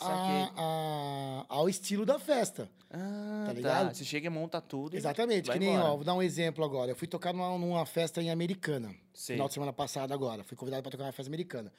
[0.00, 2.68] a, a- ao estilo da festa.
[2.90, 3.52] Ah, tá tá.
[3.52, 3.94] ligado?
[3.94, 4.96] Você chega e monta tudo.
[4.96, 5.90] Exatamente, que nem, embora.
[5.90, 6.90] ó, vou dar um exemplo agora.
[6.90, 10.44] Eu fui tocar numa, numa festa em Americana, final de semana passada agora.
[10.44, 11.72] Fui convidado para tocar numa festa americana.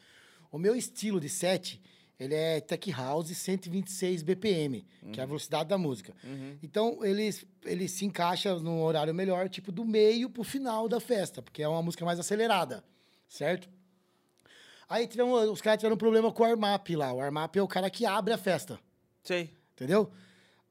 [0.51, 1.81] O meu estilo de set,
[2.19, 6.15] ele é tech house 126 BPM, que é a velocidade da música.
[6.23, 6.57] Uhum.
[6.63, 7.29] Então, ele,
[7.63, 11.67] ele se encaixa no horário melhor, tipo, do meio pro final da festa, porque é
[11.67, 12.83] uma música mais acelerada,
[13.29, 13.69] certo?
[14.89, 17.13] Aí tivemos, os caras tiveram um problema com o Armap lá.
[17.13, 18.79] O Armap é o cara que abre a festa,
[19.21, 19.53] Sei.
[19.73, 20.09] entendeu?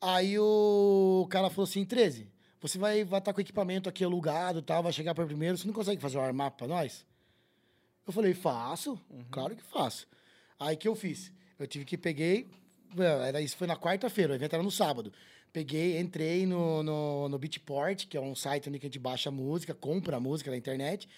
[0.00, 2.28] Aí o cara falou assim, 13,
[2.60, 5.66] você vai estar com o equipamento aqui alugado e tal, vai chegar por primeiro, você
[5.66, 7.06] não consegue fazer o Armap pra nós?
[8.06, 8.98] Eu falei, faço,
[9.30, 10.08] claro que faço.
[10.58, 11.32] Aí que eu fiz?
[11.58, 12.46] Eu tive que peguei,
[12.98, 15.12] era, isso foi na quarta-feira, o evento era no sábado.
[15.52, 19.74] Peguei, entrei no, no, no Beatport, que é um site onde a gente baixa música,
[19.74, 21.08] compra música na internet,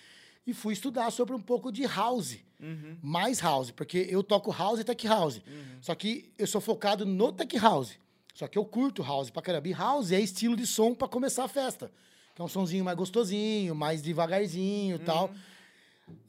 [0.46, 2.38] e fui estudar sobre um pouco de house.
[2.60, 2.96] Uhum.
[3.02, 5.40] Mais house, porque eu toco house e tech house.
[5.80, 7.98] Só que eu sou focado no tech house.
[8.32, 9.68] Só que eu curto house pra caramba.
[9.68, 11.90] E house é estilo de som pra começar a festa.
[12.34, 15.30] Que é um sonzinho mais gostosinho, mais devagarzinho e tal.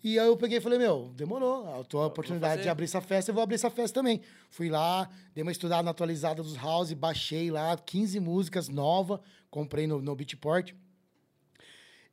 [0.03, 1.67] E aí eu peguei e falei, meu, demorou.
[1.67, 2.63] A oportunidade fazer.
[2.63, 4.21] de abrir essa festa, eu vou abrir essa festa também.
[4.49, 9.19] Fui lá, dei uma estudada na atualizada dos house, baixei lá 15 músicas novas,
[9.49, 10.73] comprei no, no Beatport.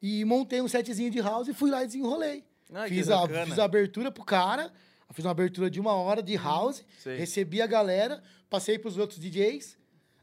[0.02, 2.44] E montei um setzinho de house e fui lá e desenrolei.
[2.72, 4.72] Ah, que fiz, a, fiz a abertura pro cara,
[5.12, 7.16] fiz uma abertura de uma hora de house, sei.
[7.16, 9.78] recebi a galera, passei pros outros DJs.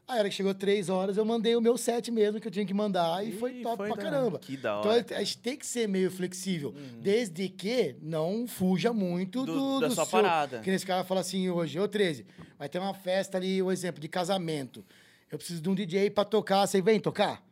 [0.06, 2.52] Aí, a hora que chegou três horas, eu mandei o meu set mesmo que eu
[2.52, 4.38] tinha que mandar e foi Ih, top foi pra da- caramba.
[4.38, 5.06] que da Então hora.
[5.16, 9.88] a gente tem que ser meio flexível, desde que não fuja muito Do- do, da
[9.88, 10.60] do sua seu- parada.
[10.60, 12.26] Que nesse cara fala assim hoje, ô 13,
[12.58, 14.84] vai ter uma festa ali, um exemplo, de casamento.
[15.32, 17.42] Eu preciso de um DJ pra tocar, você vem tocar?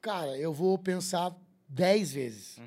[0.00, 1.36] Cara, eu vou pensar
[1.68, 2.56] 10 vezes.
[2.56, 2.64] Uhum.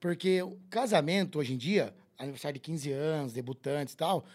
[0.00, 4.26] Porque o casamento, hoje em dia, aniversário de 15 anos, debutantes e tal,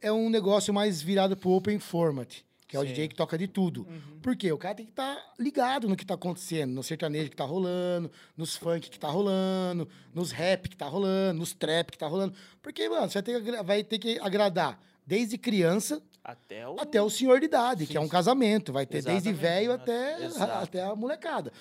[0.00, 2.38] é um negócio mais virado pro open format,
[2.72, 2.88] que é o Sim.
[2.88, 3.86] DJ que toca de tudo.
[4.22, 4.50] Por quê?
[4.50, 8.10] O cara tem que estar ligado no que tá acontecendo, no sertanejo que tá rolando,
[8.34, 12.32] nos funk que tá rolando, nos rap que tá rolando, nos trap que tá rolando.
[12.62, 16.80] Porque, mano, você vai ter que, vai ter que agradar desde criança Até o.
[16.80, 18.72] até o senhor de idade, que Sim, é um casamento.
[18.72, 19.24] Vai ter Exatamente.
[19.24, 20.52] desde velho até, Exato.
[20.64, 21.52] até a molecada.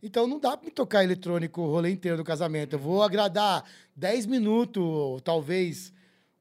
[0.00, 2.74] Então não dá pra me tocar eletrônico o rolê inteiro do casamento.
[2.74, 3.64] Eu vou agradar
[3.96, 5.92] 10 minutos, talvez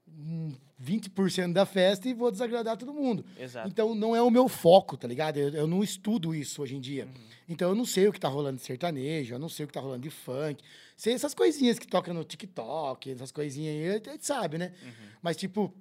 [0.07, 0.53] hum,
[0.83, 3.23] 20% da festa e vou desagradar todo mundo.
[3.39, 3.67] Exato.
[3.67, 5.37] Então não é o meu foco, tá ligado?
[5.37, 7.05] Eu, eu não estudo isso hoje em dia.
[7.05, 7.11] Uhum.
[7.49, 9.73] Então eu não sei o que tá rolando de sertanejo, eu não sei o que
[9.73, 10.63] tá rolando de funk.
[10.95, 14.73] Sei essas coisinhas que tocam no TikTok, essas coisinhas aí, a gente sabe, né?
[14.83, 14.91] Uhum.
[15.21, 15.73] Mas, tipo,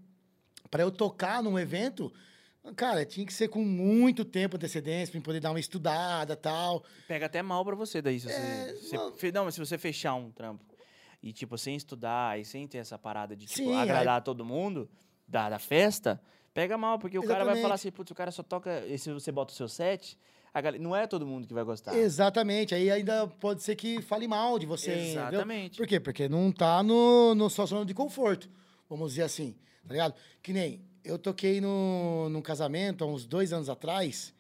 [0.70, 2.12] para eu tocar num evento,
[2.76, 6.34] cara, tinha que ser com muito tempo de antecedência pra eu poder dar uma estudada
[6.36, 6.84] tal.
[7.06, 8.18] Pega até mal pra você daí.
[8.20, 9.12] Se você, É, você não.
[9.12, 10.64] fe- não, mas se você fechar um trampo
[11.22, 14.88] e, tipo, sem estudar e sem ter essa parada de, tipo, Sim, agradar todo mundo
[15.28, 16.20] da, da festa,
[16.54, 17.74] pega mal, porque o cara vai falar Exatamente.
[17.74, 18.84] assim, putz, o cara só toca.
[18.86, 20.18] E se você bota o seu set,
[20.52, 21.96] a gal- não é todo mundo que vai gostar.
[21.96, 22.74] Exatamente.
[22.74, 24.90] Aí ainda pode ser que fale mal de você.
[24.92, 25.10] entendeu?
[25.12, 25.76] Exatamente.
[25.76, 26.00] Por quê?
[26.00, 28.48] Porque não tá no, no sua zona de conforto.
[28.88, 29.54] Vamos dizer assim,
[29.86, 30.14] tá ligado?
[30.42, 34.34] Que nem eu toquei no, num casamento há uns dois anos atrás.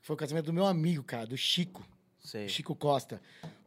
[0.00, 1.86] que Foi o casamento do meu amigo, cara, do Chico.
[2.20, 2.48] Sei.
[2.48, 3.20] Chico Costa.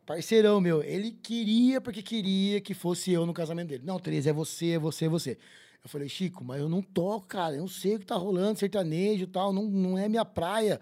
[0.05, 3.83] Parceirão meu, ele queria porque queria que fosse eu no casamento dele.
[3.85, 5.37] Não, Tereza, é você, é você, é você.
[5.83, 7.55] Eu falei, Chico, mas eu não toco, cara.
[7.55, 9.51] Eu não sei o que tá rolando, sertanejo e tal.
[9.51, 10.79] Não, não é minha praia.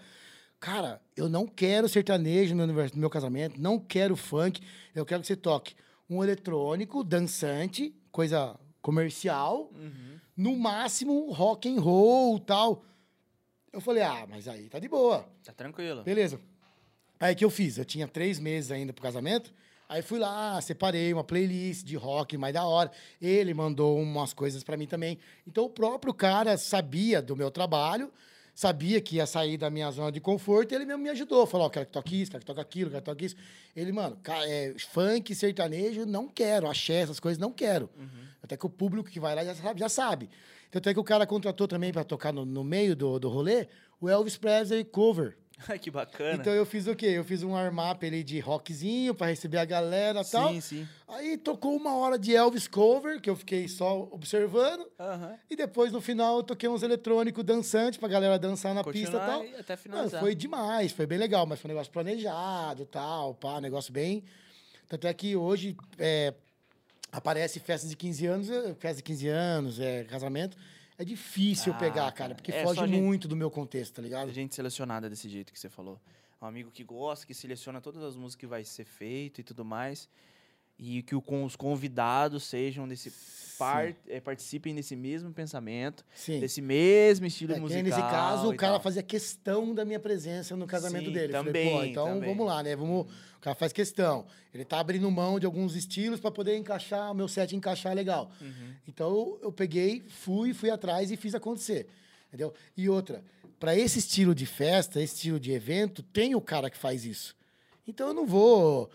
[0.59, 3.59] Cara, eu não quero sertanejo no, univers- no meu casamento.
[3.61, 4.61] Não quero funk.
[4.95, 5.73] Eu quero que você toque
[6.09, 9.69] um eletrônico, dançante, coisa comercial.
[9.73, 10.19] Uhum.
[10.35, 12.83] No máximo, rock and roll tal.
[13.71, 15.25] Eu falei, ah, mas aí tá de boa.
[15.43, 16.03] Tá tranquilo.
[16.03, 16.39] Beleza.
[17.19, 17.77] Aí que eu fiz?
[17.77, 19.53] Eu tinha três meses ainda pro casamento.
[19.87, 22.91] Aí fui lá, separei uma playlist de rock mais da hora.
[23.21, 25.19] Ele mandou umas coisas pra mim também.
[25.47, 28.11] Então o próprio cara sabia do meu trabalho,
[28.55, 31.45] sabia que ia sair da minha zona de conforto, e ele mesmo me ajudou.
[31.45, 33.35] Falou: Ó, quero que toque isso, quero que toque aquilo, quero que toque isso.
[33.75, 36.67] Ele, mano, é, funk, sertanejo, não quero.
[36.67, 37.89] Axé, essas coisas, não quero.
[38.41, 39.79] Até que o público que vai lá já sabe.
[39.79, 40.29] Já sabe.
[40.71, 43.67] Tanto é que o cara contratou também pra tocar no, no meio do, do rolê
[44.01, 45.37] o Elvis Presley cover.
[45.69, 46.35] Ai, que bacana.
[46.35, 47.07] Então eu fiz o quê?
[47.07, 50.51] Eu fiz um warm-up ali de rockzinho pra receber a galera e tal.
[50.53, 50.87] sim, sim.
[51.07, 54.85] Aí tocou uma hora de Elvis cover, que eu fiquei só observando.
[55.49, 59.03] E depois, no final, eu toquei uns eletrônicos dançantes pra galera dançar na pista e
[59.05, 59.45] Continuar tal.
[59.45, 60.19] e até Mano, finalizar.
[60.21, 64.23] foi demais, foi bem legal, mas foi um negócio planejado e tal, pá, negócio bem.
[64.87, 66.33] Tanto é que hoje é,
[67.11, 70.57] aparece festas de 15 anos, é, festa de 15 anos, é, casamento.
[70.97, 74.31] É difícil Ah, pegar, cara, porque é foge gente- muito do meu contexto, tá ligado?
[74.31, 75.99] gente selecionada desse jeito que você falou.
[76.41, 79.63] Um amigo que gosta, que seleciona todas as músicas que vai ser feito e tudo
[79.65, 80.09] mais.
[80.77, 83.11] E que os convidados sejam desse
[83.57, 86.39] par, eh, participem desse mesmo pensamento, Sim.
[86.39, 87.83] desse mesmo estilo É, musical.
[87.83, 88.81] nesse caso, o cara tal.
[88.81, 91.31] fazia questão da minha presença no casamento Sim, dele.
[91.33, 92.29] Também, Falei, Pô, então também.
[92.29, 92.75] vamos lá, né?
[92.75, 93.05] Vamos,
[93.37, 94.25] o cara faz questão.
[94.53, 98.31] Ele tá abrindo mão de alguns estilos para poder encaixar, o meu set encaixar legal.
[98.41, 98.73] Uhum.
[98.87, 101.87] Então eu, eu peguei, fui, fui atrás e fiz acontecer.
[102.29, 102.51] Entendeu?
[102.75, 103.23] E outra,
[103.59, 107.35] para esse estilo de festa, esse estilo de evento, tem o cara que faz isso.
[107.87, 108.89] Então eu não vou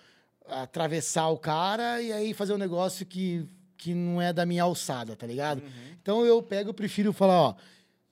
[0.51, 3.47] atravessar o cara e aí fazer um negócio que,
[3.77, 5.61] que não é da minha alçada, tá ligado?
[5.63, 5.69] Uhum.
[6.03, 7.55] Então eu pego, eu prefiro falar, ó.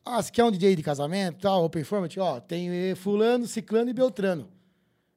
[0.04, 2.16] Ah, você quer um DJ de casamento, tal, open format?
[2.18, 4.48] Ó, tem fulano, ciclano e beltrano.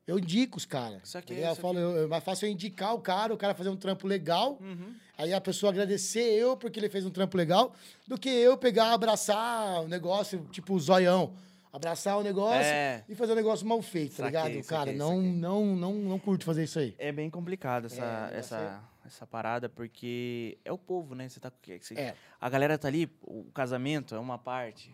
[0.07, 1.01] Eu indico os caras.
[1.03, 3.37] Isso aqui, tá isso eu falo, eu, é mais fácil eu indicar o cara, o
[3.37, 4.95] cara fazer um trampo legal, Uhum.
[5.15, 7.71] aí a pessoa agradecer eu porque ele fez um trampo legal,
[8.07, 11.33] do que eu pegar, abraçar o negócio, tipo o zoião.
[11.71, 13.03] Abraçar o negócio É.
[13.07, 14.67] e fazer um negócio mal feito, tá Saquei, ligado?
[14.67, 15.31] Cara, saquei, não, saquei.
[15.33, 16.95] não, não, não curto fazer isso aí.
[16.97, 21.29] É bem complicado essa, É, essa, essa parada, porque é o povo, né?
[21.29, 22.15] Você tá, você- É.
[22.41, 24.91] A galera tá ali, o casamento é uma parte,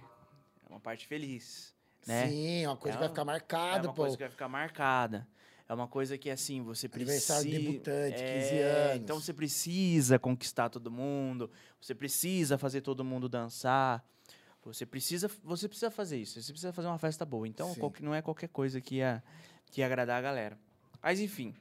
[0.66, 1.74] é uma parte feliz,
[2.06, 2.28] né?
[2.28, 4.02] Sim, é uma coisa É que vai ficar É marcada, uma pô.
[4.02, 5.26] coisa que vai ficar marcada.
[5.68, 7.34] É uma coisa que, assim, você precisa...
[7.38, 9.02] Aniversário debutante, 15 É, anos.
[9.02, 11.50] Então você precisa conquistar todo mundo,
[11.82, 14.06] você precisa fazer todo mundo dançar.
[14.66, 17.48] Você precisa, você precisa fazer isso, você precisa fazer uma festa boa.
[17.48, 17.80] Então Sim.
[17.80, 19.24] qualquer- não é qualquer coisa que ia,
[19.72, 20.58] que ia agradar a galera.
[21.02, 21.54] Mas enfim,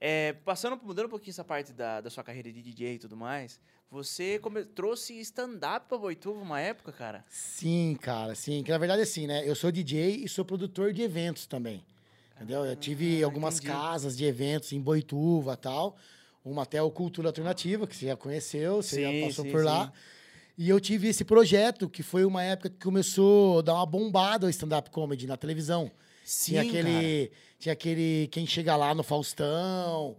[0.00, 3.16] é, passando, mudando um pouquinho essa parte da, da sua carreira de DJ e tudo
[3.16, 7.24] mais, você come- trouxe stand-up pra Boituva uma época, cara?
[7.28, 8.62] Sim, cara, sim.
[8.62, 9.48] Que na verdade, assim, né?
[9.48, 11.84] Eu sou DJ e sou produtor de eventos também.
[12.36, 12.64] Entendeu?
[12.64, 13.68] Eu tive Ah, algumas entendi.
[13.72, 15.96] casas de eventos em Boituva e tal.
[16.44, 19.60] Uma até o Cultura Alternativa, que você já conheceu, você Sim, já passou sim, por
[19.60, 19.66] sim.
[19.66, 19.92] lá.
[20.56, 24.46] E eu tive esse projeto, que foi uma época que começou a dar uma bombada
[24.46, 25.90] o stand-up comedy na televisão.
[26.24, 30.16] Sim, tinha aquele, tinha aquele Quem Chega Lá no Faustão.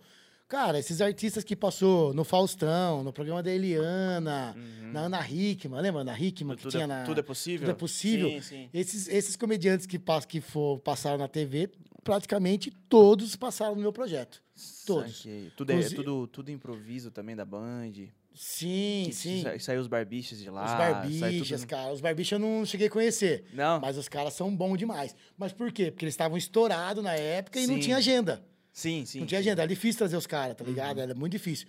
[0.48, 4.56] Cara, esses artistas que passou no Faustão, no programa da Eliana,
[4.92, 7.62] na Ana Hickman, lembra Ana Hickman que tudo, tinha é, na tudo é possível?
[7.68, 8.30] Tudo é possível.
[8.30, 8.70] Sim, sim.
[8.72, 11.72] esses, esses comediantes que, pass, que for, passaram na TV,
[12.04, 14.44] praticamente todos passaram no meu projeto.
[14.86, 15.18] Todos.
[15.18, 15.52] Saquei.
[15.58, 17.94] Tudo, é, Inclusive- tudo, tudo improviso também da Band.
[18.36, 19.42] Sim, Que sim.
[19.44, 20.66] sa- Saiu os barbichas de lá.
[20.66, 20.74] Os
[21.20, 21.92] barbichas, tudo- cara.
[21.94, 23.46] Os barbichas eu não cheguei a conhecer.
[23.54, 23.80] Não?
[23.80, 25.16] Mas os caras são bons demais.
[25.38, 25.90] Mas por quê?
[25.92, 28.46] Porque eles estavam estourados na época e não tinha agenda.
[28.74, 29.20] Sim, sim.
[29.22, 29.38] não tinha.
[29.40, 29.42] Uhum.
[29.42, 29.62] agenda.
[29.62, 31.00] Era difícil trazer os caras, tá ligado?
[31.00, 31.66] Era muito difícil.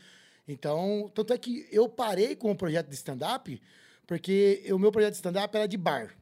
[0.49, 3.61] Então, tanto é que eu parei com o projeto de stand-up,
[4.07, 6.17] porque o meu projeto de stand-up era de bar.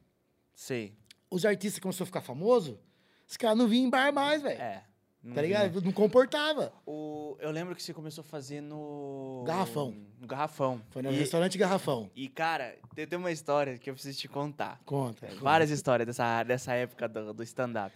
[0.53, 0.93] Sei.
[1.29, 2.75] Os artistas começaram a ficar famosos,
[3.27, 4.61] os caras não vinham em bar mais, velho.
[4.61, 4.83] É.
[5.25, 5.81] não Tá ligado?
[5.81, 6.71] Não comportava.
[6.85, 9.43] O, eu lembro que você começou a fazer no.
[9.45, 9.95] Garrafão.
[10.19, 10.81] No garrafão.
[10.91, 12.09] Foi no e, restaurante Garrafão.
[12.15, 14.79] e, cara, tem, tem uma história que eu preciso te contar.
[14.85, 15.27] Conta.
[15.27, 15.39] conta.
[15.41, 17.93] Várias histórias dessa, dessa época do, do stand-up.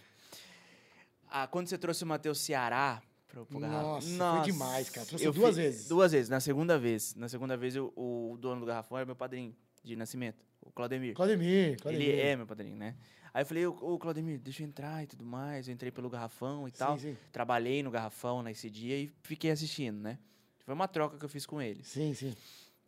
[1.30, 3.92] Ah, quando você trouxe o Matheus Ceará pro, pro Garrafão.
[3.94, 5.06] Nossa, foi demais, cara.
[5.06, 5.88] Trouxe eu duas fi- vezes.
[5.88, 6.28] Duas vezes.
[6.28, 7.14] Na segunda vez.
[7.14, 9.54] Na segunda vez, eu- o, dono do Garrafão era meu padrinho
[9.84, 11.14] de nascimento, o Claudemir.
[11.14, 12.08] Claudemir, Claudemir.
[12.08, 12.96] Ele é meu padrinho, né?
[13.32, 15.68] Aí eu falei, ô, ô Claudemir, deixa eu entrar e tudo mais.
[15.68, 16.98] Eu entrei pelo Garrafão e tal.
[16.98, 17.16] Sim, sim.
[17.32, 20.18] Trabalhei no Garrafão nesse dia e fiquei assistindo, né?
[20.64, 21.82] Foi uma troca que eu fiz com ele.
[21.84, 22.34] Sim, sim.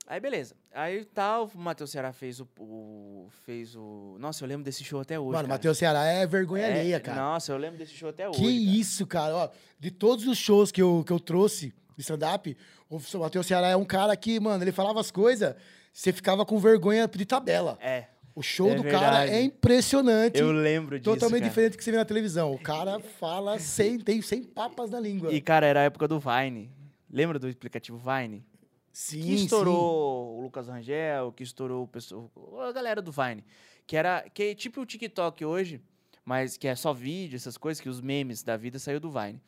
[0.06, 0.56] Aí, beleza.
[0.72, 4.16] Aí, tal, o Matheus Ceará fez o, o- Fez o...
[4.18, 5.48] Nossa, eu lembro desse show até hoje, Mano.
[5.48, 7.20] Matheus Ceará é vergonha É, alheia, cara.
[7.20, 8.76] Nossa, eu lembro desse show até hoje, que cara.
[8.76, 9.34] isso, cara.
[9.36, 12.56] Ó, de todos os shows que eu, que eu trouxe de stand-up,
[12.90, 15.54] o Matheus Ceará é um cara que, mano, ele falava as coisas,
[15.92, 17.78] você ficava com vergonha de tabela.
[17.80, 19.32] É, O show É do cara verdade.
[19.32, 20.38] é impressionante.
[20.38, 21.50] eu lembro disso, Totalmente cara.
[21.50, 22.52] diferente do que você vê na televisão.
[22.52, 25.32] O cara fala sem, tem, sem papas na língua.
[25.32, 26.70] E, cara, era a época do Vine.
[27.10, 28.44] Lembra do aplicativo Vine?
[28.90, 32.30] sim, que estourou o Lucas Rangel, que estourou o pessoal,
[32.60, 33.44] a galera do Vine.
[33.86, 35.80] Que era que é tipo o TikTok hoje,
[36.24, 39.40] mas que é só vídeo, essas coisas, que os memes da vida saiu do Vine.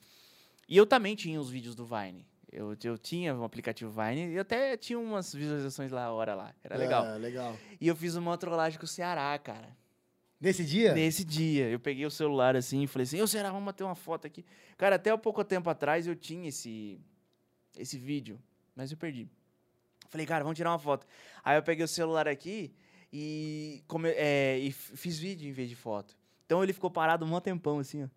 [0.68, 2.26] E eu também tinha os vídeos do Vine.
[2.54, 6.54] Eu, eu tinha um aplicativo Vine e até tinha umas visualizações lá, hora lá.
[6.62, 6.82] Era sim.
[6.82, 7.06] legal.
[7.06, 7.58] É, legal.
[7.80, 9.76] E eu fiz uma trollagem com o Ceará, cara.
[10.40, 10.94] Nesse dia?
[10.94, 13.94] Nesse dia, eu peguei o celular assim e falei assim, ô Ceará, vamos bater uma
[13.94, 14.44] foto aqui.
[14.76, 17.00] Cara, até pouco tempo atrás eu tinha esse,
[17.76, 18.40] esse vídeo,
[18.76, 19.28] mas eu perdi.
[20.08, 21.06] Falei, cara, vamos tirar uma foto.
[21.42, 22.72] Aí eu peguei o celular aqui
[23.12, 26.16] e, come, é, e fiz vídeo em vez de foto.
[26.46, 28.08] Então ele ficou parado um tempão, assim, ó.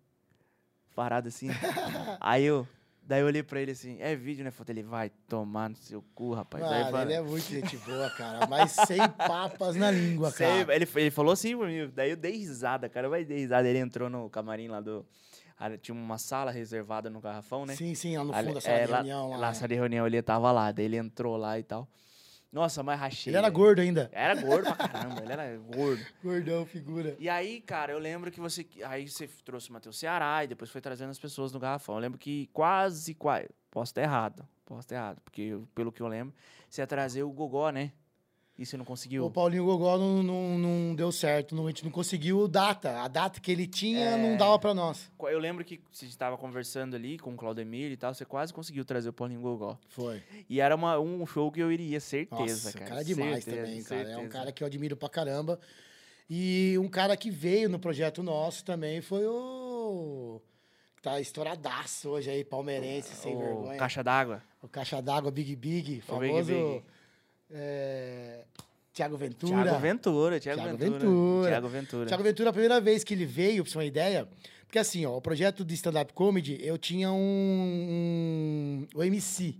[0.94, 1.48] Parado assim.
[2.20, 2.66] Aí eu.
[3.08, 4.50] Daí eu olhei pra ele assim, é vídeo, né?
[4.50, 4.68] Foto.
[4.68, 6.62] Ele vai tomar no seu cu, rapaz.
[6.62, 8.46] Daí Mano, falei, ele é muito gente boa, cara.
[8.46, 10.76] Mas sem papas na língua, Sei, cara.
[10.76, 13.66] ele, ele falou assim pra mim, daí eu dei risada, cara, eu dei risada.
[13.66, 15.06] Ele entrou no camarim lá do.
[15.80, 17.74] Tinha uma sala reservada no garrafão, né?
[17.74, 19.30] Sim, sim, lá no fundo da sala é, de lá, reunião.
[19.30, 21.88] Lá, Lá, na sala de reunião ele tava lá, daí ele entrou lá e tal.
[22.50, 23.30] Nossa, mas rachei.
[23.30, 23.58] Ele era velho.
[23.58, 24.08] gordo ainda.
[24.12, 26.04] Era gordo pra caramba, ele era gordo.
[26.24, 27.14] Gordão, figura.
[27.18, 28.66] E aí, cara, eu lembro que você.
[28.84, 31.96] Aí você trouxe o Matheus Ceará e depois foi trazendo as pessoas no garrafão.
[31.96, 33.48] Eu lembro que quase, quase.
[33.70, 34.48] Posso estar errado.
[34.64, 35.20] Posso estar errado.
[35.22, 36.34] Porque, pelo que eu lembro,
[36.68, 37.92] você ia trazer o Gogó, né?
[38.58, 39.24] E você não conseguiu.
[39.24, 43.00] O Paulinho Gogó não, não, não deu certo, não, a gente não conseguiu data.
[43.02, 45.08] A data que ele tinha não dava pra nós.
[45.30, 48.84] Eu lembro que você estava conversando ali com o Claudemir e tal, você quase conseguiu
[48.84, 49.78] trazer o Paulinho Gogó.
[49.88, 50.20] Foi.
[50.50, 52.90] E era uma, um show que eu iria, certeza, Nossa, cara.
[52.90, 54.00] cara é demais certeza, também, cara.
[54.00, 54.28] É um certeza.
[54.28, 55.60] cara que eu admiro pra caramba.
[56.28, 60.42] E um cara que veio no projeto nosso também foi o.
[61.00, 63.78] Tá estouradaço hoje aí, palmeirense, sem o vergonha.
[63.78, 64.42] Caixa d'Água.
[64.60, 66.52] O Caixa d'Água Big Big, O Big famoso.
[66.52, 66.84] Big.
[67.50, 68.44] É,
[68.92, 69.62] Tiago Ventura.
[69.62, 70.76] Tiago Ventura, Tiago Ventura.
[70.90, 71.48] Ventura.
[71.50, 72.06] Tiago Ventura.
[72.06, 74.28] Tiago Ventura, a primeira vez que ele veio, pra você uma ideia,
[74.66, 78.86] porque assim, ó, o projeto de stand-up comedy, eu tinha um, um.
[78.94, 79.54] O MC,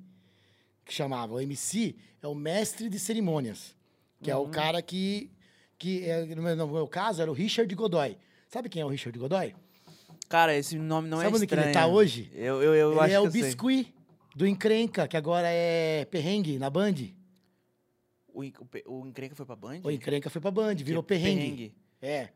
[0.84, 1.34] que chamava.
[1.34, 3.74] O MC é o mestre de cerimônias,
[4.22, 4.44] que é Uhum.
[4.44, 5.30] o cara que.
[5.78, 8.16] que é, no, meu, caso, era o Richard Godoy.
[8.48, 9.54] Sabe quem é o Richard Godoy?
[10.28, 11.66] Cara, esse nome não Sabe é onde que estranho.
[11.68, 12.30] ele tá hoje?
[12.34, 13.42] Eu, eu, eu ele acho é que o eu sei.
[13.42, 13.94] Biscuit
[14.36, 16.94] do Encrenca, que agora é perrengue na Band.
[18.38, 19.80] O, o, o Encrenca foi pra Band?
[19.84, 21.74] O Encrenca foi pra Band, virou é perrengue.
[22.00, 22.28] É.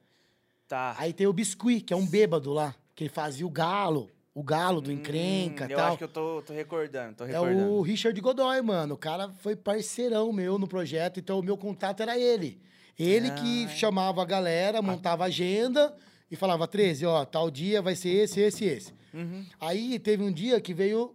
[0.66, 0.94] Tá.
[0.98, 4.10] Aí tem o Biscuit, que é um bêbado lá, que ele fazia o galo.
[4.34, 5.88] o Galo do Encrenca Hum, e Eu tal.
[5.88, 7.70] acho que eu tô, tô recordando, tô É recordando.
[7.72, 8.94] o Richard Godoy, mano.
[8.94, 12.58] O cara foi parceirão meu no projeto, então o meu contato era ele.
[12.98, 13.68] Ele que Ah.
[13.68, 15.94] chamava a galera, montava a agenda
[16.30, 18.94] e falava, 13, ó, tal dia vai ser esse, esse, esse.
[19.12, 19.44] Uhum.
[19.60, 21.14] Aí teve um dia que veio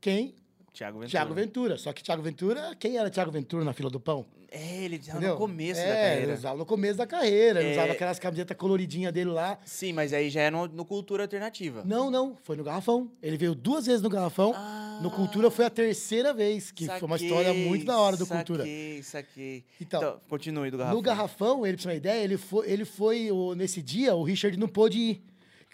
[0.00, 0.34] quem?
[0.78, 1.10] Thiago Ventura.
[1.10, 1.76] Thiago Ventura.
[1.76, 4.24] Só que Thiago Ventura, quem era Thiago Ventura na fila do pão?
[4.50, 5.32] É, ele já Entendeu?
[5.32, 6.22] no começo é, da carreira.
[6.22, 7.60] Ele usava no começo da carreira.
[7.60, 7.72] Ele É.
[7.72, 9.58] usava aquelas camisetas coloridinhas dele lá.
[9.64, 11.82] Sim, mas aí já é no, no Cultura Alternativa.
[11.84, 12.34] Não, não.
[12.44, 13.10] Foi no Garrafão.
[13.22, 14.52] Ele veio duas vezes no Garrafão.
[14.56, 18.16] Ah, No Cultura foi a terceira vez, que foi uma história saquei, muito da hora
[18.16, 18.60] do Cultura.
[18.64, 19.64] Saquei, saquei.
[19.80, 20.96] Então, Então, continue do garrafão.
[20.96, 24.14] No Garrafão, ele, pra você ter uma ideia, ele foi, ele foi o- nesse dia,
[24.14, 25.22] o Richard não pôde ir.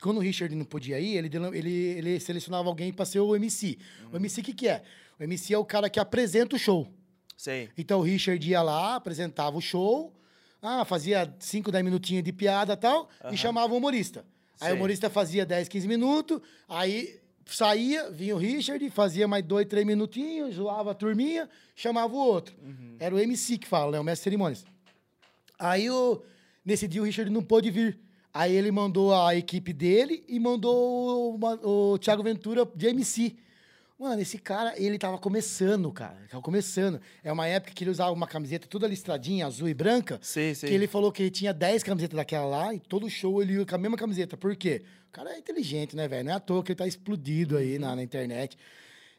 [0.05, 3.78] Quando o Richard não podia ir, ele, ele, ele selecionava alguém pra ser o MC.
[4.12, 4.82] O MC, o que, que é?
[5.18, 6.92] O MC é o cara que apresenta o show.
[7.38, 7.70] Sei.
[7.78, 10.12] Então o Richard ia lá, apresentava o show,
[10.61, 14.26] ah, fazia 5, 10 minutinhos de piada e tal, e chamava o humorista.
[14.61, 16.38] Aí o humorista fazia 10, 15 minutos,
[16.68, 22.18] aí saía, vinha o Richard, fazia mais 2, 3 minutinhos, zoava a turminha, chamava o
[22.18, 22.55] outro.
[22.62, 22.96] Uhum.
[22.98, 24.00] Era o MC que fala, né?
[24.00, 24.66] O mestre de cerimônias.
[25.59, 26.22] Aí, o,
[26.62, 28.03] nesse dia, o Richard não pôde vir.
[28.35, 33.37] Aí ele mandou a equipe dele e mandou o, o Thiago Ventura de MC.
[33.97, 36.18] Mano, esse cara, ele tava começando, cara.
[36.28, 37.01] Tava começando.
[37.22, 40.18] É uma época que ele usava uma camiseta toda listradinha, azul e branca.
[40.20, 40.68] Sei, sei.
[40.68, 43.64] Que ele falou que ele tinha 10 camisetas daquela lá e todo show ele ia
[43.64, 44.37] com a mesma camiseta.
[44.37, 44.82] Por quê?
[45.11, 46.24] O cara é inteligente, né, velho?
[46.24, 48.59] Não é à toa que ele tá explodido aí na, na internet.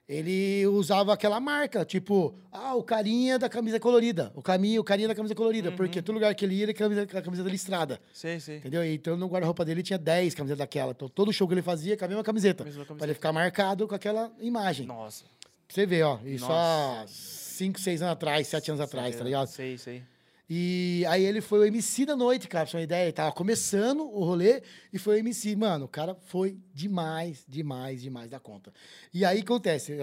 [0.08, 4.32] Ele usava aquela marca, tipo, ah, o carinha da camisa colorida.
[4.36, 5.72] O caminho, o carinha da camisa colorida.
[5.72, 7.99] Porque todo lugar que ele ia, ele tinha a camisa, a camiseta listrada.
[8.14, 8.58] Sei, sei.
[8.58, 8.86] Entendeu?
[8.86, 10.91] Então no guarda-roupa dele tinha 10 camisetas daquela.
[10.91, 12.64] Então todo show que ele fazia com a mesma camiseta.
[12.64, 14.86] Mesma Pra ele ficar marcado com aquela imagem.
[14.86, 15.24] Nossa.
[15.68, 16.20] Pra você ver, ó.
[16.24, 17.08] Isso há Nossa.
[17.08, 19.47] 5, 6 anos atrás, 7 anos atrás, tá ligado?
[19.47, 20.03] Sei, sei.
[20.49, 23.05] E aí ele foi o MC da noite, cara, pra você uma ideia.
[23.05, 24.61] Ele tava começando o rolê
[24.93, 25.55] e foi o MC.
[25.55, 28.71] Mano, o cara foi demais, demais, demais da conta.
[29.13, 29.97] E aí acontece,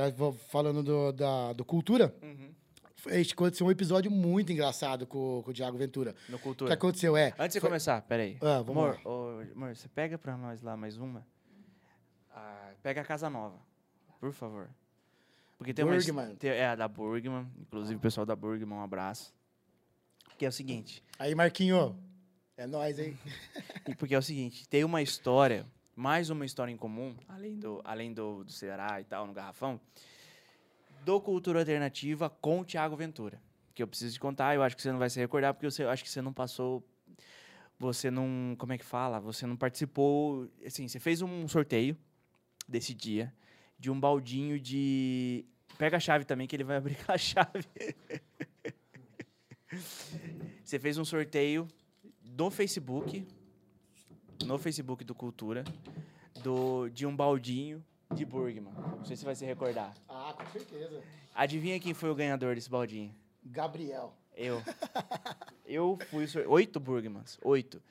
[0.49, 2.53] falando do, da, do Cultura, Uhum.
[3.33, 6.15] aconteceu um episódio muito engraçado com, com o Thiago Ventura.
[6.29, 6.75] No O que Cultura.
[6.75, 7.33] aconteceu é...
[7.39, 8.37] Antes de foi- começar, peraí.
[8.41, 11.25] Ah, vamos amor, ô, amor, você pega pra nós lá mais uma?
[12.35, 13.57] Ah, pega a Casa Nova,
[14.19, 14.69] por favor.
[15.57, 15.95] Porque tem uma...
[15.95, 16.35] Burgman.
[16.35, 17.47] tem- É, a da Burgman.
[17.61, 19.33] Inclusive, o pessoal da Burgman, um abraço.
[20.43, 21.05] Que é o seguinte...
[21.21, 21.97] Aí, Marquinho,
[22.57, 23.17] é nóis, hein?
[23.87, 25.65] E porque é o seguinte, tem uma história,
[25.95, 29.81] mais uma história em comum, além do, além do, do Ceará e tal, no Garrafão,
[31.05, 33.41] do Cultura Alternativa com o Thiago Ventura.
[33.73, 35.89] Que eu preciso te contar, eu acho que você não vai se recordar, porque eu
[35.89, 36.85] acho que você não passou.
[37.79, 38.57] Você não.
[38.59, 39.21] Como é que fala?
[39.21, 40.51] Você não participou.
[40.67, 41.97] Assim, você fez um sorteio
[42.67, 43.33] desse dia
[43.79, 45.45] de um baldinho de.
[45.79, 47.65] Pega a chave também, que ele vai abrir com a chave.
[50.73, 51.69] Você fez um sorteio
[52.25, 53.27] no Facebook,
[54.47, 55.65] no Facebook do Cultura,
[56.43, 58.73] do, de um baldinho de Burgman.
[58.73, 59.93] Não sei se você vai se recordar.
[60.09, 61.03] Ah, com certeza.
[61.35, 63.15] Adivinha quem foi o ganhador desse baldinho?
[63.45, 64.15] Gabriel.
[64.35, 64.63] Eu.
[65.67, 66.25] Eu fui.
[66.47, 67.39] Oito Burgmans.
[67.45, 67.83] Oito.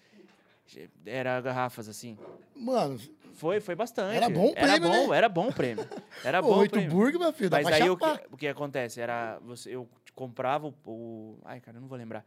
[1.05, 2.17] Era garrafas assim.
[2.55, 2.99] Mano,
[3.33, 4.15] Foi, foi bastante.
[4.17, 5.17] Era bom o Era prêmio, bom, né?
[5.19, 5.87] era bom o prêmio.
[6.23, 8.99] Era bom o oito meu filho, Mas aí o que, o que acontece?
[8.99, 9.37] Era.
[9.41, 12.25] Você, eu comprava o, o- Ai, cara, eu não vou lembrar.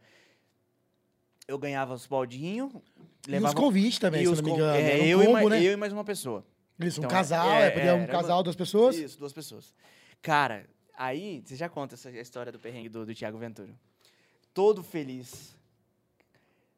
[1.47, 2.71] Eu ganhava os baldinhos.
[2.73, 4.77] E os levava convites também, e se não me engano.
[4.77, 5.63] é, um eu, e combo, ma- né?
[5.63, 6.45] eu e mais uma pessoa.
[6.79, 8.95] Isso, um Então, casal, é, é, podia um era casal, uma- duas pessoas.
[8.97, 9.73] Isso, duas pessoas.
[10.21, 10.67] Cara,
[10.97, 13.73] aí você já conta essa história do perrengue do, do Thiago Ventura.
[14.53, 15.55] Todo feliz.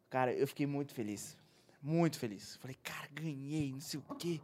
[0.09, 1.35] Cara, eu fiquei muito feliz.
[1.81, 2.55] Muito feliz.
[2.57, 4.39] Falei, cara, ganhei, não sei o quê.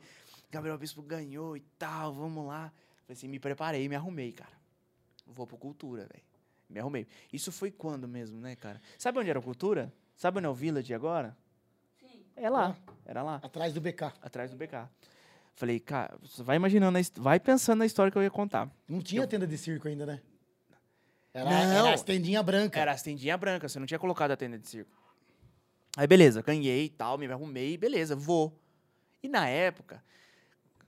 [0.51, 2.71] Gabriel Bispo ganhou e tal, vamos lá.
[3.05, 4.51] Falei assim, me preparei, me arrumei, cara.
[5.25, 6.23] Vou pro Cultura, velho.
[6.69, 7.07] Me arrumei.
[7.31, 8.81] Isso foi quando mesmo, né, cara?
[8.97, 9.91] Sabe onde era o Cultura?
[10.15, 11.35] Sabe onde é o Village agora?
[11.99, 12.23] Sim.
[12.35, 12.75] É lá.
[13.05, 14.03] Era lá Atrás do BK.
[14.21, 14.87] atrás do BK.
[15.55, 18.69] Falei, cara, você vai imaginando, vai pensando na história que eu ia contar.
[18.87, 20.21] Não tinha tenda de circo ainda, né?
[21.33, 21.51] Era, Não.
[21.87, 22.81] era as tendinhas brancas.
[22.81, 24.91] Era as tendinhas brancas, você não tinha colocado a tenda de circo.
[25.95, 28.59] Aí, beleza, ganhei e tal, me arrumei, beleza, vou.
[29.21, 30.03] E na época,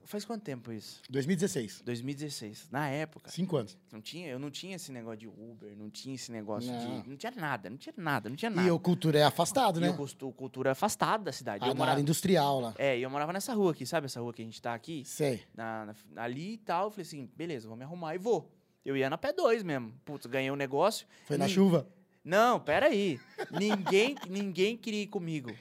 [0.05, 1.01] faz quanto tempo isso?
[1.09, 1.81] 2016.
[1.83, 2.67] 2016.
[2.71, 3.77] Na época, Cinco anos.
[3.91, 7.01] não tinha, eu não tinha esse negócio de Uber, não tinha esse negócio Não.
[7.01, 7.09] de.
[7.09, 8.67] Não tinha nada, não tinha nada, não tinha nada.
[8.67, 9.89] E o cultura é afastado, E né?
[9.89, 11.63] eu costu- cultura afastada da cidade.
[11.63, 12.73] A eu da morava, industrial lá.
[12.77, 15.03] é, e eu morava nessa rua aqui, sabe essa rua que a gente tá aqui?
[15.05, 15.43] Sei.
[15.55, 16.85] na, na- ali e tal.
[16.85, 18.51] Eu falei assim, beleza, vou me arrumar e vou.
[18.85, 19.91] Eu ia na P2 mesmo.
[20.05, 21.07] Putz, ganhei um negócio.
[21.25, 21.87] Foi na chuva.
[22.23, 23.19] Não, peraí.
[23.51, 25.51] ninguém, ninguém queria ir comigo.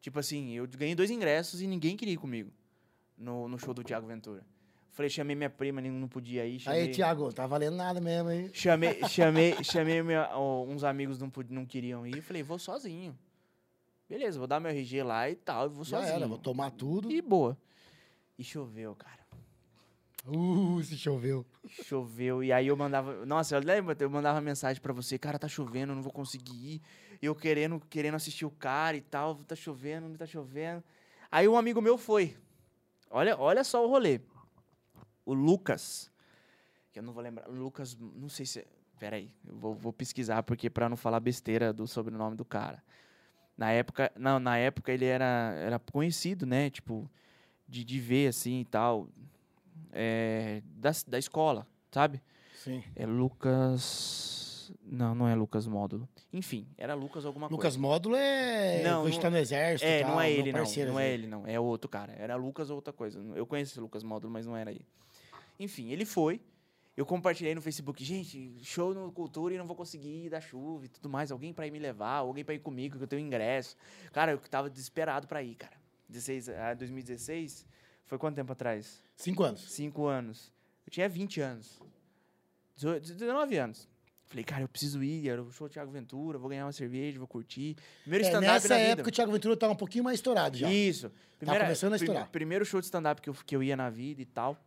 [0.00, 2.50] Tipo assim, eu ganhei dois ingressos e ninguém queria ir comigo
[3.16, 4.44] no, no show do Thiago Ventura.
[4.92, 6.60] Falei, chamei minha prima, nem- não podia ir.
[6.60, 8.48] Chamei, Aí, Thiago, tá valendo nada mesmo, hein?
[8.52, 12.20] chamei, chamei, chamei minha- ó, uns amigos não, não queriam ir.
[12.22, 13.18] Falei, vou sozinho.
[14.08, 16.16] Beleza, vou dar meu RG lá e tal, e vou Já sozinho.
[16.16, 17.10] era, vou tomar tudo.
[17.10, 17.56] E boa.
[18.38, 19.24] E choveu, cara.
[20.26, 21.44] Uh, se choveu.
[21.68, 22.42] Choveu.
[22.42, 23.26] E aí eu mandava.
[23.26, 26.74] Nossa, eu lembro, eu mandava mensagem pra você, cara, tá chovendo, eu não vou conseguir
[26.76, 26.82] ir.
[27.20, 30.82] Eu querendo, querendo assistir o cara e tal, tá chovendo, não tá chovendo.
[31.30, 32.36] Aí um amigo meu foi.
[33.14, 34.20] Olha, olha só o rolê.
[35.24, 36.10] O Lucas.
[36.92, 37.46] Que eu não vou lembrar.
[37.46, 38.66] Lucas, não sei se.
[38.98, 42.82] Pera aí, eu vou, vou pesquisar, porque pra não falar besteira do sobrenome do cara.
[43.56, 46.70] Na época, não, na época ele era, era conhecido, né?
[46.70, 47.08] Tipo,
[47.68, 49.08] de, de ver assim e tal.
[49.92, 52.20] É, da, da escola, sabe?
[52.52, 52.82] Sim.
[52.96, 54.33] É Lucas.
[54.86, 56.08] Não, não é Lucas Módulo.
[56.32, 57.78] Enfim, era Lucas alguma Lucas coisa.
[57.78, 58.82] Módulo é.
[58.82, 59.88] Não, Hoje não- tá no exército.
[59.90, 60.58] É, tal, não é ele, não.
[60.60, 61.14] parceiro, Não é assim.
[61.14, 61.46] ele, não.
[61.46, 62.12] É outro cara.
[62.18, 63.18] Era Lucas ou outra coisa.
[63.34, 64.86] Eu conheço esse Lucas Módulo, mas não era ele.
[65.58, 66.40] Enfim, ele foi.
[66.96, 70.84] Eu compartilhei no Facebook, gente, show no Cultura e não vou conseguir ir da chuva
[70.84, 71.32] e tudo mais.
[71.32, 73.76] Alguém pra ir me levar, alguém pra ir comigo, que eu tenho ingresso.
[74.12, 75.76] Cara, eu tava desesperado pra ir, cara.
[76.08, 77.66] 16, ah, 2016
[78.04, 79.02] foi quanto tempo atrás?
[79.16, 79.72] Cinco anos.
[79.72, 80.52] Cinco anos.
[80.86, 81.80] Eu tinha 20 anos.
[82.76, 83.88] 18, 19 anos.
[84.34, 87.28] Falei, cara, eu preciso ir, era o show Thiago Ventura, vou ganhar uma cerveja, vou
[87.28, 87.76] curtir.
[88.02, 89.08] Primeiro É, stand-up nessa época vida.
[89.08, 90.68] o Thiago Ventura tava um pouquinho mais estourado já.
[90.72, 91.12] Isso.
[91.38, 92.28] Primeira, começando a estourar.
[92.30, 94.58] Primeiro show de stand-up que eu, que eu ia na vida e tal.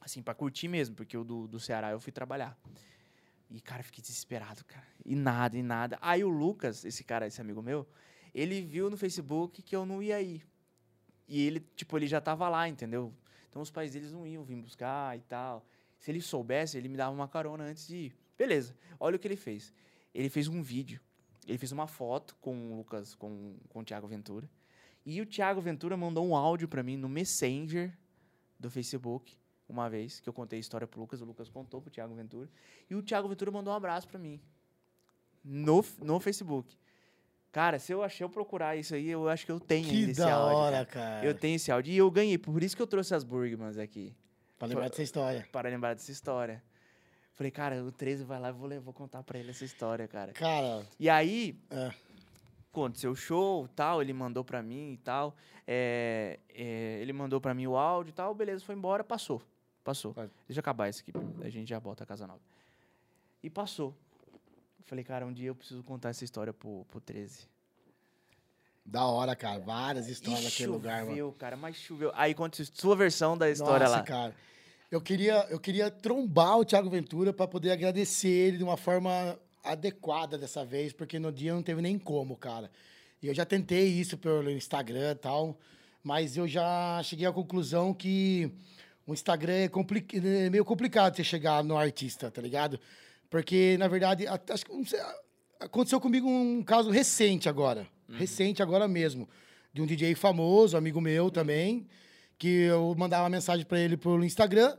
[0.00, 2.58] Assim, pra curtir mesmo, porque o do, do Ceará eu fui trabalhar.
[3.50, 4.86] E, cara, fiquei desesperado, cara.
[5.04, 5.98] E nada, e nada.
[6.00, 7.86] Aí o Lucas, esse cara, esse amigo meu,
[8.34, 10.42] ele viu no Facebook que eu não ia ir.
[11.28, 13.12] E ele, tipo, ele já tava lá, entendeu?
[13.50, 15.66] Então os pais deles não iam vir buscar e tal.
[15.98, 18.16] Se ele soubesse, ele me dava uma carona antes de ir.
[18.40, 18.74] Beleza.
[18.98, 19.70] Olha o que ele fez.
[20.14, 20.98] Ele fez um vídeo.
[21.46, 24.48] Ele fez uma foto com o Lucas, com, com o Thiago Ventura.
[25.04, 27.92] E o Thiago Ventura mandou um áudio pra mim no Messenger
[28.58, 29.36] do Facebook,
[29.68, 32.48] uma vez, que eu contei a história pro Lucas, o Lucas contou pro Thiago Ventura.
[32.88, 34.40] E o Thiago Ventura mandou um abraço pra mim.
[35.44, 36.78] No, no Facebook.
[37.52, 40.10] Cara, se eu achei eu procurar isso aí, eu acho que eu tenho ainda Que
[40.12, 40.56] esse da áudio.
[40.56, 41.10] hora, cara.
[41.16, 41.26] cara.
[41.26, 41.92] Eu tenho esse áudio.
[41.92, 44.16] E eu ganhei, por isso que eu trouxe as Burgmans aqui.
[44.58, 45.46] Pra lembrar dessa história.
[45.52, 46.62] Para lembrar dessa história.
[47.34, 50.32] Falei, cara, o 13 vai lá e vou, vou contar pra ele essa história, cara.
[50.32, 51.90] Cara, E aí, é,
[52.70, 55.34] aconteceu o show tal, ele mandou pra mim e tal.
[55.66, 59.40] é, é, ele mandou pra mim o áudio e tal, beleza, foi embora, passou.
[59.82, 60.12] Passou.
[60.12, 60.28] Vai.
[60.46, 61.12] Deixa eu acabar isso aqui,
[61.42, 62.40] a gente já bota a casa nova.
[63.42, 63.94] E passou.
[64.84, 67.48] Falei, cara, um dia eu preciso contar essa história pro, pro 13.
[68.84, 69.58] da hora, cara.
[69.60, 71.08] Várias histórias E naquele lugar, mano.
[71.10, 72.12] choveu, cara, mas choveu.
[72.14, 74.02] Aí conta sua versão da história Nossa, lá.
[74.02, 74.34] cara.
[74.90, 79.38] Eu queria, eu queria trombar o Thiago Ventura pra poder agradecer ele de uma forma
[79.62, 82.70] adequada dessa vez, porque no dia não teve nem como, cara.
[83.22, 85.58] E eu já tentei isso pelo Instagram e tal,
[86.02, 88.50] mas eu já cheguei à conclusão que
[89.06, 92.80] o Instagram é, compli- é meio complicado você chegar no artista, tá ligado?
[93.28, 94.98] Porque, na verdade, a- acho que sei,
[95.60, 97.86] aconteceu comigo um caso recente agora.
[98.08, 99.28] Recente agora mesmo.
[99.72, 101.86] De um DJ famoso, amigo meu também,
[102.40, 104.74] que eu mandava mensagem pra ele pelo Instagram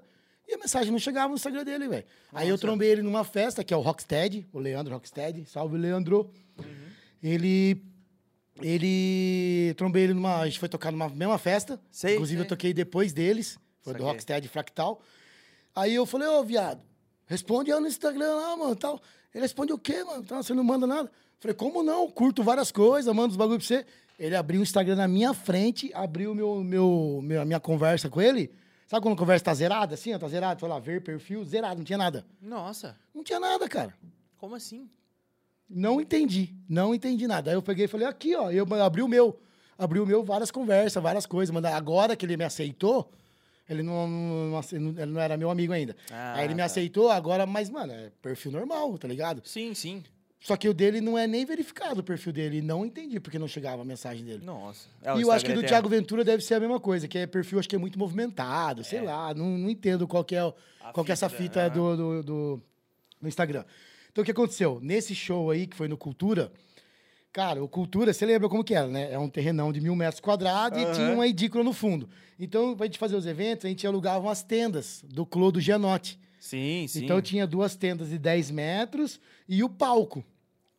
[0.48, 2.04] e a mensagem não chegava no Instagram dele, velho.
[2.34, 5.46] Aí eu trombei ele numa festa, que é o Rockstead, o Leandro Rockstead.
[5.46, 6.32] Salve, Leandro.
[7.22, 7.80] Ele.
[8.60, 9.76] Ele.
[9.78, 10.40] Trombei ele numa.
[10.40, 11.80] A gente foi tocar numa mesma festa.
[11.92, 12.46] Sei, Inclusive, sei.
[12.46, 13.60] eu toquei depois deles.
[13.82, 14.04] Foi do.
[14.04, 15.00] Rockstead Fractal.
[15.76, 16.82] Aí eu falei, ô, viado,
[17.28, 19.00] responde aí no Instagram lá, mano, tal.
[19.34, 20.24] Ele responde o quê, mano?
[20.24, 21.12] Tá, você não manda nada?
[21.40, 22.10] Falei, como não?
[22.10, 23.86] Curto várias coisas, mando os bagulho pra você.
[24.24, 28.22] Ele abriu o Instagram na minha frente, abriu meu, meu, meu- a minha conversa com
[28.22, 28.52] ele.
[28.86, 30.60] Sabe quando a conversa tá zerada, assim, ó, tá zerado?
[30.60, 32.24] Foi lá, ver perfil, zerado, não tinha nada.
[32.40, 33.94] Nossa, Não tinha nada, cara.
[34.38, 34.88] como assim?
[35.68, 37.50] Não entendi, não entendi nada.
[37.50, 39.40] Aí eu peguei e falei, aqui, ó, eu abri o meu.
[39.78, 41.56] Abri o meu, várias conversas, várias coisas.
[41.66, 43.12] Agora que ele me aceitou,
[43.68, 45.96] ele não, não- não- ele não era meu amigo ainda.
[46.12, 46.66] Ah, Aí ele me tá.
[46.66, 49.42] aceitou, agora, mas, mano, é perfil normal, tá ligado?
[49.46, 50.04] Sim, sim.
[50.44, 52.58] Só que o dele não é nem verificado o perfil dele.
[52.58, 54.44] e Não entendi porque não chegava a mensagem dele.
[54.44, 54.90] Nossa.
[55.04, 57.18] É, e eu acho que do tem- Thiago Ventura deve ser a mesma coisa, que
[57.18, 59.02] é perfil, acho que é muito movimentado, sei É.
[59.04, 60.54] lá, não, não entendo qual que é, o-
[60.94, 61.96] qual que é essa fita, fita aham.
[61.96, 62.62] do, do, do-
[63.22, 63.64] no Instagram.
[64.12, 64.80] Então, o que aconteceu?
[64.82, 66.52] Nesse show aí, que foi no Cultura,
[67.32, 69.14] cara, o Cultura, você lembra como que era, né?
[69.14, 70.94] É um terrenão de mil metros quadrados e Aham.
[70.94, 72.10] tinha uma edícula no fundo.
[72.40, 76.20] Então, pra gente fazer os eventos, a gente alugava umas tendas do Clô do Gianotti.
[76.40, 77.06] Sim, sim.
[77.06, 80.26] Então, tinha duas tendas de 10 metros e o palco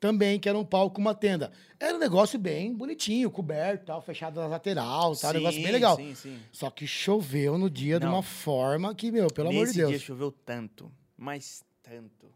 [0.02, 1.52] também, que era um palco com uma tenda.
[1.78, 5.72] Era um negócio bem bonitinho, coberto, tal, fechado na lateral, tal, um negócio bem Sim,
[5.72, 5.96] legal.
[5.96, 6.40] Sim, sim.
[6.50, 8.14] Só que choveu no dia de Não.
[8.14, 9.90] uma forma que, meu, pelo amor Nesse de Deus.
[9.90, 12.26] dia choveu tanto, mas tanto.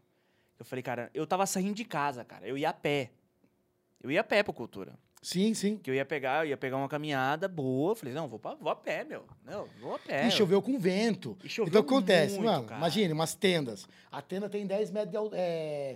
[0.57, 2.47] Eu falei, cara, eu tava saindo de casa, cara.
[2.47, 3.11] Eu ia a pé.
[4.01, 4.97] Eu ia a pé pra cultura.
[5.21, 5.75] Sim, sim.
[5.77, 7.93] Que eu ia pegar, eu ia pegar uma caminhada boa.
[7.97, 9.25] Falei, não, vou, pra, vou a pé, meu.
[9.43, 10.25] Não, vou a pé.
[10.25, 11.37] E choveu com vento.
[11.43, 12.35] E choveu então, acontece?
[12.35, 12.79] muito, Mano, cara.
[12.79, 13.89] imagine, umas tendas.
[14.09, 15.37] A tenda tem 10 metros de altura.
[15.41, 15.95] É,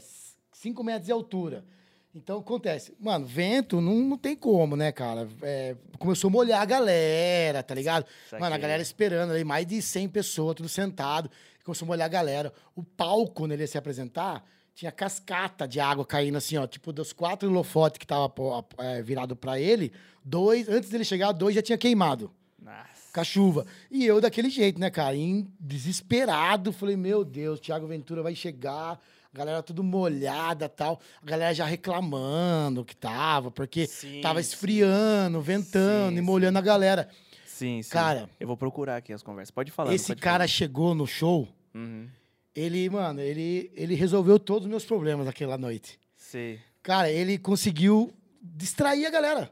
[0.62, 1.66] 5 metros de altura.
[2.14, 2.94] Então acontece.
[3.00, 5.28] Mano, vento não, não tem como, né, cara?
[5.42, 8.06] É, começou a molhar a galera, tá ligado?
[8.34, 11.32] Mano, a galera esperando ali, mais de 100 pessoas, tudo sentado.
[11.64, 12.54] Começou a molhar a galera.
[12.76, 14.46] O palco, quando ele ia se apresentar,
[14.76, 16.68] tinha cascata de água caindo assim, ó.
[16.68, 18.32] Tipo, dos quatro holofotes que tava
[18.78, 19.92] é, virado pra ele,
[20.24, 22.30] dois, antes dele chegar, dois já tinha queimado
[22.62, 23.12] Nossa.
[23.12, 23.66] com a chuva.
[23.90, 25.16] E eu daquele jeito, né, cara?
[25.16, 29.00] Em desesperado, falei, meu Deus, Thiago Ventura vai chegar,
[29.34, 31.00] a galera tudo molhada tal.
[31.22, 34.50] A galera já reclamando que tava, porque Sim, tava sim.
[34.50, 37.08] esfriando, ventando Sim, e molhando a galera.
[37.46, 37.90] Sim, sim.
[37.92, 39.52] Cara, Eu vou procurar aqui as conversas.
[39.52, 39.94] Pode falar.
[39.94, 42.08] Esse cara chegou no show, Uhum.
[42.56, 45.98] ele, mano, ele, ele resolveu todos os meus problemas aquela noite.
[46.18, 46.60] Sei.
[46.84, 48.12] Cara, ele conseguiu
[48.42, 49.52] distrair a galera.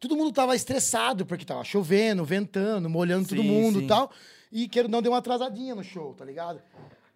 [0.00, 3.84] Todo mundo tava estressado, porque tava chovendo, ventando, molhando todo Sim, mundo sim.
[3.84, 4.10] e tal.
[4.52, 6.60] E quero não deu uma atrasadinha no show, tá ligado?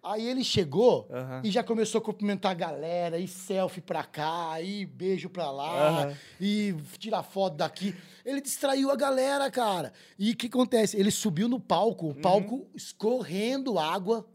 [0.03, 1.41] Aí ele chegou Aham.
[1.45, 5.87] e já começou a cumprimentar a galera, e selfie pra cá, e beijo pra lá,
[6.07, 6.17] Aham.
[6.41, 7.95] e tirar foto daqui.
[8.25, 9.93] Ele distraiu a galera, cara.
[10.19, 10.97] E o que acontece?
[10.97, 12.11] Ele subiu no palco, Uhum.
[12.11, 14.27] o palco escorrendo água.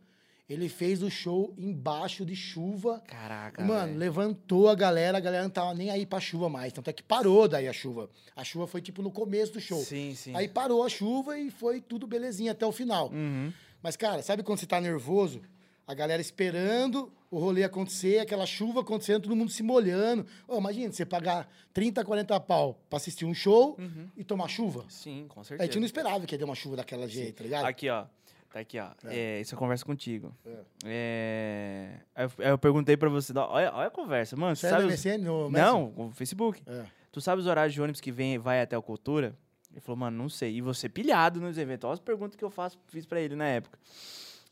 [0.48, 3.02] Ele fez o show embaixo de chuva.
[3.06, 3.62] Caraca.
[3.62, 3.98] Mano, velho.
[3.98, 6.72] levantou a galera, a galera não tava nem aí pra chuva mais.
[6.72, 8.08] Tanto é que parou daí a chuva.
[8.34, 9.78] A chuva foi tipo no começo do show.
[9.82, 10.34] Sim, sim.
[10.34, 13.10] Aí parou a chuva e foi tudo belezinha até o final.
[13.10, 13.52] Uhum.
[13.82, 15.42] Mas, cara, sabe quando você tá nervoso?
[15.88, 20.26] A galera esperando o rolê acontecer, aquela chuva acontecendo, todo mundo se molhando.
[20.46, 23.76] Ô, imagina, você pagar 30, 40 pau pra assistir um show
[24.16, 24.84] e tomar chuva.
[24.90, 25.66] Sim, com A certeza.
[25.66, 27.64] gente não esperava que ia ter uma chuva daquela jeito, tá ligado?
[27.64, 28.04] Aqui, ó.
[28.52, 28.88] Tá aqui, ó.
[29.04, 29.40] É.
[29.40, 30.34] isso eu converso contigo.
[30.46, 30.58] É.
[30.84, 32.00] É.
[32.14, 33.32] Aí eu, eu perguntei pra você.
[33.36, 34.36] Olha, olha a conversa.
[34.36, 34.84] Mano, Você é sabe.
[34.84, 35.04] os-?
[35.20, 35.50] No?
[35.50, 36.62] Não, o Facebook.
[36.66, 36.84] É.
[37.12, 39.34] Tu sabe os horários de ônibus que vem, vai até o Cultura?
[39.70, 40.56] Ele falou, mano, não sei.
[40.56, 41.84] E você pilhado nos eventos.
[41.86, 43.78] Olha as perguntas que eu faço, fiz pra ele na época.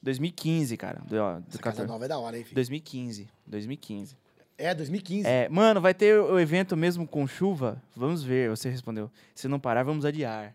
[0.07, 1.01] 2015, cara.
[1.05, 1.89] Do, ó, do Essa casa 14.
[1.89, 2.55] nova é da hora, hein, filho?
[2.55, 3.29] 2015.
[3.47, 4.17] 2015.
[4.57, 5.29] É, 2015.
[5.29, 7.83] É, mano, vai ter o evento mesmo com chuva?
[7.95, 8.49] Vamos ver.
[8.49, 9.11] Você respondeu.
[9.35, 10.55] Se não parar, vamos adiar.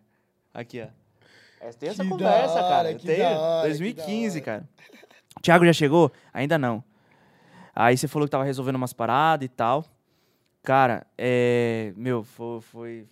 [0.53, 0.87] Aqui, ó.
[1.59, 2.95] É, Tem essa Que conversa, hora, cara.
[2.95, 3.21] que Tem.
[3.21, 4.69] hora, que 2015, da cara.
[5.37, 6.11] O Thiago já chegou?
[6.33, 6.81] Ainda não.
[7.75, 9.85] Aí você falou que tava resolvendo umas paradas e tal.
[10.63, 11.93] Cara, é.
[11.97, 12.61] Meu, foi.
[12.61, 13.07] Foi,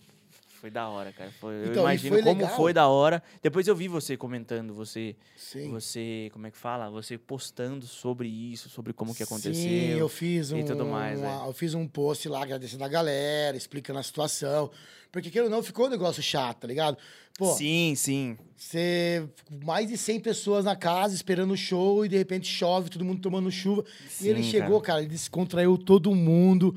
[0.60, 1.32] foi da hora, cara.
[1.40, 2.56] Foi, eu Então, e imagino foi como legal.
[2.58, 3.24] foi da hora.
[3.42, 5.16] Depois eu vi você comentando, você.
[5.38, 5.70] Sim.
[5.72, 6.30] Você.
[6.34, 6.90] Como é que fala?
[6.90, 9.54] Você postando sobre isso, sobre como que aconteceu.
[9.54, 11.48] Sim, eu fiz um, e tudo mais, uma- é.
[11.48, 14.70] eu fiz um post lá agradecendo a galera, explicando a situação.
[15.12, 16.96] Porque, queira ou não, ficou um negócio chato, tá ligado?
[17.38, 18.38] Pô, Sim, sim.
[18.56, 19.28] você...
[19.64, 23.22] Mais de 100 pessoas na casa esperando o show e, de repente, chove, todo mundo
[23.22, 23.84] tomando chuva.
[24.22, 25.00] e ele Sim, chegou, cara.
[25.00, 26.76] ele descontraiu todo mundo.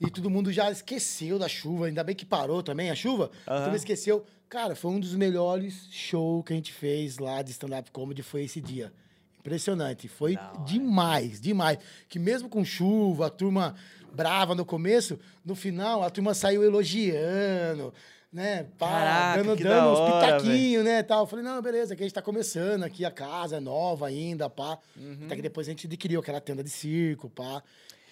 [0.00, 1.86] E todo mundo já esqueceu da chuva.
[1.86, 3.30] Ainda bem que parou também a chuva.
[3.46, 3.64] Aham.
[3.64, 4.24] Também esqueceu.
[4.48, 8.44] Cara, foi um dos melhores shows que a gente fez lá de stand-up comedy, foi
[8.44, 8.92] esse dia.
[9.38, 10.08] Impressionante.
[10.08, 11.78] Foi demais, demais.
[12.08, 13.74] Que mesmo com chuva, a turma
[14.14, 17.92] brava no começo, no final a turma saiu elogiando,
[18.32, 18.66] né?
[18.78, 21.02] Pá, Caraca, dando, dando da uns pitaquinhos, né?
[21.02, 21.24] Tal.
[21.24, 24.48] Eu falei, não, beleza, aqui a gente tá começando, aqui a casa é nova ainda,
[24.48, 24.78] pá.
[24.96, 25.18] Uhum.
[25.26, 27.62] Até que depois a gente adquiriu aquela tenda de circo, pá.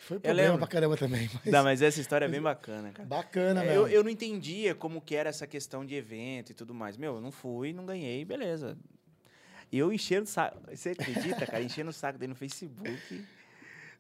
[0.05, 0.59] Foi problema lembro.
[0.59, 1.31] pra caramba também.
[1.45, 3.09] Mas Não, mas essa história é bem bacana, cara.
[3.09, 6.75] bacana, É, eu, eu não entendia como que era essa questão de evento e tudo
[6.75, 6.97] mais.
[6.97, 8.77] Meu, eu não fui, não ganhei, beleza.
[9.71, 10.59] E eu enchendo o saco.
[10.75, 11.63] Você acredita, cara?
[11.63, 13.25] Enchendo o saco dele no Facebook.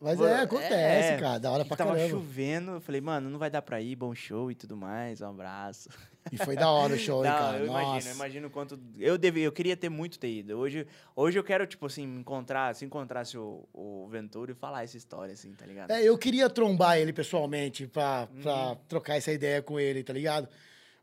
[0.01, 1.39] Mas Mano, é, acontece, é, cara.
[1.39, 2.11] Da hora pra tava caramba.
[2.11, 2.73] chovendo.
[2.73, 5.21] Eu falei, mano, não vai dar pra ir, bom show e tudo mais.
[5.21, 5.89] Um abraço.
[6.31, 7.59] E foi da hora o show, hein, cara.
[7.59, 8.09] eu imagino, Nossa.
[8.09, 8.79] eu imagino o quanto.
[8.99, 10.57] Eu, deve, eu queria ter muito ter ido.
[10.57, 14.97] Hoje, hoje eu quero, tipo assim, encontrar, se encontrasse o, o Ventura e falar essa
[14.97, 15.91] história, assim, tá ligado?
[15.91, 18.41] É, eu queria trombar ele pessoalmente pra, Uhum.
[18.43, 20.49] pra trocar essa ideia com ele, tá ligado?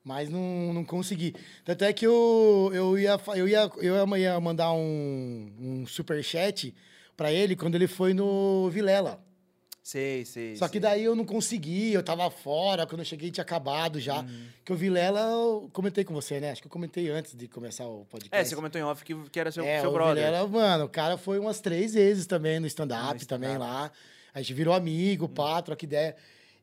[0.03, 1.35] Mas não, não consegui.
[1.65, 6.73] Tanto é que eu, eu, ia, eu, ia, eu ia mandar um, um superchat
[7.17, 9.21] pra ele quando ele foi no Vilela.
[9.91, 10.55] Sei, sei.
[10.55, 10.81] Só que sei.
[10.81, 14.19] daí eu não consegui, eu tava fora, quando eu cheguei tinha acabado já.
[14.21, 14.45] Uhum.
[14.63, 16.51] Que o Vilela, eu comentei com você, né?
[16.51, 18.35] Acho que eu comentei antes de começar o podcast.
[18.37, 20.23] É, você comentou em off que, que era seu, É, seu brother.
[20.25, 23.27] Vilela, mano, o cara foi umas três vezes também no stand-up, No stand-up.
[23.47, 23.91] também lá.
[24.31, 25.29] A gente virou amigo, Hum.
[25.29, 26.15] pá, troca ideia.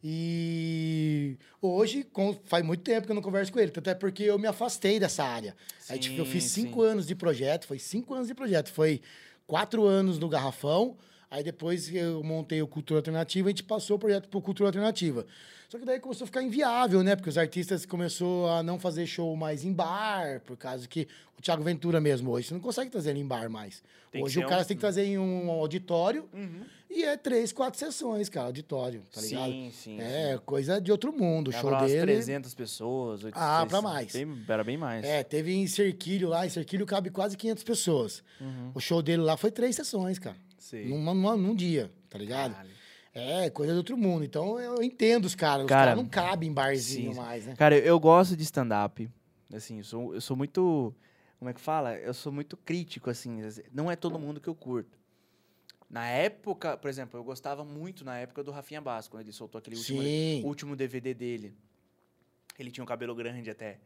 [0.04, 4.22] E hoje, com- faz muito tempo que eu não converso com ele, tanto é porque
[4.22, 5.56] eu me afastei dessa área.
[5.88, 6.88] Aí, tipo, eu fiz Sim, cinco sim.
[6.90, 8.70] anos de projeto, foi cinco anos de projeto.
[8.72, 9.00] Foi
[9.48, 10.96] quatro anos no Garrafão,
[11.30, 15.26] aí depois eu montei o Cultura Alternativa, a gente passou o projeto pro Cultura Alternativa.
[15.68, 17.16] Só que daí começou a ficar inviável, né?
[17.16, 21.42] Porque os artistas começou a não fazer show mais em bar, por causa que o
[21.42, 23.82] Thiago Ventura mesmo hoje, você não consegue trazer ele em bar mais.
[24.12, 26.62] Tem hoje o cara um- tem que trazer em um auditório Uhum.
[26.88, 29.50] e é três, quatro sessões, cara, auditório, tá ligado?
[29.50, 30.00] Sim, sim.
[30.00, 31.48] É coisa de outro mundo.
[31.48, 32.12] O show umas dele.
[32.12, 33.24] 300 pessoas.
[33.24, 34.14] 800, Ah, pra mais.
[34.48, 35.04] era bem mais.
[35.04, 38.22] É, teve em Cerquilho lá, em Cerquilho cabe quase 500 pessoas.
[38.40, 38.70] Uhum.
[38.72, 40.36] O show dele lá foi três sessões, cara.
[40.66, 40.84] Sei.
[40.88, 42.50] Numa, numa- num dia, tá ligado?
[42.52, 42.70] Caralho.
[43.14, 44.24] É, coisa do outro mundo.
[44.24, 45.64] Então eu entendo os caras.
[45.64, 47.18] Os Cara, caras não cabem em barzinho sim.
[47.18, 47.54] mais, né?
[47.54, 49.08] Cara, eu, gosto de stand-up.
[49.54, 50.92] Assim, eu sou, eu sou muito.
[51.38, 51.94] Como é que fala?
[51.96, 53.40] Eu sou muito crítico, assim.
[53.72, 54.98] Não é todo mundo que eu curto.
[55.88, 59.60] Na época, por exemplo, eu gostava muito na época do Rafinha Basco, quando ele soltou
[59.60, 60.02] aquele último,
[60.44, 61.54] último DVD dele.
[62.58, 63.78] Ele tinha um cabelo grande até.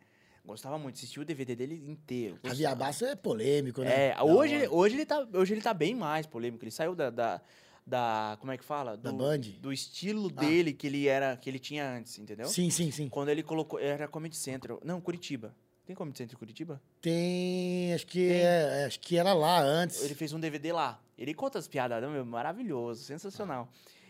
[0.45, 2.39] Gostava muito, assistia o DVD dele inteiro.
[2.43, 2.77] Javier gostava.
[2.77, 4.09] Basso é polêmico, né?
[4.09, 4.73] É, Da hoje, hora.
[4.73, 6.65] hoje, ele tá, hoje ele tá bem mais polêmico.
[6.65, 7.11] Ele saiu da.
[7.11, 7.41] da,
[7.87, 8.97] da- como é que fala?
[8.97, 9.39] Da Do, Band?
[9.61, 10.41] Do estilo Ah.
[10.41, 12.47] dele que ele era que ele tinha antes, entendeu?
[12.49, 13.09] Sim, sim, sim.
[13.09, 13.79] Quando ele colocou.
[13.79, 14.81] Era Comedy Central.
[14.85, 15.55] Não, Curitiba.
[15.87, 16.81] Tem Comedy Central em Curitiba?
[17.01, 17.93] Tem.
[17.95, 18.39] Acho que, Tem.
[18.43, 20.03] é, acho que era lá antes.
[20.03, 21.01] Ele fez um DVD lá.
[21.19, 23.69] Ele conta as piadas, meu, maravilhoso, sensacional.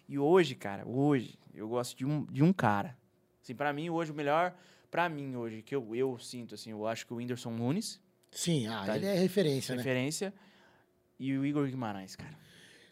[0.08, 2.96] E hoje, cara, hoje, eu gosto de um, de um cara.
[3.42, 4.54] Assim, pra mim, hoje, o melhor,
[4.90, 8.00] pra mim, hoje, que eu, eu sinto, assim, eu acho que o Whindersson Nunes,
[8.32, 8.96] Sim, ah, Tá.
[8.96, 9.82] ele é referência, né?
[9.82, 10.32] referência,
[11.18, 12.38] e o Igor Guimarães, cara.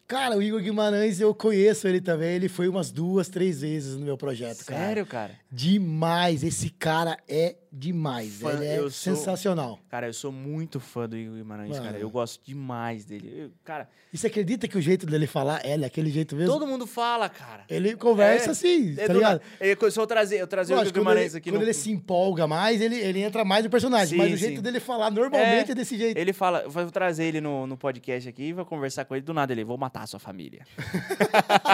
[0.07, 2.31] Cara, o Igor Guimarães, eu conheço ele também.
[2.35, 4.81] Ele foi umas duas, três vezes no meu projeto, cara.
[4.87, 5.39] Sério, cara?
[5.53, 6.43] Demais.
[6.43, 8.41] Esse cara é demais.
[8.41, 9.79] Fã- ele é sou- sensacional.
[9.89, 11.93] Cara, eu sou muito fã do Igor Guimarães, cara.
[11.93, 11.99] Mano.
[11.99, 13.33] Eu gosto demais dele.
[13.37, 16.53] Eu- cara, E você acredita que o jeito dele falar é daquele jeito mesmo?
[16.53, 17.65] todo mundo fala, cara.
[17.69, 19.41] Ele conversa É, assim, É tá do ligado?
[19.61, 21.67] Eu, se eu trazer, eu trazer o Igor Guimarães ele, aqui quando no...
[21.67, 24.09] ele se empolga mais, ele, ele entra mais no personagem.
[24.09, 24.45] Sim, mas o sim.
[24.47, 26.17] jeito dele falar normalmente é, desse jeito.
[26.17, 29.25] Ele fala, eu vou trazer ele no, no podcast aqui e vou conversar com ele
[29.25, 29.53] do nada.
[29.53, 30.65] Ele, vou matar a sua família.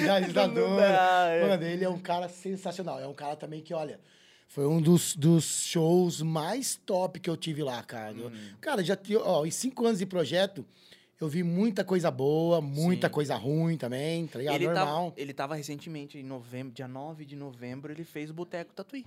[0.00, 0.76] Realizador.
[0.80, 1.48] Dá, é.
[1.48, 3.00] Mano, ele é um cara sensacional.
[3.00, 3.98] É um cara também que, olha,
[4.46, 8.14] foi um dos, dos shows mais top que eu tive lá, cara.
[8.14, 8.32] Uhum.
[8.60, 10.64] Cara, já tinha, ó, em cinco anos de projeto,
[11.20, 13.12] eu vi muita coisa boa, muita Sim.
[13.12, 14.54] coisa ruim também, tá ligado?
[14.54, 15.12] Ele tava, Normal.
[15.16, 19.04] ele tava recentemente, em novembro, dia 9 de novembro, ele fez o Boteco Tatuí.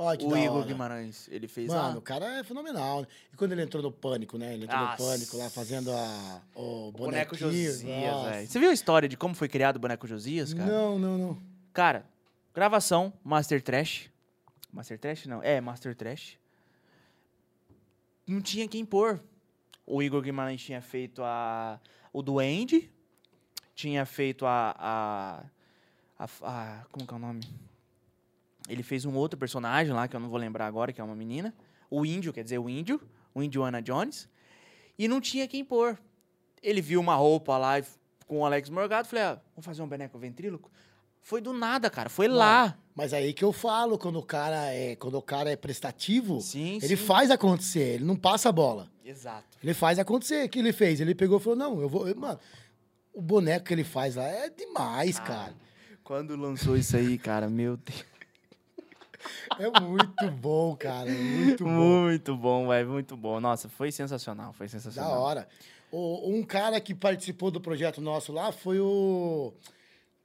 [0.00, 0.64] Ó, o Igor.
[0.64, 1.98] Guimarães, ele fez Mano, lá.
[1.98, 3.04] o cara é fenomenal.
[3.32, 4.54] E quando ele entrou no Pânico, né?
[4.54, 5.02] Ele entrou Nossa.
[5.02, 7.36] no Pânico lá fazendo a, o O Boneco.
[7.36, 8.46] Josias, velho.
[8.46, 10.70] Você viu a história de como foi criado o Boneco Josias, cara?
[10.70, 11.38] Não, não, não.
[11.72, 12.06] Cara,
[12.54, 14.08] gravação, Master Trash.
[14.72, 16.38] Master Trash não, é Master Trash.
[18.26, 19.20] Não tinha quem pôr.
[19.86, 21.80] O Igor Guimarães tinha feito a
[22.12, 22.90] o Duende,
[23.74, 25.44] tinha feito a, a,
[26.18, 27.40] a, a- como que é o nome?
[28.68, 31.14] Ele fez um outro personagem lá que eu não vou lembrar agora, que é uma
[31.14, 31.54] menina.
[31.90, 33.00] O Índio, quer dizer, o Índio,
[33.34, 34.28] o Indiana Jones.
[34.98, 35.98] E não tinha quem pôr.
[36.62, 37.74] Ele viu uma roupa lá
[38.26, 40.70] com o Alex Morgado, falei, ah, vamos fazer um boneco ventríloco?
[41.22, 42.10] Foi do nada, cara.
[42.10, 42.76] Foi lá.
[42.98, 46.80] Mas aí que eu falo, quando o cara é, quando o cara é prestativo, Sim,
[46.82, 47.06] ele sim.
[47.06, 48.90] faz acontecer, ele não passa a bola.
[49.04, 49.56] Exato.
[49.62, 50.44] Ele faz acontecer.
[50.44, 51.00] O que ele fez?
[51.00, 52.08] Ele pegou e falou: não, eu vou.
[52.08, 52.40] eu- mano,
[53.14, 55.54] o boneco que ele faz lá é demais, Ah, cara.
[56.02, 58.04] Quando lançou isso aí, cara, meu Deus.
[59.58, 61.10] É muito bom, cara.
[61.10, 61.70] Muito bom.
[62.04, 62.88] Muito bom, velho.
[62.88, 63.40] Muito bom.
[63.40, 64.52] Nossa, foi sensacional.
[64.52, 65.20] Foi Da sensacional.
[65.20, 65.48] hora.
[65.90, 69.52] O- um cara que participou do projeto nosso lá foi o.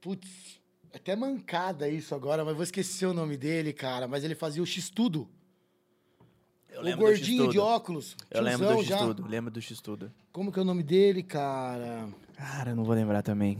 [0.00, 0.60] Putz,
[0.94, 4.06] até mancada isso agora, mas vou esquecer o nome dele, cara.
[4.06, 5.28] Mas ele fazia o X-Tudo.
[6.76, 8.16] O gordinho de óculos.
[8.30, 8.82] Eu lembro do.
[8.82, 9.26] X-Tudo.
[9.26, 10.12] Lembro do X-Tudo.
[10.32, 12.08] Como que é o nome dele, cara?
[12.34, 13.58] Cara, eu não vou lembrar também.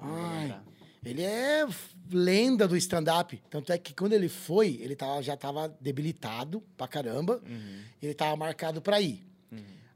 [0.00, 0.64] Ai, lembrar.
[1.04, 1.66] ele é
[2.10, 3.40] lenda do stand-up.
[3.48, 7.40] Tanto é que quando ele foi, ele tava, já tava debilitado pra caramba.
[7.46, 7.80] Uhum.
[8.00, 9.24] Ele tava marcado pra ir.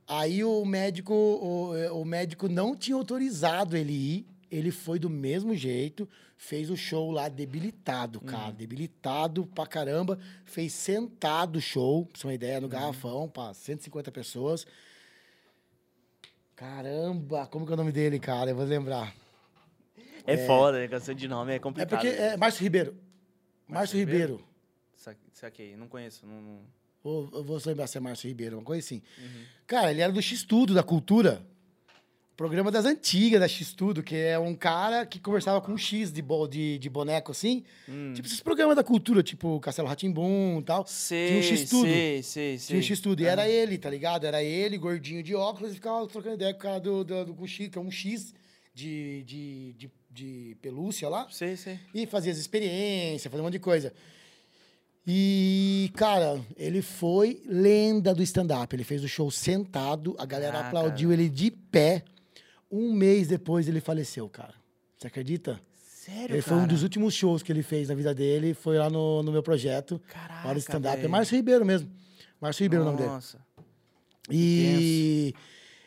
[0.08, 4.26] Aí o médico, o, o médico não tinha autorizado ele ir.
[4.50, 8.52] Ele foi do mesmo jeito, fez o show lá debilitado, cara.
[8.52, 10.18] Debilitado pra caramba.
[10.44, 14.66] Fez sentado o show, pra você uma ideia, no garrafão, pra 150 pessoas.
[16.54, 18.50] Caramba, como que é o nome dele, cara?
[18.50, 19.14] Eu vou lembrar.
[20.26, 20.88] É, foda, né?
[20.88, 21.90] Canção de nome é É complicado.
[21.90, 22.96] porque é Márcio Ribeiro.
[23.68, 24.34] Márcio Ribeiro.
[24.34, 24.48] Ribeiro?
[24.96, 26.26] Sa- Saquei, não conheço.
[26.26, 26.60] Não, não-
[27.32, 29.02] eu vou lembrar se é Márcio Ribeiro, uma coisa assim.
[29.18, 29.44] Uhum.
[29.66, 31.44] Cara, ele era do X-Tudo, da Cultura.
[32.36, 36.20] Programa das antigas da X-Tudo, que é um cara que conversava com um X de,
[36.20, 37.64] bo- de, de boneco assim.
[37.88, 38.12] Hum.
[38.12, 40.86] Tipo esses programas da cultura, tipo Castelo Ratimbum e tal.
[40.86, 41.86] Sei, Tinha um X-Tudo.
[41.86, 42.66] sei, sei, sei.
[42.68, 43.22] Tinha o X-Tudo.
[43.22, 43.32] E Ah.
[43.32, 44.26] era ele, tá ligado?
[44.26, 47.46] Era ele, gordinho de óculos, e ficava trocando ideia com o cara do, do, do,
[47.46, 48.34] X, que é um X
[48.74, 51.26] de, de, de, de pelúcia lá.
[51.30, 51.80] Sei, sei.
[51.94, 53.94] E fazia as experiências, fazia um monte de coisa.
[55.06, 58.74] E, cara, ele foi lenda do stand-up.
[58.76, 62.02] Ele fez o show sentado, a galera Ah, aplaudiu ele de pé.
[62.70, 64.54] Um mês depois ele faleceu, cara.
[64.98, 65.60] Você acredita?
[65.84, 66.72] Sério, ele foi um cara?
[66.72, 68.54] dos últimos shows que ele fez na vida dele.
[68.54, 70.00] Foi lá no, no meu projeto.
[70.08, 71.04] Caraca, Hora stand-up.
[71.04, 71.08] É.
[71.08, 71.90] Márcio Ribeiro mesmo.
[72.40, 73.10] Márcio Ribeiro é o nome dele.
[73.10, 73.38] Nossa.
[74.30, 75.34] E,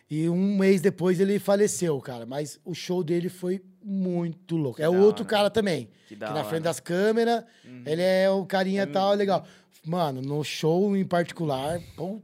[0.10, 2.26] e um mês depois ele faleceu, cara.
[2.26, 4.82] Mas o show dele foi muito louco.
[4.82, 5.30] é da o outro hora.
[5.30, 5.90] cara também.
[6.08, 6.44] Que Que, na hora.
[6.44, 6.50] Uhum.
[6.50, 7.44] frente das câmeras,
[7.86, 9.46] ele é o carinha tal, legal.
[9.86, 11.80] Mano, no show em particular,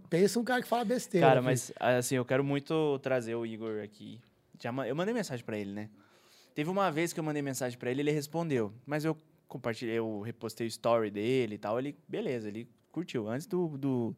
[0.09, 1.25] pensa um cara que fala besteira.
[1.27, 4.19] Cara, mas assim, eu quero muito trazer o Igor aqui.
[4.59, 5.89] Já eu mandei mensagem pra ele, né?
[6.53, 8.73] Teve uma vez que eu mandei mensagem pra ele, ele respondeu.
[8.85, 9.17] Mas eu
[9.47, 11.77] compartilhei, eu repostei o story dele e tal.
[11.77, 13.27] Ele, beleza, ele curtiu.
[13.27, 14.15] Antes do, do,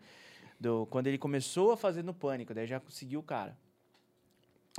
[0.59, 3.57] do- Quando ele começou a fazer no pânico, daí já conseguiu o cara.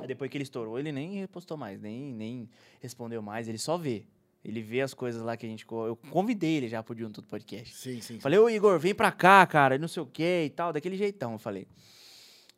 [0.01, 2.49] Aí depois que ele estourou, ele nem repostou mais, nem, nem
[2.81, 4.05] respondeu mais, ele só vê.
[4.45, 5.67] Ele vê as coisas lá que a gente.
[5.69, 7.75] Eu convidei ele já pro Junto do Podcast.
[7.75, 8.21] Sim, sim.
[8.21, 11.33] Falei, ô Igor, vem pra cá, cara, não sei o que e tal, daquele jeitão,
[11.33, 11.67] eu falei.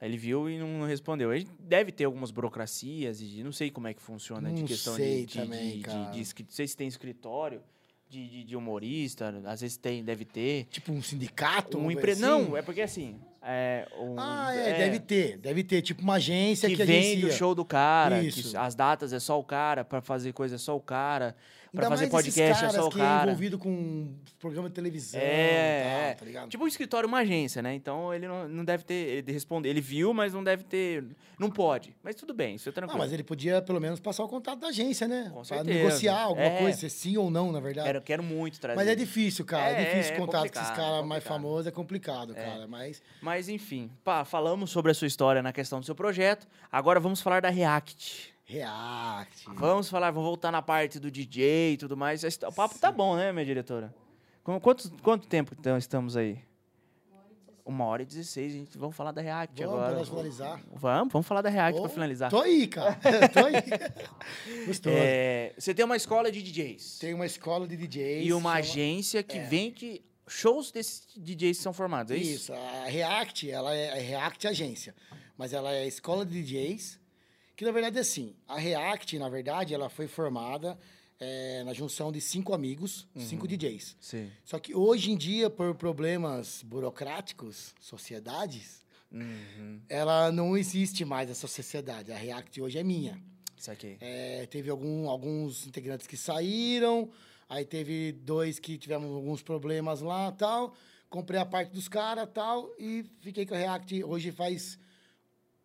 [0.01, 1.33] Aí ele viu e não respondeu.
[1.33, 4.95] Ele deve ter algumas burocracias e não sei como é que funciona de Não questão
[4.97, 6.11] sei de, de, também, de, de, cara.
[6.11, 7.61] de escri- Não sei se tem escritório
[8.09, 10.65] de, de, de humorista, às vezes tem, deve ter.
[10.71, 11.77] Tipo um sindicato?
[11.79, 12.13] Um empre...
[12.13, 12.21] assim?
[12.23, 13.21] Não, é porque assim.
[13.43, 15.39] É, um- Ah, é, deve ter.
[15.39, 15.81] Deve ter.
[15.83, 17.31] Tipo uma agência que que, vende o agencia.
[17.39, 18.57] show do cara, Isso.
[18.59, 21.35] as datas é só o cara, pra fazer coisa é só o cara,
[21.73, 23.23] pra Ainda fazer podcast é só o que cara.
[23.23, 26.15] é envolvido com programa de televisão É, e tal, é.
[26.15, 26.49] tá ligado?
[26.51, 27.73] Tipo um escritório, uma agência, né?
[27.75, 28.95] Então ele não, não deve ter.
[28.95, 29.71] Ele responder.
[29.71, 31.05] Ele viu, mas não deve ter.
[31.39, 31.97] Não pode.
[32.03, 32.99] Mas tudo bem, isso é Ah, tranquilo.
[32.99, 35.31] mas ele podia pelo menos passar o contato da agência, né?
[35.33, 36.59] Com pra negociar alguma É.
[36.59, 37.87] coisa, se sim ou não, na verdade.
[37.87, 38.77] Quero, quero muito trazer.
[38.77, 39.71] Mas é difícil, cara.
[39.71, 42.67] É, É, difícil é contato com esses caras mais famosos, é complicado, cara.
[42.67, 46.47] Mas Mas enfim, pá, falamos sobre a sua história na questão do seu projeto.
[46.71, 48.35] Agora vamos falar da React.
[48.45, 49.47] React.
[49.55, 52.23] Vamos falar, vamos voltar na parte do DJ e tudo mais.
[52.25, 53.95] O papo tá bom, né, minha diretora?
[54.43, 56.39] Quanto, quanto tempo então estamos aí?
[57.65, 58.77] Uma hora e dezesseis, gente.
[58.77, 59.95] Vamos falar da React Vamos, agora.
[59.95, 60.61] nós finalizar.
[60.75, 62.31] Vamos, vamos falar da React Ô, pra finalizar.
[62.31, 62.99] Tô aí, cara.
[63.33, 63.55] tô aí.
[64.67, 64.97] Gostoso.
[64.99, 68.27] É, você tem uma escola de DJs Tem uma escola de DJs.
[68.27, 70.03] e uma agência que vende
[70.33, 72.31] shows desses DJs que são formados, é isso?
[72.45, 74.95] Isso, a React, ela é a React Agência,
[75.37, 76.99] mas ela é a escola de DJs,
[77.57, 80.79] que na verdade é assim, a React, na verdade, ela foi formada
[81.23, 83.21] eh, na junção de cinco amigos, Uhum.
[83.21, 83.95] cinco DJs.
[84.01, 84.31] Sim.
[84.43, 88.81] Só que hoje em dia, por problemas burocráticos, sociedades,
[89.13, 89.81] Uhum.
[89.89, 92.13] ela não existe mais essa sociedade.
[92.13, 93.21] A React hoje é minha.
[93.57, 93.99] Isso aqui.
[94.01, 97.11] É, teve algum, alguns integrantes que saíram,
[97.51, 100.75] aí teve dois que tivemos alguns problemas lá tal.
[101.11, 104.05] Comprei a parte dos caras tal e fiquei com a React.
[104.05, 104.79] Hoje faz.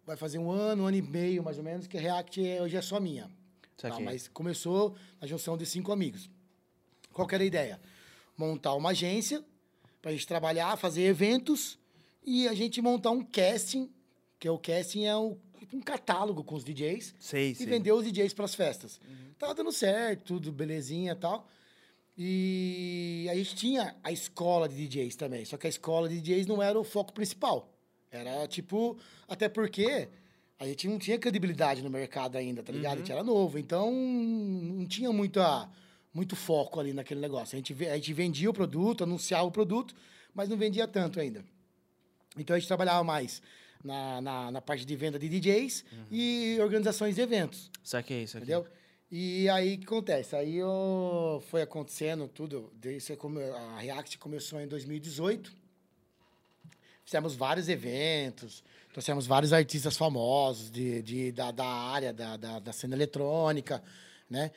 [0.06, 2.62] Vai fazer um ano, um ano e meio mais ou menos, que a React é-
[2.62, 3.30] hoje é só minha.
[3.78, 4.00] Tá?
[4.00, 6.30] Mas começou na junção de cinco amigos.
[7.14, 7.80] Qual que era a ideia?
[8.38, 9.44] Montar uma agência
[10.02, 11.78] para a gente trabalhar, fazer eventos
[12.24, 13.90] e a gente montar um casting,
[14.40, 15.38] que é o casting é o-
[15.74, 17.66] um catálogo com os DJs Sei, e sei.
[17.66, 19.00] vender os DJs para as festas.
[19.38, 21.48] Tava dando certo, tudo belezinha e tal.
[22.18, 26.48] E a gente tinha a escola de DJs também, só que a escola de DJs
[26.48, 27.74] não era o foco principal.
[28.10, 28.98] Era tipo,
[29.28, 30.08] até porque
[30.58, 32.96] a gente não tinha credibilidade no mercado ainda, tá ligado?
[32.96, 35.70] A gente era novo, então não tinha muita,
[36.14, 37.56] muito foco ali naquele negócio.
[37.56, 39.94] A gente, a gente vendia o produto, anunciava o produto,
[40.34, 41.44] mas não vendia tanto ainda.
[42.38, 43.42] Então a gente trabalhava mais
[43.84, 48.38] na, na, na parte de venda de DJs e organizações de eventos, Isso aqui, isso
[48.38, 48.66] entendeu?
[49.18, 50.36] E aí o que acontece?
[50.36, 52.70] Aí eu, foi acontecendo tudo.
[53.18, 55.54] Como a React começou em 2018.
[57.06, 58.62] Fizemos vários eventos,
[58.92, 63.82] trouxemos vários artistas famosos de, de, da, da área da, da, da cena eletrônica,
[64.30, 64.52] né?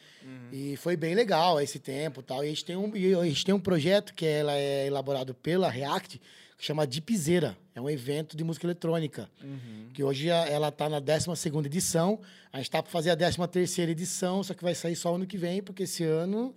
[0.52, 2.42] E foi bem legal esse tempo tal.
[2.42, 2.90] E a gente tem um,
[3.20, 6.20] a gente tem um projeto que ela é elaborado pela React,
[6.58, 7.56] que chama Dipzeira.
[7.74, 9.30] É um evento de música eletrônica.
[9.94, 11.30] Que hoje ela está na 12
[11.64, 12.20] edição.
[12.52, 15.38] A gente está para fazer a 13 edição, só que vai sair só ano que
[15.38, 16.54] vem, porque esse ano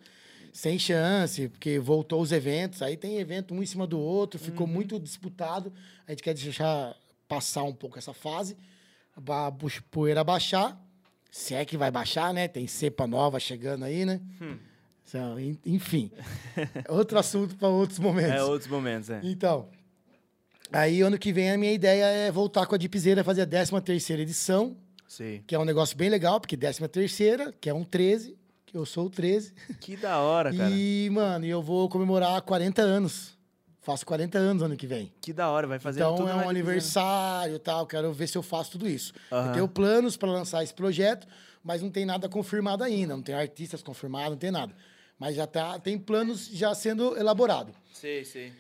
[0.52, 2.82] sem chance, porque voltou os eventos.
[2.82, 5.72] Aí tem evento um em cima do outro, ficou muito disputado.
[6.08, 6.96] A gente quer deixar
[7.28, 8.58] passar um pouco essa fase,
[9.16, 9.52] a
[9.92, 10.78] poeira baixar.
[11.30, 12.48] Se é que vai baixar, né?
[12.50, 14.20] Tem cepa nova chegando aí, né?
[15.08, 16.12] Então, en- enfim.
[16.90, 18.32] Outro assunto para outros momentos.
[18.34, 19.22] É outros momentos, é.
[19.24, 19.70] Então,
[20.72, 23.82] aí ano que vem a minha ideia é voltar com a Dipzeira, fazer a 13
[23.82, 24.76] terceira edição,
[25.08, 25.44] Sei.
[25.46, 28.86] que é um negócio bem legal, porque 13 terceira, que é um 13, que eu
[28.86, 29.54] sou o 13.
[29.80, 30.70] Que da hora, cara.
[30.70, 33.38] E, mano, eu vou comemorar 40 anos.
[33.82, 35.12] Faço 40 anos ano que vem.
[35.20, 37.88] Que da hora, vai fazer Então tudo é na um aniversário e tal.
[37.88, 39.12] Quero ver se eu faço tudo isso.
[39.32, 39.48] Aham.
[39.48, 41.28] Eu tenho planos para lançar esse projeto,
[41.64, 43.16] mas não tem nada confirmado ainda.
[43.16, 44.72] Não tem artistas confirmados, não tem nada.
[45.18, 47.74] Mas já tá, tem planos já sendo elaborados.
[47.92, 48.54] Sei, sei.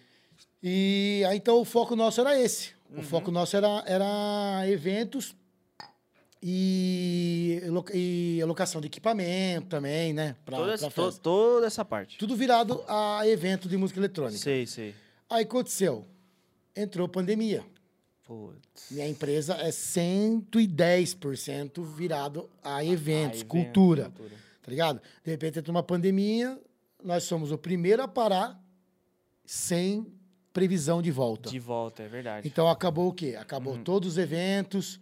[0.63, 2.69] E aí, então o foco nosso era esse.
[2.89, 2.99] Uhum.
[2.99, 5.35] O foco nosso era, era eventos
[6.43, 7.61] e,
[7.93, 10.35] e alocação de equipamento também, né?
[10.45, 12.17] Pra, Toda, pra essa- toda essa parte.
[12.17, 14.39] Tudo virado a evento de música eletrônica.
[14.39, 14.95] Sei, sei.
[15.29, 16.05] Aí aconteceu,
[16.75, 17.63] entrou pandemia.
[18.25, 18.89] Putz.
[18.91, 24.35] Minha empresa é 110% virado a eventos, evento, cultura, cultura.
[24.61, 25.01] tá ligado?
[25.23, 26.59] De repente entra uma pandemia,
[27.03, 28.59] nós somos o primeiro a parar
[29.45, 30.07] sem
[30.53, 31.49] previsão de volta.
[31.49, 32.47] De volta, é verdade.
[32.47, 33.35] Então acabou o quê?
[33.39, 33.83] Acabou Uhum.
[33.83, 34.99] todos os eventos,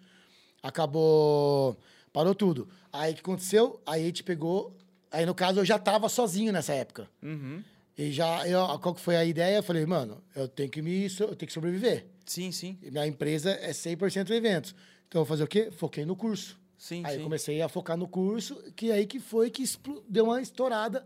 [0.62, 1.78] acabou
[2.12, 2.68] Parou tudo.
[2.92, 3.80] Aí o que aconteceu?
[3.86, 4.76] Aí a gente pegou.
[5.12, 7.10] Aí no caso eu já tava sozinho nessa época.
[7.22, 7.64] Uhum.
[7.98, 9.58] E já, eu, qual que foi a ideia?
[9.58, 12.06] Eu falei, mano, eu tenho que me eu tenho que sobreviver.
[12.26, 12.78] Sim, sim.
[12.82, 14.74] E Minha empresa é 100% eventos.
[15.08, 15.70] Então eu vou fazer o quê?
[15.72, 16.58] Foquei no curso.
[16.78, 17.24] Sim, aí sim.
[17.24, 19.64] comecei a focar no curso, que aí que foi que
[20.08, 21.06] deu uma estourada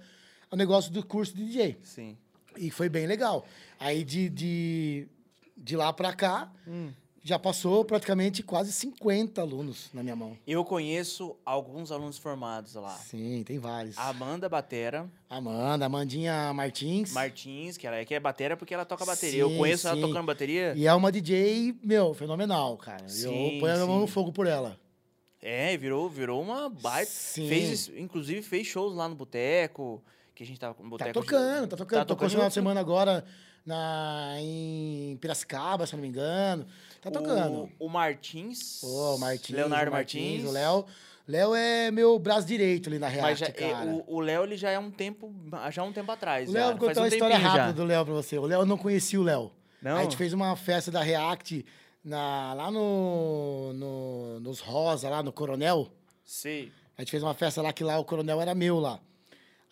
[0.51, 1.77] o negócio do curso de DJ.
[1.81, 2.15] Sim.
[2.57, 3.45] E foi bem legal.
[3.79, 5.07] Aí de, de,
[5.57, 6.91] de lá pra cá, Hum.
[7.23, 10.37] já passou praticamente quase 50 alunos na minha mão.
[10.45, 12.95] Eu conheço alguns alunos formados lá.
[12.97, 13.97] Sim, tem vários.
[13.97, 17.11] A Amanda Batera, Amanda, Amandinha Martins.
[17.13, 19.39] Martins, que ela é que é batera porque ela toca bateria.
[19.41, 20.01] eu Sim, conheço ela sim.
[20.01, 20.73] tocando bateria.
[20.75, 23.07] E é uma DJ, meu, fenomenal, cara.
[23.07, 24.79] Sim, eu ponho a minha mão no fogo por ela.
[25.45, 27.11] É, virou, virou uma baita.
[27.11, 27.49] Sim.
[27.49, 30.01] Fez, inclusive, fez shows lá no boteco.
[30.35, 31.99] Que a gente tava com o Tá tocando, tá tocando.
[31.99, 33.23] Tá Tocou esse final de semana agora
[33.65, 36.65] na, em Piracicaba, se eu não me engano.
[37.01, 37.69] Tá tocando.
[37.79, 38.81] O, o Martins.
[38.83, 39.55] Ô, Martins.
[39.55, 40.43] Leonardo o Martins.
[40.43, 40.85] O Léo.
[41.27, 43.85] Léo é meu braço direito ali na é, cara.
[43.87, 45.33] o- o Léo, ele já é um tempo.
[45.71, 46.49] Já há um tempo atrás.
[46.49, 47.57] O Léo, vou contar um uma história tempinho já.
[47.63, 48.37] rápida do Léo pra você.
[48.37, 49.51] O Léo, eu não conhecia o Léo.
[49.81, 49.97] Não?
[49.97, 51.65] A gente fez uma festa da React
[52.03, 55.87] na, lá no, no, nos Rosa, lá no Coronel.
[56.25, 56.71] Sei.
[56.97, 58.99] A gente fez uma festa lá que lá o Coronel era meu lá.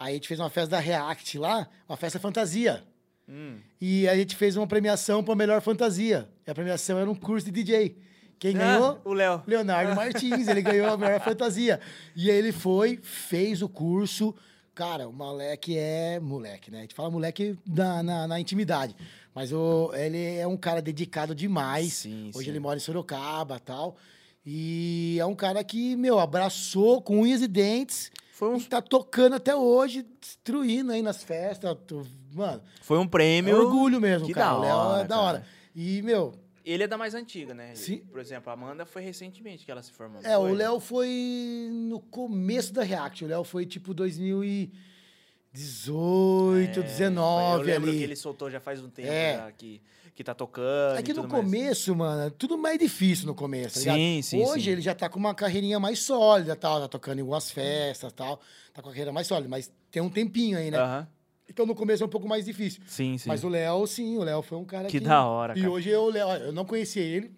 [0.02, 2.84] Aí a gente fez uma festa da React lá, uma festa fantasia.
[3.30, 3.58] Hum.
[3.80, 6.28] E a gente fez uma premiação para melhor fantasia.
[6.48, 7.96] E a premiação era um curso de DJ.
[8.40, 9.02] Quem Ah, ganhou?
[9.06, 9.44] o Léo.
[9.46, 11.80] Leonardo Martins, ele ganhou a melhor fantasia.
[12.16, 14.34] E aí ele foi, fez o curso.
[14.74, 16.80] Cara, o moleque é moleque, né?
[16.80, 18.96] A gente fala moleque na, na, na intimidade.
[19.36, 21.94] Mas o, ele é um cara dedicado demais.
[21.94, 22.50] Sim, Hoje sim.
[22.50, 23.96] ele mora em Sorocaba e tal.
[24.44, 28.12] E é um cara que, meu, abraçou com unhas e dentes.
[28.42, 31.78] Foi um, E tá tocando até hoje, destruindo aí nas festas.
[31.86, 33.56] Tu- Mano, foi um é prêmio.
[33.56, 34.54] orgulho mesmo, que cara.
[34.54, 35.22] da O Léo hora, é da cara.
[35.28, 35.46] hora.
[35.76, 36.34] E, meu,
[36.66, 37.76] Ele é da mais antiga, né?
[37.76, 37.98] Sim.
[38.10, 40.22] Por exemplo, a Amanda foi recentemente que ela se formou.
[40.24, 40.52] É, foi?
[40.52, 43.26] o Léo foi no começo da React.
[43.26, 47.98] O Léo foi tipo 2018, É, 19 Eu lembro ali.
[48.00, 49.36] que ele soltou já faz um tempo É.
[49.38, 49.80] já que,
[50.14, 50.98] que tá tocando.
[50.98, 51.44] É que no tudo mais.
[51.46, 54.24] começo, mano, tudo mais difícil no começo, tá Sim, ligado?
[54.24, 54.70] sim, Hoje sim.
[54.72, 58.40] ele já tá com uma carreirinha mais sólida, tal, tá tocando em algumas festas, tal,
[58.74, 61.08] tá com a carreira mais sólida, mas tem um tempinho aí, né?
[61.50, 62.82] Então no começo é um pouco mais difícil.
[62.88, 63.28] Sim, sim.
[63.28, 65.06] Mas o Léo, sim, o Léo foi um cara Que que...
[65.06, 65.72] da hora, E cara.
[65.72, 67.32] hoje eu, Léo, eu não conhecia ele,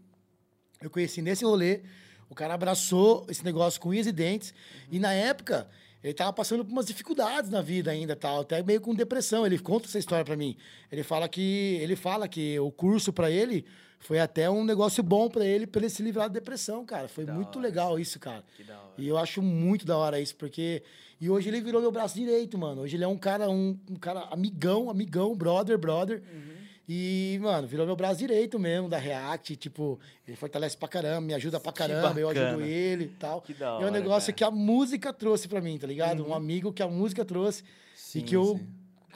[0.82, 1.82] eu conheci nesse rolê,
[2.30, 4.54] o cara abraçou esse negócio com unhas e dentes,
[4.92, 5.68] e na época
[6.04, 9.46] ele tava passando por umas dificuldades na vida ainda, tal, até meio com depressão.
[9.46, 10.58] Ele conta essa história pra mim.
[10.92, 13.66] Ele fala que ele fala que o curso pra ele
[14.00, 17.08] foi até um negócio bom pra ele, pra ele se livrar da depressão, cara.
[17.08, 17.68] Foi Da muito hora.
[17.68, 18.44] legal isso, cara.
[18.58, 18.94] Que da hora.
[18.98, 20.84] E eu acho muito da hora isso, porque.
[21.22, 22.82] E hoje ele virou meu braço direito, mano.
[22.82, 26.22] Hoje ele é um cara, um, um cara amigão, amigão, brother, brother.
[26.30, 26.54] Uhum.
[26.88, 29.56] E, mano, virou meu braço direito mesmo da React.
[29.56, 33.42] Tipo, ele fortalece pra caramba, me ajuda pra caramba, eu ajudo ele e tal.
[33.42, 34.38] Que da e é hora, um negócio cara.
[34.38, 36.28] que a música trouxe pra mim, tá ligado?
[36.28, 37.64] Um amigo que a música trouxe
[37.96, 38.68] Sim, e que eu sim.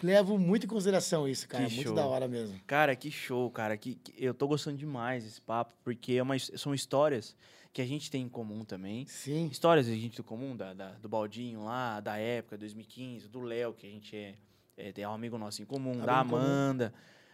[0.02, 1.66] levo muito em consideração isso, cara.
[1.66, 1.96] Que muito show.
[1.96, 2.58] da hora mesmo.
[2.66, 3.76] Cara, que show, cara.
[3.76, 7.36] Que, que- eu tô gostando demais desse papo, porque é uma são histórias
[7.74, 9.06] que a gente tem em comum também.
[9.08, 9.48] Sim.
[9.52, 13.42] Histórias a gente tem em comum, da, da- do Baldinho lá, da época, 2015, do
[13.42, 14.36] Léo, que a gente é,
[14.78, 16.92] é, é um amigo nosso em comum, Amigo da em comum.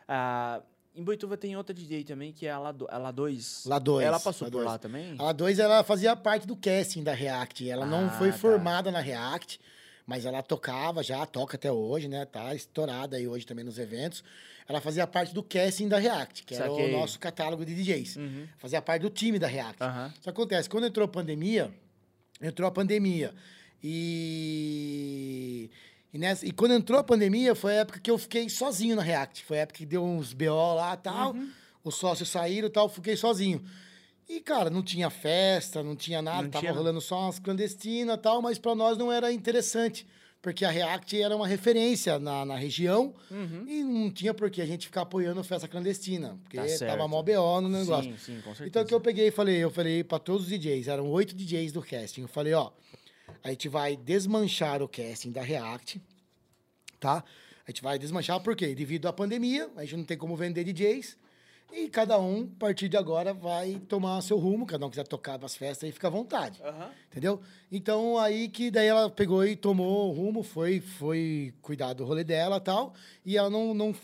[0.08, 0.62] Ah,
[0.96, 2.86] em Boituva tem outra DJ também, que é a La2.
[2.90, 3.68] A La2.
[3.70, 4.06] Lá dois.
[4.06, 5.16] Ela passou lá por lá também?
[5.20, 7.68] A 2 ela fazia parte do casting da React.
[7.70, 8.38] Ela não Ah, foi tá.
[8.38, 9.60] formada na React,
[10.06, 12.26] mas ela tocava já, toca até hoje, né?
[12.26, 14.24] Tá estourada aí hoje também nos eventos.
[14.68, 16.90] Ela fazia parte do casting da React, que era Saquei.
[16.94, 18.16] o nosso catálogo de DJs.
[18.18, 18.48] Uhum.
[18.58, 19.82] Fazia parte do time da React.
[19.84, 20.14] Aham.
[20.20, 21.74] Isso acontece, quando entrou a pandemia,
[22.42, 23.34] entrou a pandemia.
[23.86, 25.70] E,
[26.14, 29.02] e, nessa, e quando entrou a pandemia, foi a época que eu fiquei sozinho na
[29.02, 29.44] React.
[29.46, 31.34] Foi a época que deu uns BO lá e tal.
[31.34, 31.50] Uhum.
[31.84, 33.64] Os sócios saíram e tal, fiquei sozinho.
[34.30, 38.16] E, cara, não tinha festa, não tinha nada, Não tava tinha- rolando só umas clandestinas
[38.16, 40.08] e tal, mas pra nós não era interessante.
[40.42, 43.66] Porque a React era uma referência na, na região Uhum.
[43.66, 46.38] e não tinha por que a gente ficar apoiando festa clandestina.
[46.44, 48.12] Porque Tá tava mó BO no negócio.
[48.12, 48.68] Sim, sim, com certeza.
[48.68, 51.34] Então, o que eu peguei e falei, eu falei pra todos os DJs, eram oito
[51.34, 52.22] DJs do casting.
[52.24, 52.72] Eu falei, ó,
[53.44, 56.02] a gente vai desmanchar o casting da React,
[57.00, 57.24] tá?
[57.66, 58.76] A gente vai desmanchar por quê?
[58.76, 61.18] Devido à pandemia, a gente não tem como vender DJs.
[61.72, 64.64] E cada um, a partir de agora, vai tomar seu rumo.
[64.64, 66.62] Cada um quiser tocar nas festas aí, fica à vontade.
[66.64, 66.92] Aham.
[67.10, 67.42] Entendeu?
[67.72, 72.24] Então, aí que daí ela pegou e tomou o rumo, foi, foi cuidar do rolê
[72.24, 72.94] dela e tal.
[73.26, 73.96] E ela não, não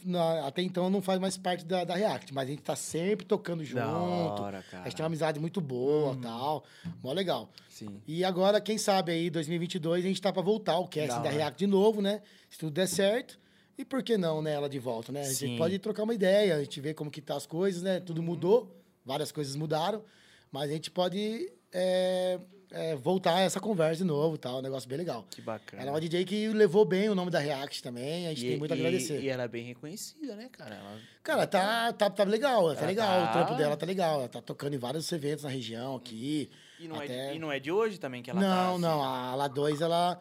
[0.48, 3.64] até então não faz mais parte da, da React, mas a gente tá sempre tocando
[3.64, 3.84] junto.
[3.86, 6.64] Hora, A gente tem uma amizade muito boa e tal.
[7.04, 7.50] Mó legal.
[7.70, 8.02] Sim.
[8.08, 11.30] E agora, quem sabe aí, 2022, a gente tá pra voltar o casting Da da.
[11.30, 12.22] React de novo, né?
[12.50, 13.38] Se tudo der certo.
[13.80, 15.22] E por que não, né, ela de volta, né?
[15.22, 15.58] A gente Sim.
[15.58, 18.02] pode trocar uma ideia, a gente vê como que tá as coisas, né?
[18.02, 18.70] Tudo mudou,
[19.06, 20.04] várias coisas mudaram,
[20.52, 22.38] mas a gente pode é,
[22.72, 24.58] é, voltar a essa conversa de novo tal.
[24.60, 25.26] Um negócio bem legal.
[25.32, 25.82] Que bacana.
[25.82, 28.26] Ela é uma DJ que levou bem o nome da React também.
[28.28, 29.22] A gente e, tem muito a e- agradecer.
[29.24, 30.76] E ela é bem reconhecida, né, cara?
[30.76, 33.08] Ela- Cara, tá, tá, tá legal, tá Ela legal.
[33.08, 34.20] tá- O trampo dela tá legal.
[34.20, 36.50] Ela tá tocando em vários eventos na região aqui.
[36.82, 38.46] E não, é, Até- de, e não é de hoje também que ela tá.
[38.46, 38.82] não, assim?
[38.82, 39.02] não.
[39.04, 40.20] A La 2, ela,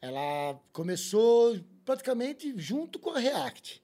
[0.00, 1.58] ela começou
[1.90, 3.82] praticamente junto com a React.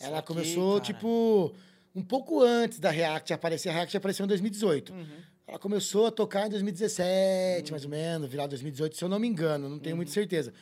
[0.00, 0.84] Ela Saquei, começou, cara.
[0.84, 1.52] tipo,
[1.94, 3.70] um pouco antes da React aparecer.
[3.70, 4.92] A React apareceu em 2018.
[4.92, 5.06] Uhum.
[5.46, 9.26] Ela começou a tocar em 2017, mais ou menos, virar 2018, se eu não me
[9.28, 9.82] engano, não Uhum.
[9.82, 10.52] tenho muita certeza.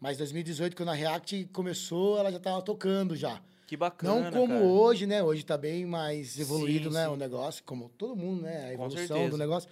[0.00, 3.40] Mas 2018, quando a React começou, ela já estava tocando já.
[3.66, 4.30] Que bacana.
[4.30, 4.64] Não como cara.
[4.64, 5.22] hoje, né?
[5.22, 7.04] Hoje tá bem mais evoluído, Sim, né?
[7.06, 7.10] sim.
[7.12, 8.66] O negócio, como todo mundo, né?
[8.66, 9.68] A evolução do negócio.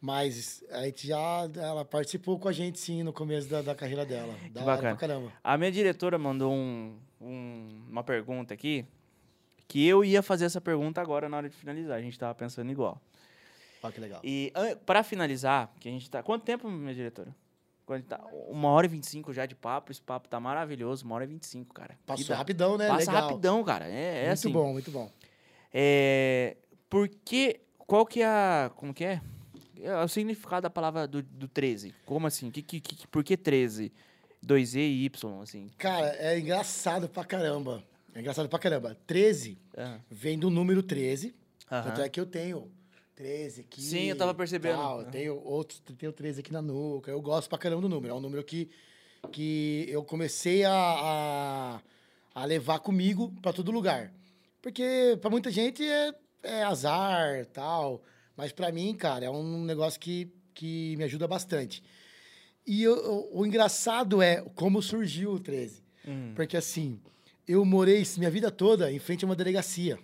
[0.00, 1.48] Mas a gente já.
[1.56, 4.34] Ela participou com a gente, sim, no começo da, da carreira dela.
[4.50, 4.96] Da hora bacana.
[4.96, 5.32] pra caramba.
[5.42, 8.84] A minha diretora mandou um- um- uma pergunta aqui.
[9.68, 11.96] Que eu ia fazer essa pergunta agora na hora de finalizar.
[11.98, 13.00] A gente tava pensando igual.
[13.82, 14.20] Olha que legal.
[14.22, 14.52] E
[14.84, 16.22] pra finalizar, que a gente tá.
[16.22, 17.34] Quanto tempo, minha diretora?
[17.84, 19.90] Quando tá, uma hora e vinte e cinco já de papo.
[19.90, 21.04] Esse papo tá maravilhoso.
[21.04, 21.96] Uma hora e vinte e cinco, cara.
[22.06, 22.86] Passou Que rapidão, né?
[22.88, 23.28] Passa legal.
[23.28, 23.88] rapidão, cara.
[23.88, 24.52] É, é muito assim.
[24.52, 25.10] bom, muito bom.
[25.72, 26.56] É,
[26.88, 29.20] porque, qual que é a, como que é?
[29.80, 31.94] É o significado da palavra do, do 13.
[32.04, 32.50] Como assim?
[32.50, 33.92] Que, que, que, por que 13?
[34.44, 35.70] 2E e Y, assim.
[35.78, 37.82] Cara, é engraçado pra caramba.
[38.14, 38.96] É engraçado pra caramba.
[39.06, 40.00] 13 Aham.
[40.10, 41.34] vem do número 13.
[41.70, 41.82] Aham.
[41.82, 42.70] Tanto é que eu tenho
[43.14, 43.82] 13 aqui.
[43.82, 44.76] Sim, eu tava percebendo.
[44.78, 47.10] tal, eu tenho outros, tenho 13 aqui na nuca.
[47.10, 48.12] Eu gosto pra caramba do número.
[48.14, 48.70] É um número que,
[49.32, 51.80] que eu comecei a, a,
[52.34, 54.12] a levar comigo pra todo lugar.
[54.62, 58.02] Porque pra muita gente é, é azar tal.
[58.36, 61.82] Mas pra mim, cara, é um negócio que, que me ajuda bastante.
[62.66, 65.82] E eu- eu- o engraçado é como surgiu o 13.
[66.06, 67.00] Hum, Porque assim,
[67.46, 69.98] eu morei minha vida toda em frente a uma delegacia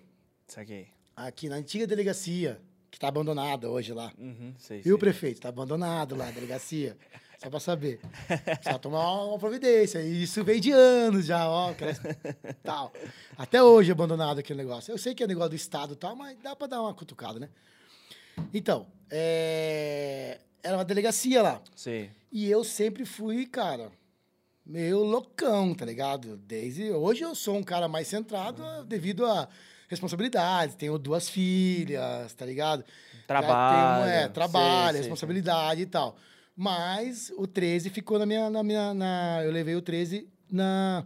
[0.47, 0.89] saquei.
[1.15, 2.61] aqui na antiga delegacia,
[2.91, 4.13] que está abandonada hoje lá.
[4.19, 5.01] Uhum, sei, Viu, sei.
[5.01, 5.37] prefeito?
[5.37, 6.97] Está abandonado lá a delegacia.
[7.39, 7.99] Só para saber.
[8.29, 10.01] Precisa tomar uma providência.
[10.01, 11.71] E isso vem de anos já, ó.
[11.71, 11.99] aquelas-
[12.63, 12.93] Tal.
[13.37, 14.93] Até hoje é abandonado aquele negócio.
[14.93, 17.41] Eu sei que é negócio do Estado e tal, mas dá para dar uma cutucada,
[17.41, 17.49] né?
[18.53, 20.39] Então, é...
[20.63, 21.63] era uma delegacia lá.
[21.75, 22.11] Sei.
[22.31, 23.91] E eu sempre fui, cara,
[24.65, 26.37] meio loucão, tá ligado?
[26.37, 29.49] Desde hoje eu sou um cara mais centrado ah, devido a
[29.89, 30.75] responsabilidades.
[30.77, 32.85] Tenho duas filhas, tá ligado?
[33.27, 34.05] Trabalho.
[34.05, 36.17] Tenho, é, trabalho, sei, sei, responsabilidade e tal.
[36.57, 41.05] Mas o 13 ficou na minha, na minha, na, eu levei o 13 na,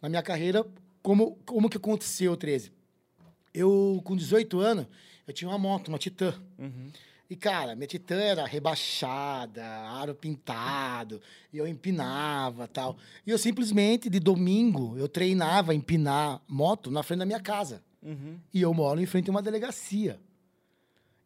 [0.00, 0.64] na minha carreira.
[1.02, 2.72] Como, como que aconteceu o 13?
[3.52, 4.86] Eu, com 18 anos,
[5.30, 6.34] eu tinha uma moto, uma Titan.
[6.58, 6.90] Uhum.
[7.30, 12.96] E, cara, minha Titã era rebaixada, aro pintado, e eu empinava tal.
[13.24, 17.84] E eu simplesmente, de domingo, eu treinava empinar moto na frente da minha casa.
[18.02, 18.36] Uhum.
[18.52, 20.18] E eu moro em frente a uma delegacia.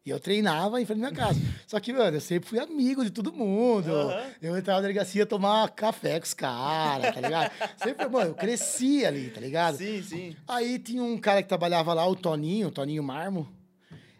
[0.05, 1.41] E eu treinava em frente à minha casa.
[1.65, 3.89] Só que, mano, eu sempre fui amigo de todo mundo.
[3.89, 4.27] Aham.
[4.39, 7.51] Eu entrava na delegacia tomar café com os caras, tá ligado?
[7.81, 9.77] Sempre, mano, eu cresci ali, tá ligado?
[9.77, 10.35] Sim, sim.
[10.47, 13.54] Aí tinha um cara que trabalhava lá, o Toninho, o Toninho Marmo.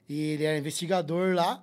[0.07, 1.61] E ele era investigador lá.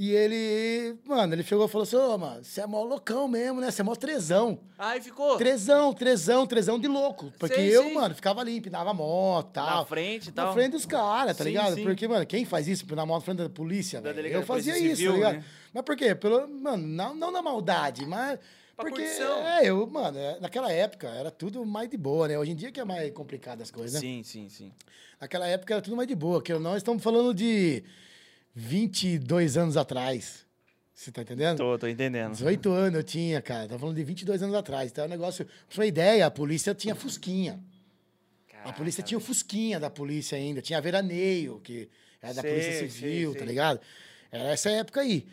[0.00, 3.60] E ele, mano, ele chegou e falou assim: Ô, mano, você é mó loucão mesmo,
[3.60, 3.68] né?
[3.68, 4.60] Você é mó trezão.
[4.78, 7.32] Aí ficou Trezão, trezão, trezão de louco.
[7.36, 7.94] Porque Sei, eu, sei.
[7.94, 9.78] mano, ficava ali, empinava moto e tal.
[9.80, 10.46] na frente e tal.
[10.46, 11.74] Na frente dos caras, tá Sim, ligado?
[11.74, 11.82] sim.
[11.82, 14.96] Porque, mano, quem faz isso na mão na frente da polícia, Da Eu fazia isso,
[14.98, 15.34] Civil, tá ligado?
[15.38, 15.44] né?
[15.74, 16.14] Mas por quê?
[16.14, 18.38] Pelo, mano, não, não na maldade, mas.
[18.78, 19.44] Pra porque, curtição.
[19.44, 22.38] é, eu, mano, é, naquela época era tudo mais de boa, né?
[22.38, 23.98] Hoje em dia que é mais complicado as coisas, né?
[24.00, 24.72] Sim, sim, sim.
[25.20, 27.82] Naquela época era tudo mais de boa, que nós estamos falando de
[28.54, 30.46] 22 anos atrás.
[30.94, 31.56] Você tá entendendo?
[31.58, 32.30] Tô, tô entendendo.
[32.30, 33.62] 18 anos eu tinha, cara.
[33.62, 34.92] Estamos falando de 22 anos atrás.
[34.92, 35.44] Então, é um negócio.
[35.44, 37.58] Pra uma ideia, a polícia tinha Fusquinha.
[38.64, 40.62] A polícia tinha o Fusquinha da polícia ainda.
[40.62, 41.88] Tinha Veraneio, que
[42.22, 43.40] era da Sei, Polícia sei, Civil, sei.
[43.40, 43.80] tá ligado?
[44.30, 45.26] Era essa época aí.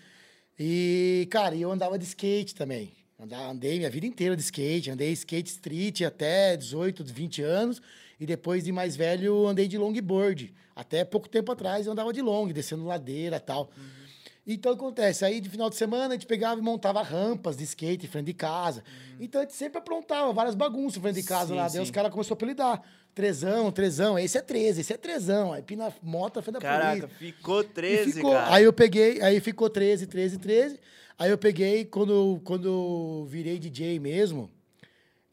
[0.58, 2.92] E, cara, eu andava de skate também.
[3.20, 4.92] Andei minha vida inteira de skate.
[4.92, 7.82] Andei skate street até 18, 20 anos.
[8.20, 10.54] E depois de mais velho, andei de longboard.
[10.76, 13.70] Até pouco tempo atrás eu andava de long, descendo ladeira e tal.
[13.78, 14.06] Uhum.
[14.48, 18.06] Então acontece, aí de final de semana a gente pegava e montava rampas de skate
[18.06, 18.84] em frente de casa.
[19.20, 21.68] Então a gente sempre aprontava várias bagunças em frente de casa Sim, lá.
[21.68, 22.82] Daí os caras começaram a apelidar.
[23.16, 25.52] Trezão, trezão, esse é 13, esse é trezão.
[25.52, 27.18] Aí pina moto na frente da Caraca, polícia.
[27.18, 28.34] ficou E 13, ficou.
[28.34, 28.54] cara.
[28.54, 30.80] Aí eu peguei, aí ficou 13, 13, 13.
[31.18, 34.50] Aí eu peguei, quando, quando eu virei DJ mesmo,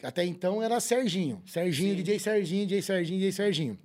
[0.03, 1.43] até então era Serginho.
[1.47, 1.97] Serginho, Sim.
[1.97, 3.79] DJ Serginho, DJ Serginho, DJ Serginho.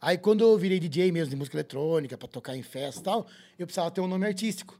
[0.00, 3.26] Aí quando eu virei DJ mesmo de música eletrônica, pra tocar em festa e tal,
[3.58, 4.78] eu precisava ter um nome artístico.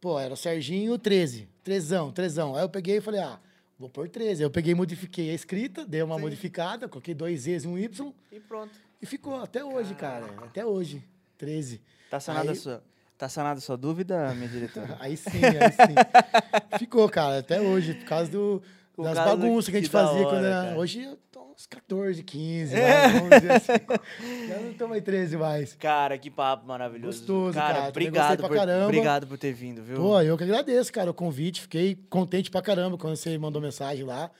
[0.00, 1.48] Pô, era Serginho 13.
[1.62, 2.54] Trezão, trezão.
[2.56, 3.38] Aí eu peguei e falei, ah,
[3.78, 4.42] vou pôr 13.
[4.42, 6.22] Aí eu peguei e modifiquei a escrita, dei uma Sim.
[6.22, 8.72] modificada, coloquei dois Z's e um Y E pronto.
[9.00, 10.26] e ficou até hoje, cara.
[10.42, 11.02] Até hoje.
[11.38, 11.80] 13.
[12.10, 12.82] Tá sanada a sua.
[13.20, 14.96] Tá sanada a sua dúvida, minha diretora?
[14.98, 16.78] Aí sim, aí sim.
[16.78, 18.62] Ficou, cara, até hoje, por causa do,
[18.94, 20.62] Por das causa bagunças que a que gente da fazia hora, quando era.
[20.64, 20.78] cara.
[20.78, 24.48] Hoje eu tô uns 14, 15, vai, vamos dizer assim.
[24.48, 25.74] Já não tô mais 13 mais.
[25.74, 27.18] Cara, que papo maravilhoso.
[27.18, 28.84] Gostoso, cara, também obrigado por, caramba.
[28.86, 29.96] obrigado por ter vindo, viu?
[29.98, 31.60] Pô, eu que agradeço, cara, o convite.
[31.60, 34.30] Fiquei contente pra caramba quando você mandou mensagem lá.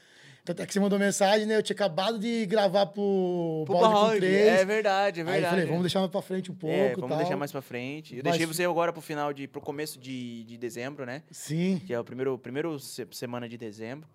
[0.45, 1.57] Tanto é que você mandou mensagem, né?
[1.57, 4.47] Eu tinha acabado de gravar pro, Pro Balde com balde, três.
[4.61, 5.45] É verdade, é Aí verdade.
[5.45, 7.19] eu falei, vamos deixar mais pra frente um pouco É, vamos tal.
[7.19, 8.17] deixar mais pra frente.
[8.17, 9.47] Eu Mas- deixei você agora pro final de.
[9.47, 11.23] pro começo de, de dezembro, né?
[11.31, 11.81] Sim.
[11.87, 14.09] Que é o primeiro, primeiro se- semana de dezembro.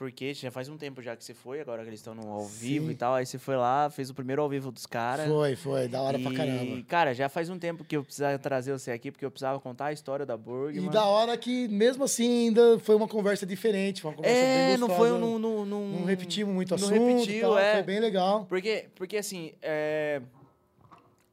[0.00, 2.46] Porque já faz um tempo já que você foi, agora que eles estão no ao
[2.46, 2.92] vivo Sim.
[2.92, 3.12] e tal.
[3.16, 5.28] Aí você foi lá, fez o primeiro ao vivo dos caras.
[5.28, 5.88] Foi, foi.
[5.88, 6.82] Da hora pra E, caramba.
[6.88, 9.88] Cara, já faz um tempo que eu precisava trazer você aqui, porque eu precisava contar
[9.88, 10.82] a história da Burger.
[10.82, 14.00] E da hora que, mesmo assim, ainda foi uma conversa diferente.
[14.00, 15.10] Foi uma conversa É, bem não gostosa.
[15.10, 15.20] foi um.
[15.20, 16.92] Não, não, não, Não repetimos muito não assunto.
[16.94, 17.74] repetiu, e tal, é.
[17.74, 18.46] Foi bem legal.
[18.46, 20.22] Porque, porque assim, é,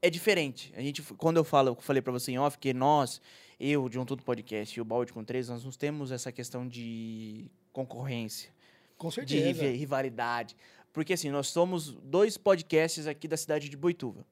[0.01, 0.73] é diferente.
[0.75, 3.21] A gente, quando eu falo, eu falei pra você em off, que nós,
[3.57, 6.67] eu, de um Tudo Podcast e o Balde com Três, nós não temos essa questão
[6.67, 8.49] de concorrência,
[8.97, 9.45] Com de certeza.
[9.45, 10.55] riva- rivalidade.
[10.93, 14.25] Porque assim, nós somos dois podcasts aqui da cidade de Boituva.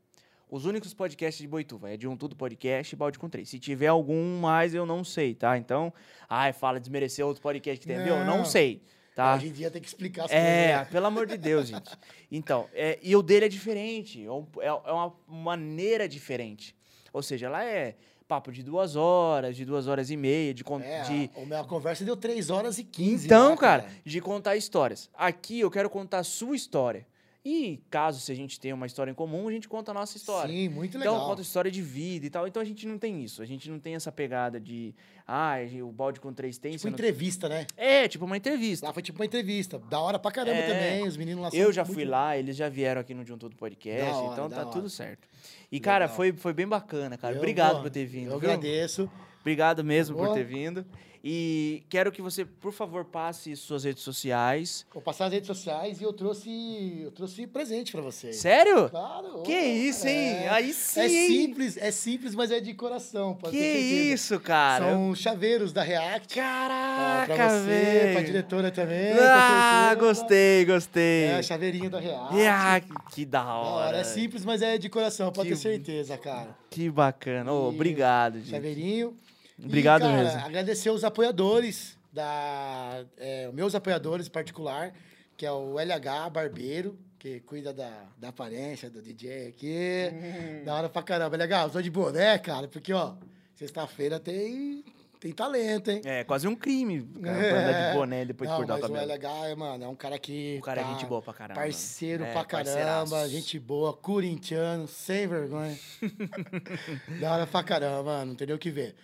[0.49, 3.49] Os únicos podcasts de Boituva é de um Tudo Podcast e Balde com Três.
[3.49, 5.57] Se tiver algum mais, eu não sei, tá?
[5.57, 5.91] Então,
[6.29, 8.07] ai, fala desmerecer outro podcast que tem?
[8.07, 8.81] Eu não sei,
[9.15, 9.35] tá?
[9.35, 10.35] Hoje em dia tem que explicar as É,
[10.67, 10.81] coisas.
[10.81, 10.85] né?
[10.91, 11.91] pelo amor de Deus, gente.
[12.31, 14.21] Então, é, e o dele é diferente.
[14.21, 16.75] É, é- é uma maneira diferente.
[17.11, 17.95] Ou seja, lá é
[18.27, 20.63] papo de duas horas, de duas horas e meia, de.
[20.63, 23.25] con- É, de a, conversa deu 3 horas e 15.
[23.25, 25.09] então, lá, cara, de contar histórias.
[25.13, 27.05] Aqui eu quero contar a sua história.
[27.47, 30.17] E caso se a gente tenha uma história em comum, a gente conta a nossa
[30.17, 30.51] história.
[30.51, 31.27] Sim, muito Então, legal.
[31.29, 32.47] conta história de vida e tal.
[32.47, 33.39] Então a gente não tem isso.
[33.39, 34.95] A gente não tem essa pegada de.
[35.27, 36.71] Ah, o balde com três tem.
[36.71, 37.67] tipo não- entrevista, né?
[37.77, 38.87] É, tipo uma entrevista.
[38.87, 39.77] Lá foi tipo uma entrevista.
[39.77, 40.67] Da hora pra caramba É.
[40.67, 41.07] também.
[41.07, 43.37] Os meninos lá Eu já muito- fui lá, eles já vieram aqui no De Um
[43.37, 44.69] Tudo Podcast, hora, então tá hora.
[44.71, 45.27] tudo certo.
[45.71, 47.33] E, cara, foi, foi bem bacana, cara.
[47.33, 48.31] Eu, Obrigado por ter vindo.
[48.31, 48.49] Eu viu?
[48.49, 49.09] agradeço.
[49.41, 50.35] Obrigado mesmo por Boa.
[50.35, 50.85] ter vindo.
[51.27, 54.85] E quero que você, por favor, passe suas redes sociais.
[54.93, 58.35] Vou passar as redes sociais e eu trouxe, eu trouxe presente pra vocês.
[58.35, 58.87] Sério?
[58.91, 59.41] Claro.
[59.41, 60.15] Que isso, hein?
[60.43, 60.49] é.
[60.49, 60.99] Aí sim!
[61.01, 63.33] É simples, é simples, mas é de coração.
[63.33, 64.85] Pode Que isso, cara?
[64.85, 66.35] São chaveiros da React.
[66.35, 68.25] Caraca, pra você, pra velho.
[68.27, 69.13] diretora também.
[69.19, 71.23] Ah, gostei, gostei.
[71.25, 72.35] É, chaveirinho da React.
[72.47, 72.81] Ah,
[73.11, 73.97] que da hora.
[73.97, 76.55] É simples, mas é de coração, pode Que- ter certeza, cara.
[76.69, 77.51] Que bacana.
[77.51, 78.51] Obrigado, gente.
[78.51, 79.15] Chaveirinho.
[79.63, 80.39] Obrigado e, cara, mesmo.
[80.45, 84.93] Agradecer os apoiadores, da, é, meus apoiadores em particular,
[85.37, 90.11] que é o LH Barbeiro, que cuida da, da aparência do DJ aqui.
[90.13, 90.63] Hum.
[90.65, 91.35] Da hora pra caramba.
[91.35, 93.13] É legal, sou de boné, cara, porque, ó,
[93.55, 94.83] sexta-feira tem,
[95.19, 96.01] tem talento, hein?
[96.05, 97.51] É, quase um crime, cara, pra É.
[97.69, 99.11] andar de boné depois Não, de cortar o mas cabelo.
[99.11, 100.57] o LH, é, mano, é um cara que.
[100.59, 101.59] O cara é tá gente boa pra caramba.
[101.61, 102.71] Parceiro É, pra caramba,
[103.05, 103.29] parceiraço.
[103.29, 105.77] gente boa, corintiano, sem vergonha.
[107.19, 108.95] da hora pra caramba, mano, não tem nem o que ver.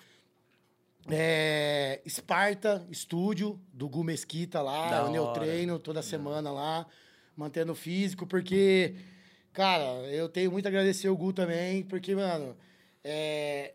[1.09, 6.85] É, Esparta, estúdio do Gu Mesquita lá, Da onde eu treino toda semana lá,
[7.35, 8.95] mantendo físico, porque,
[9.51, 12.55] cara, eu tenho muito a agradecer o Gu também, porque, mano,
[13.03, 13.73] é,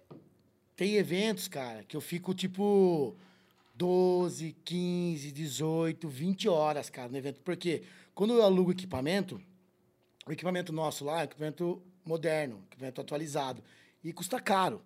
[0.76, 3.16] tem eventos, cara, que eu fico tipo
[3.74, 7.40] 12, 15, 18, 20 horas, cara, no evento.
[7.40, 7.82] Porque
[8.14, 9.40] quando eu alugo equipamento,
[10.26, 13.62] o equipamento nosso lá é equipamento moderno, equipamento atualizado.
[14.02, 14.82] E custa caro.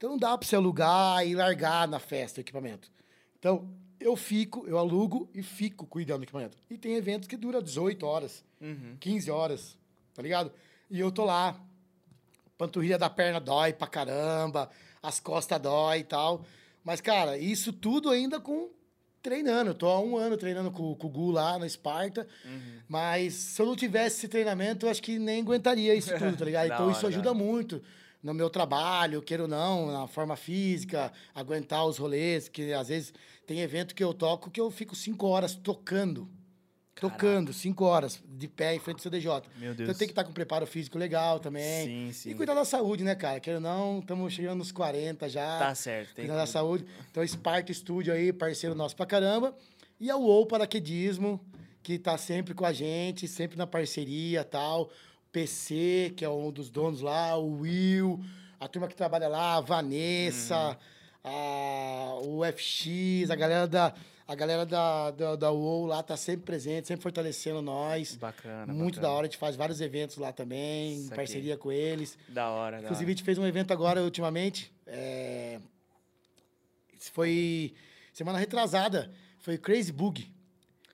[0.00, 2.90] Então não dá pra você alugar e largar na festa o equipamento.
[3.38, 3.68] Então,
[4.00, 6.56] eu fico, eu alugo e fico cuidando do equipamento.
[6.70, 8.96] E tem eventos que dura 18 horas, Uhum.
[8.98, 9.76] 15 horas,
[10.14, 10.50] tá ligado?
[10.90, 11.54] E eu tô lá,
[12.56, 14.70] panturrilha da perna dói pra caramba,
[15.02, 16.46] as costas dói e tal.
[16.82, 18.70] Mas, cara, isso tudo ainda com
[19.20, 19.72] treinando.
[19.72, 22.26] Eu tô há um ano treinando com, com o Gu lá na Esparta.
[22.42, 22.80] Uhum.
[22.88, 26.44] Mas se eu não tivesse esse treinamento, eu acho que nem aguentaria isso tudo, tá
[26.46, 26.72] ligado?
[26.72, 27.82] Então isso hora, ajuda muito
[28.22, 33.12] no meu trabalho, queira ou não, na forma física, aguentar os rolês, que às vezes
[33.46, 36.28] tem evento que eu toco que eu fico cinco horas tocando.
[36.94, 39.42] Tocando, cinco horas, de pé em frente ao CDJ.
[39.56, 39.88] Meu Deus.
[39.88, 41.86] Então tem que estar com preparo físico legal também.
[41.86, 42.30] Sim, sim.
[42.30, 43.40] E cuidar da saúde, né, cara?
[43.40, 45.58] Queira ou não, estamos chegando nos 40 já.
[45.58, 46.14] Tá certo.
[46.14, 46.50] Tem Cuidar da que...
[46.50, 46.84] saúde.
[47.10, 49.56] Então, Sparta Studio aí, parceiro nosso pra caramba.
[49.98, 51.40] E a UOL Paraquedismo,
[51.82, 54.90] que tá sempre com a gente, sempre na parceria tal.
[55.32, 58.20] PC, que é um dos donos lá, o Will,
[58.58, 60.76] a turma que trabalha lá, a Vanessa,
[61.24, 63.94] a, o FX, a galera da.
[64.26, 68.14] A galera da, da, da UOL lá tá sempre presente, sempre fortalecendo nós.
[68.14, 69.08] Bacana, Muito bacana.
[69.08, 72.16] da hora, a gente faz vários eventos lá também, em parceria com eles.
[72.28, 73.16] Da hora, da Inclusive, a hora.
[73.16, 74.72] gente fez um evento agora, ultimamente.
[74.86, 75.58] É...
[77.12, 77.74] Foi
[78.12, 79.10] semana retrasada.
[79.40, 80.30] Foi o Crazy Bug.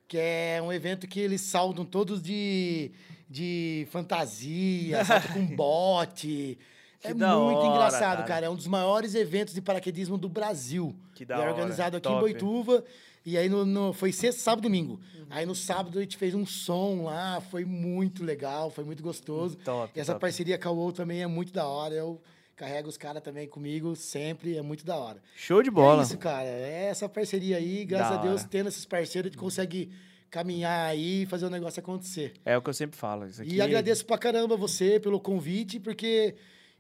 [0.09, 2.91] Que é um evento que eles saudam todos de,
[3.29, 6.59] de fantasia, salto com bote.
[7.03, 8.23] é da muito hora, engraçado, cara.
[8.29, 8.47] cara.
[8.47, 10.95] É um dos maiores eventos de paraquedismo do Brasil.
[11.15, 12.17] Que da E é hora, organizado aqui top.
[12.17, 12.85] em Boituva.
[13.25, 15.01] E aí no, no- foi sexta, sábado e domingo.
[15.19, 15.27] Uhum.
[15.31, 19.57] Aí no sábado a gente fez um som lá, foi muito legal, foi muito gostoso.
[19.57, 20.21] Top, e essa top.
[20.21, 21.93] parceria com a UOL também é muito da hora.
[21.95, 22.21] Eu
[22.55, 25.21] carrego os caras também comigo sempre, é muito da hora.
[25.37, 26.03] Show de E bola.
[26.03, 26.47] É isso, cara.
[26.47, 28.49] É essa parceria aí, graças Da a Deus, hora.
[28.49, 29.91] tendo esses parceiros, a gente consegue
[30.37, 32.35] caminhar aí e fazer o negócio acontecer.
[32.45, 33.27] É o que eu sempre falo.
[33.27, 33.55] Isso aqui...
[33.55, 36.35] E agradeço pra caramba você pelo convite, porque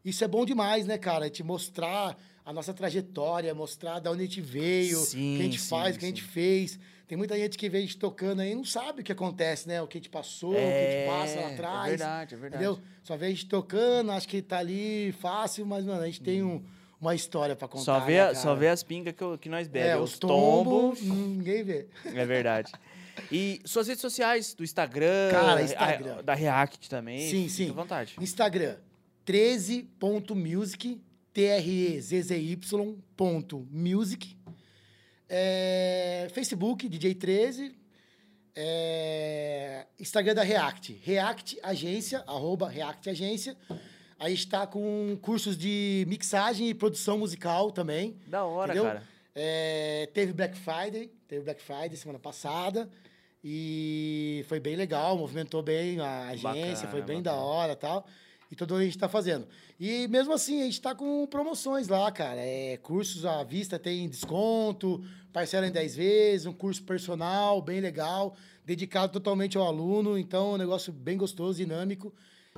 [0.05, 1.31] isso é bom demais, né, cara?
[1.31, 5.59] Te mostrar a nossa trajetória, mostrar da onde a gente veio, o que a gente
[5.61, 6.79] sim, faz, o que a gente fez.
[7.09, 9.67] Tem muita gente que vê a gente tocando aí e não sabe o que acontece,
[9.67, 9.81] né?
[9.81, 11.89] O que a gente passou, o que a É, gente passa lá é atrás.
[11.89, 12.65] verdade, é verdade.
[12.65, 12.83] Entendeu?
[13.03, 16.43] Só vê a gente tocando, acho que tá ali fácil, mas, mano, a gente tem
[16.43, 16.63] um-
[17.01, 17.85] uma história pra contar.
[17.85, 19.93] Só vê, né, só vê as pingas que, que nós bebemos.
[19.93, 21.87] É, os tombos, ninguém vê.
[22.05, 22.71] É verdade.
[23.33, 26.23] E suas redes sociais, do Instagram, Cara, a- Instagram.
[26.23, 27.21] da React também.
[27.31, 27.71] Sim, fica sim.
[27.71, 28.17] à vontade.
[28.21, 28.77] Instagram,
[29.25, 31.01] 13.music,
[31.33, 32.57] T-R-E-Z-Z-Y
[33.17, 34.37] ponto music.
[35.29, 37.75] É, Facebook, DJ13.
[38.59, 43.57] É, Instagram da React, React Agência, arroba React Agência.
[44.19, 48.17] Aí está com cursos de mixagem e produção musical também.
[48.27, 48.85] Da hora, Entendeu?
[48.91, 49.03] cara.
[49.35, 52.89] É, teve Black Friday, teve Black Friday semana passada.
[53.43, 57.23] E foi bem legal, movimentou bem a agência, Bacana, foi bem bacana.
[57.23, 58.07] da hora e tal.
[58.51, 59.47] E tudo a gente tá fazendo.
[59.79, 62.41] E mesmo assim, a gente tá com promoções lá, cara.
[62.41, 68.37] É, cursos à vista tem desconto, parcela em 10 vezes, um curso personal bem legal,
[68.65, 70.17] dedicado totalmente ao aluno.
[70.19, 72.13] Então, é um negócio bem gostoso, dinâmico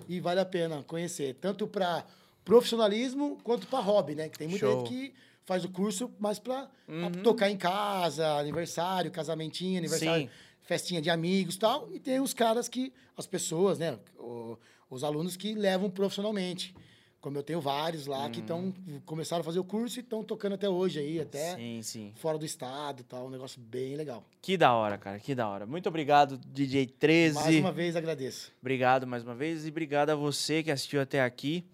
[0.09, 1.35] e vale a pena conhecer.
[1.41, 2.05] Tanto para
[2.45, 4.29] profissionalismo quanto para hobby, né?
[4.29, 4.87] Que tem muita Show.
[4.87, 5.15] gente que
[5.49, 7.11] faz o curso mais para Uhum.
[7.23, 10.31] tocar em casa, aniversário, casamentinho, aniversário, Sim.
[10.61, 11.89] festinha de amigos e tal.
[11.91, 13.99] E tem os caras que, as pessoas, né?
[14.19, 14.59] o-
[14.91, 16.75] os alunos que levam profissionalmente.
[17.21, 18.73] Como eu tenho vários lá que estão
[19.05, 22.13] começaram a fazer o curso e estão tocando até hoje aí, até Sim, sim.
[22.15, 23.27] fora do estado e tal.
[23.27, 24.23] Um negócio bem legal.
[24.43, 25.19] Que da hora, cara.
[25.19, 25.67] Que da hora.
[25.67, 27.35] Muito obrigado, DJ 13.
[27.35, 28.53] Mais uma vez agradeço.
[28.61, 31.65] Obrigado mais uma vez e obrigado a você que assistiu até aqui.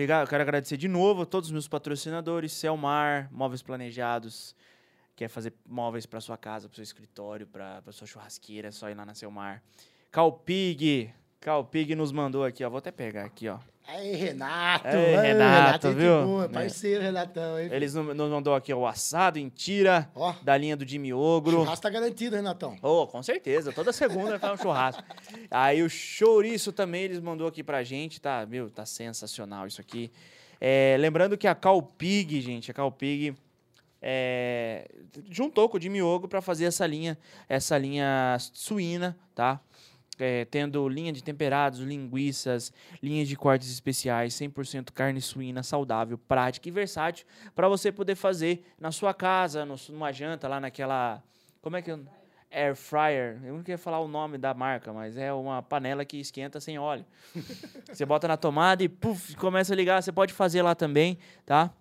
[0.00, 4.56] Obrigado, quero agradecer de novo a todos os meus patrocinadores, Selmar, Móveis Planejados.
[5.14, 8.94] Quer fazer móveis para sua casa, para seu escritório, para sua churrasqueira, é só ir
[8.94, 9.62] lá na Selmar.
[10.10, 12.70] Calpig, Calpig nos mandou aqui, ó.
[12.70, 13.58] Vou até pegar aqui, ó.
[13.86, 14.86] Aí, Renato.
[14.86, 16.24] Aí, Renato, gente viu?
[16.24, 16.48] boa, É.
[16.48, 17.58] parceiro, Renatão.
[17.58, 17.68] Hein?
[17.72, 21.56] Eles nos mandou aqui o assado em tira, Ó, da linha do Jimmy Ogro.
[21.58, 22.76] churrasco tá garantido, Renatão.
[22.82, 23.72] Oh, com certeza.
[23.72, 25.02] Toda segunda faz um churrasco.
[25.50, 28.46] Aí o chouriço também eles mandou aqui pra gente, tá?
[28.46, 30.10] Meu, tá sensacional isso aqui.
[30.60, 33.34] É, lembrando que a Calpig, gente, a Calpig
[34.00, 34.88] é,
[35.28, 39.60] juntou com o Jimmy Ogro pra fazer essa linha, essa linha suína, tá?
[40.22, 42.72] É, tendo linha de temperados, linguiças,
[43.02, 48.62] linhas de cortes especiais, 100% carne suína saudável, prática e versátil para você poder fazer
[48.78, 51.22] na sua casa, no- numa janta lá naquela,
[51.62, 52.04] como é que eu-
[52.50, 53.40] air fryer.
[53.44, 56.78] Eu não queria falar o nome da marca, mas é uma panela que esquenta sem
[56.78, 57.04] óleo.
[57.90, 61.16] você bota na tomada e puf, começa a ligar, você pode fazer lá também,
[61.46, 61.72] tá?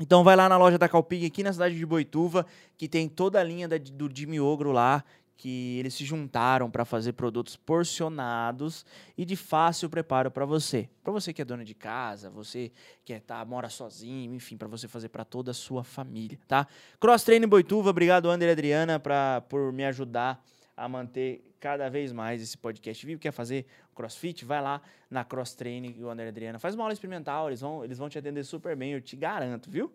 [0.00, 2.46] Então vai lá na loja da Calpig aqui na cidade de Boituva,
[2.78, 5.04] que tem toda a linha da- do Jimmy Ogro lá,
[5.40, 8.84] que eles se juntaram para fazer produtos porcionados
[9.16, 10.86] e de fácil preparo para você.
[11.02, 12.70] Para você que é dona de casa, você
[13.06, 16.66] que é, tá, mora sozinho, enfim, para você fazer para toda a sua família, tá?
[17.00, 20.44] Cross Train Boituva, obrigado André e Adriana pra, por me ajudar
[20.76, 23.18] a manter cada vez mais esse podcast vivo.
[23.18, 23.64] Quer fazer
[23.94, 24.44] crossfit?
[24.44, 26.58] Vai lá na Cross Training o André e Adriana.
[26.58, 29.70] Faz uma aula experimental, eles vão, eles vão te atender super bem, eu te garanto,
[29.70, 29.90] viu?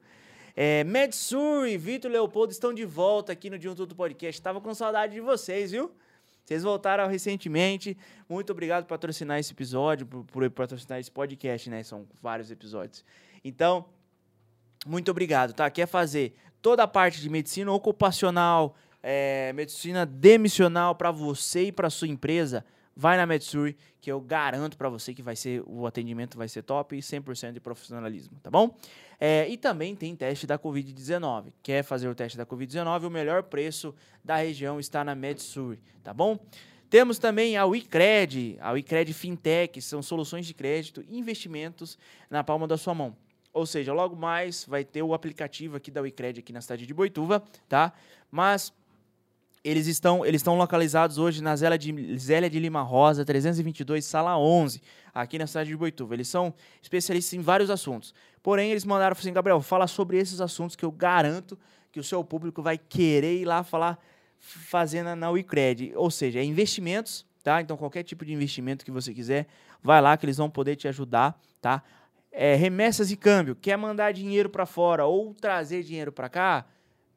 [0.55, 4.41] É, Medsur e Vitor Leopoldo estão de volta aqui no um Tudo Podcast.
[4.41, 5.91] Tava com saudade de vocês, viu?
[6.45, 7.97] Vocês voltaram recentemente.
[8.29, 11.83] Muito obrigado por patrocinar esse episódio, por, por patrocinar esse podcast, né?
[11.83, 13.03] São vários episódios.
[13.43, 13.85] Então,
[14.85, 15.69] muito obrigado, tá?
[15.69, 21.89] Quer fazer toda a parte de medicina ocupacional, é, medicina demissional para você e para
[21.89, 22.63] sua empresa?
[22.95, 26.61] Vai na Metsuri, que eu garanto para você que vai ser o atendimento vai ser
[26.61, 28.73] top e 100% de profissionalismo, tá bom?
[29.19, 31.51] É, e também tem teste da Covid-19.
[31.61, 33.07] Quer fazer o teste da Covid-19?
[33.07, 33.93] O melhor preço
[34.23, 36.39] da região está na Metsuri, tá bom?
[36.89, 41.97] Temos também a WeCred, a WeCred Fintech, são soluções de crédito e investimentos
[42.29, 43.17] na palma da sua mão.
[43.51, 46.93] Ou seja, logo mais vai ter o aplicativo aqui da WeCred aqui na cidade de
[46.93, 47.91] Boituva, tá?
[48.31, 48.71] Mas
[49.65, 54.37] eles estão, eles estão localizados hoje na Zélia de, Zélia de Lima Rosa, 322, sala
[54.37, 54.79] 11,
[55.11, 56.13] aqui na cidade de Boituva.
[56.13, 58.13] Eles são especialistas em vários assuntos.
[58.43, 61.57] Porém, eles mandaram assim, Gabriel, fala sobre esses assuntos que eu garanto
[61.91, 63.97] que o seu público vai querer ir lá falar,
[64.37, 65.93] fazer na, WeCred.
[65.95, 67.59] Ou seja, é investimentos, tá?
[67.59, 69.47] Então, qualquer tipo de investimento que você quiser,
[69.81, 71.81] vai lá que eles vão poder te ajudar, tá?
[72.31, 76.65] É, remessas e câmbio, quer mandar dinheiro para fora ou trazer dinheiro para cá?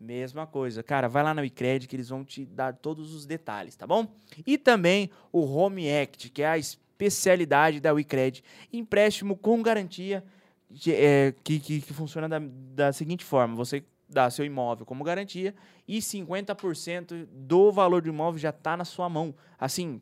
[0.00, 0.82] Mesma coisa.
[0.82, 4.06] Cara, vai lá na WeCred que eles vão te dar todos os detalhes, tá bom?
[4.46, 8.44] E também o Home Act, que é a especialidade da WeCred.
[8.72, 10.24] Empréstimo com garantia
[10.70, 13.56] de, é, que, que, que, funciona da, da seguinte forma.
[13.56, 15.54] Você dá seu imóvel como garantia
[15.86, 19.34] e 50% do valor do imóvel já está na sua mão.
[19.58, 20.00] Assim,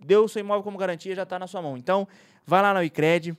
[0.00, 1.76] deu o seu imóvel como garantia, já está na sua mão.
[1.76, 2.08] Então,
[2.44, 3.36] vai lá na WeCred.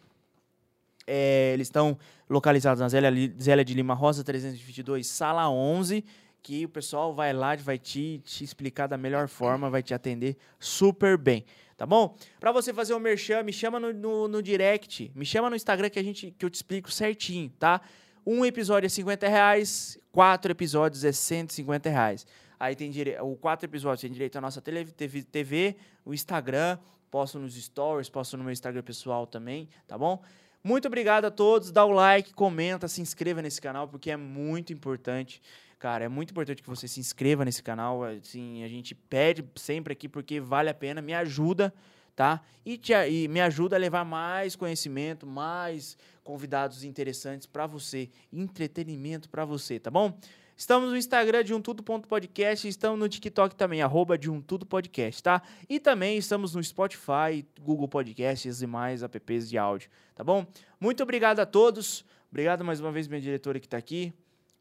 [1.08, 1.98] É, eles estão
[2.30, 6.04] localizados na Zélia, Zélia de Lima Rosa 322, sala 11,
[6.44, 10.38] que o pessoal vai lá, vai te, te explicar da melhor forma, vai te atender
[10.60, 12.16] super bem, tá bom?
[12.40, 15.56] Para você fazer o um merchan, me chama no, no, no, direct, me chama no
[15.56, 17.82] Instagram que, a gente, que eu te explico certinho, tá?
[18.26, 22.28] Um episódio é 50 reais, quatro episódios é 150 reais.
[22.60, 26.78] Aí tem direito, o quatro episódios tem direito à nossa TV, TV, TV, o Instagram,
[27.12, 30.22] posto nos stories, posto no meu Instagram pessoal também, tá bom?
[30.64, 31.72] Muito obrigado a todos.
[31.72, 35.42] Dá o like, comenta, se inscreva nesse canal, porque é muito importante.
[35.80, 38.04] Cara, é muito importante que você se inscreva nesse canal.
[38.04, 41.74] Assim, a gente pede sempre aqui porque vale a pena, me ajuda,
[42.16, 42.42] tá?
[42.66, 49.30] E, te, e me ajuda a levar mais conhecimento, mais convidados interessantes para você, entretenimento
[49.30, 50.20] para você, tá bom?
[50.58, 55.22] Estamos no Instagram de um tudo.podcast, estamos no TikTok também, arroba de um tudo podcast,
[55.22, 55.40] tá?
[55.70, 60.48] E também estamos no Spotify, Google Podcasts e mais apps de áudio, tá bom?
[60.80, 62.04] Muito obrigado a todos.
[62.32, 64.12] Obrigado mais uma vez, minha diretora que está aqui.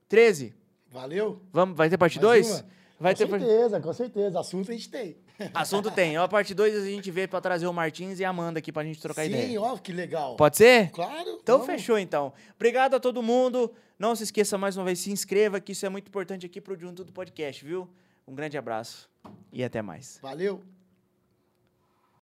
[0.06, 0.54] 13.
[0.90, 1.40] Valeu.
[1.50, 2.62] Vamos, vai ter parte 2?
[3.00, 3.82] Vai com ter certeza, part...
[3.82, 4.38] com certeza.
[4.40, 5.16] Assunto a gente tem.
[5.54, 6.16] Assunto tem.
[6.18, 8.72] Ó, a parte 2 a gente vê para trazer o Martins e a Amanda aqui
[8.72, 9.48] pra gente trocar Sim, ideia.
[9.48, 10.36] Sim, ó, que legal.
[10.36, 10.90] Pode ser?
[10.90, 11.38] Claro.
[11.42, 11.66] Então vamos.
[11.66, 12.32] fechou então.
[12.54, 13.72] Obrigado a todo mundo.
[13.98, 16.78] Não se esqueça mais uma vez, se inscreva, que isso é muito importante aqui pro
[16.78, 17.88] Junto do Podcast, viu?
[18.26, 19.08] Um grande abraço
[19.52, 20.18] e até mais.
[20.20, 20.75] Valeu!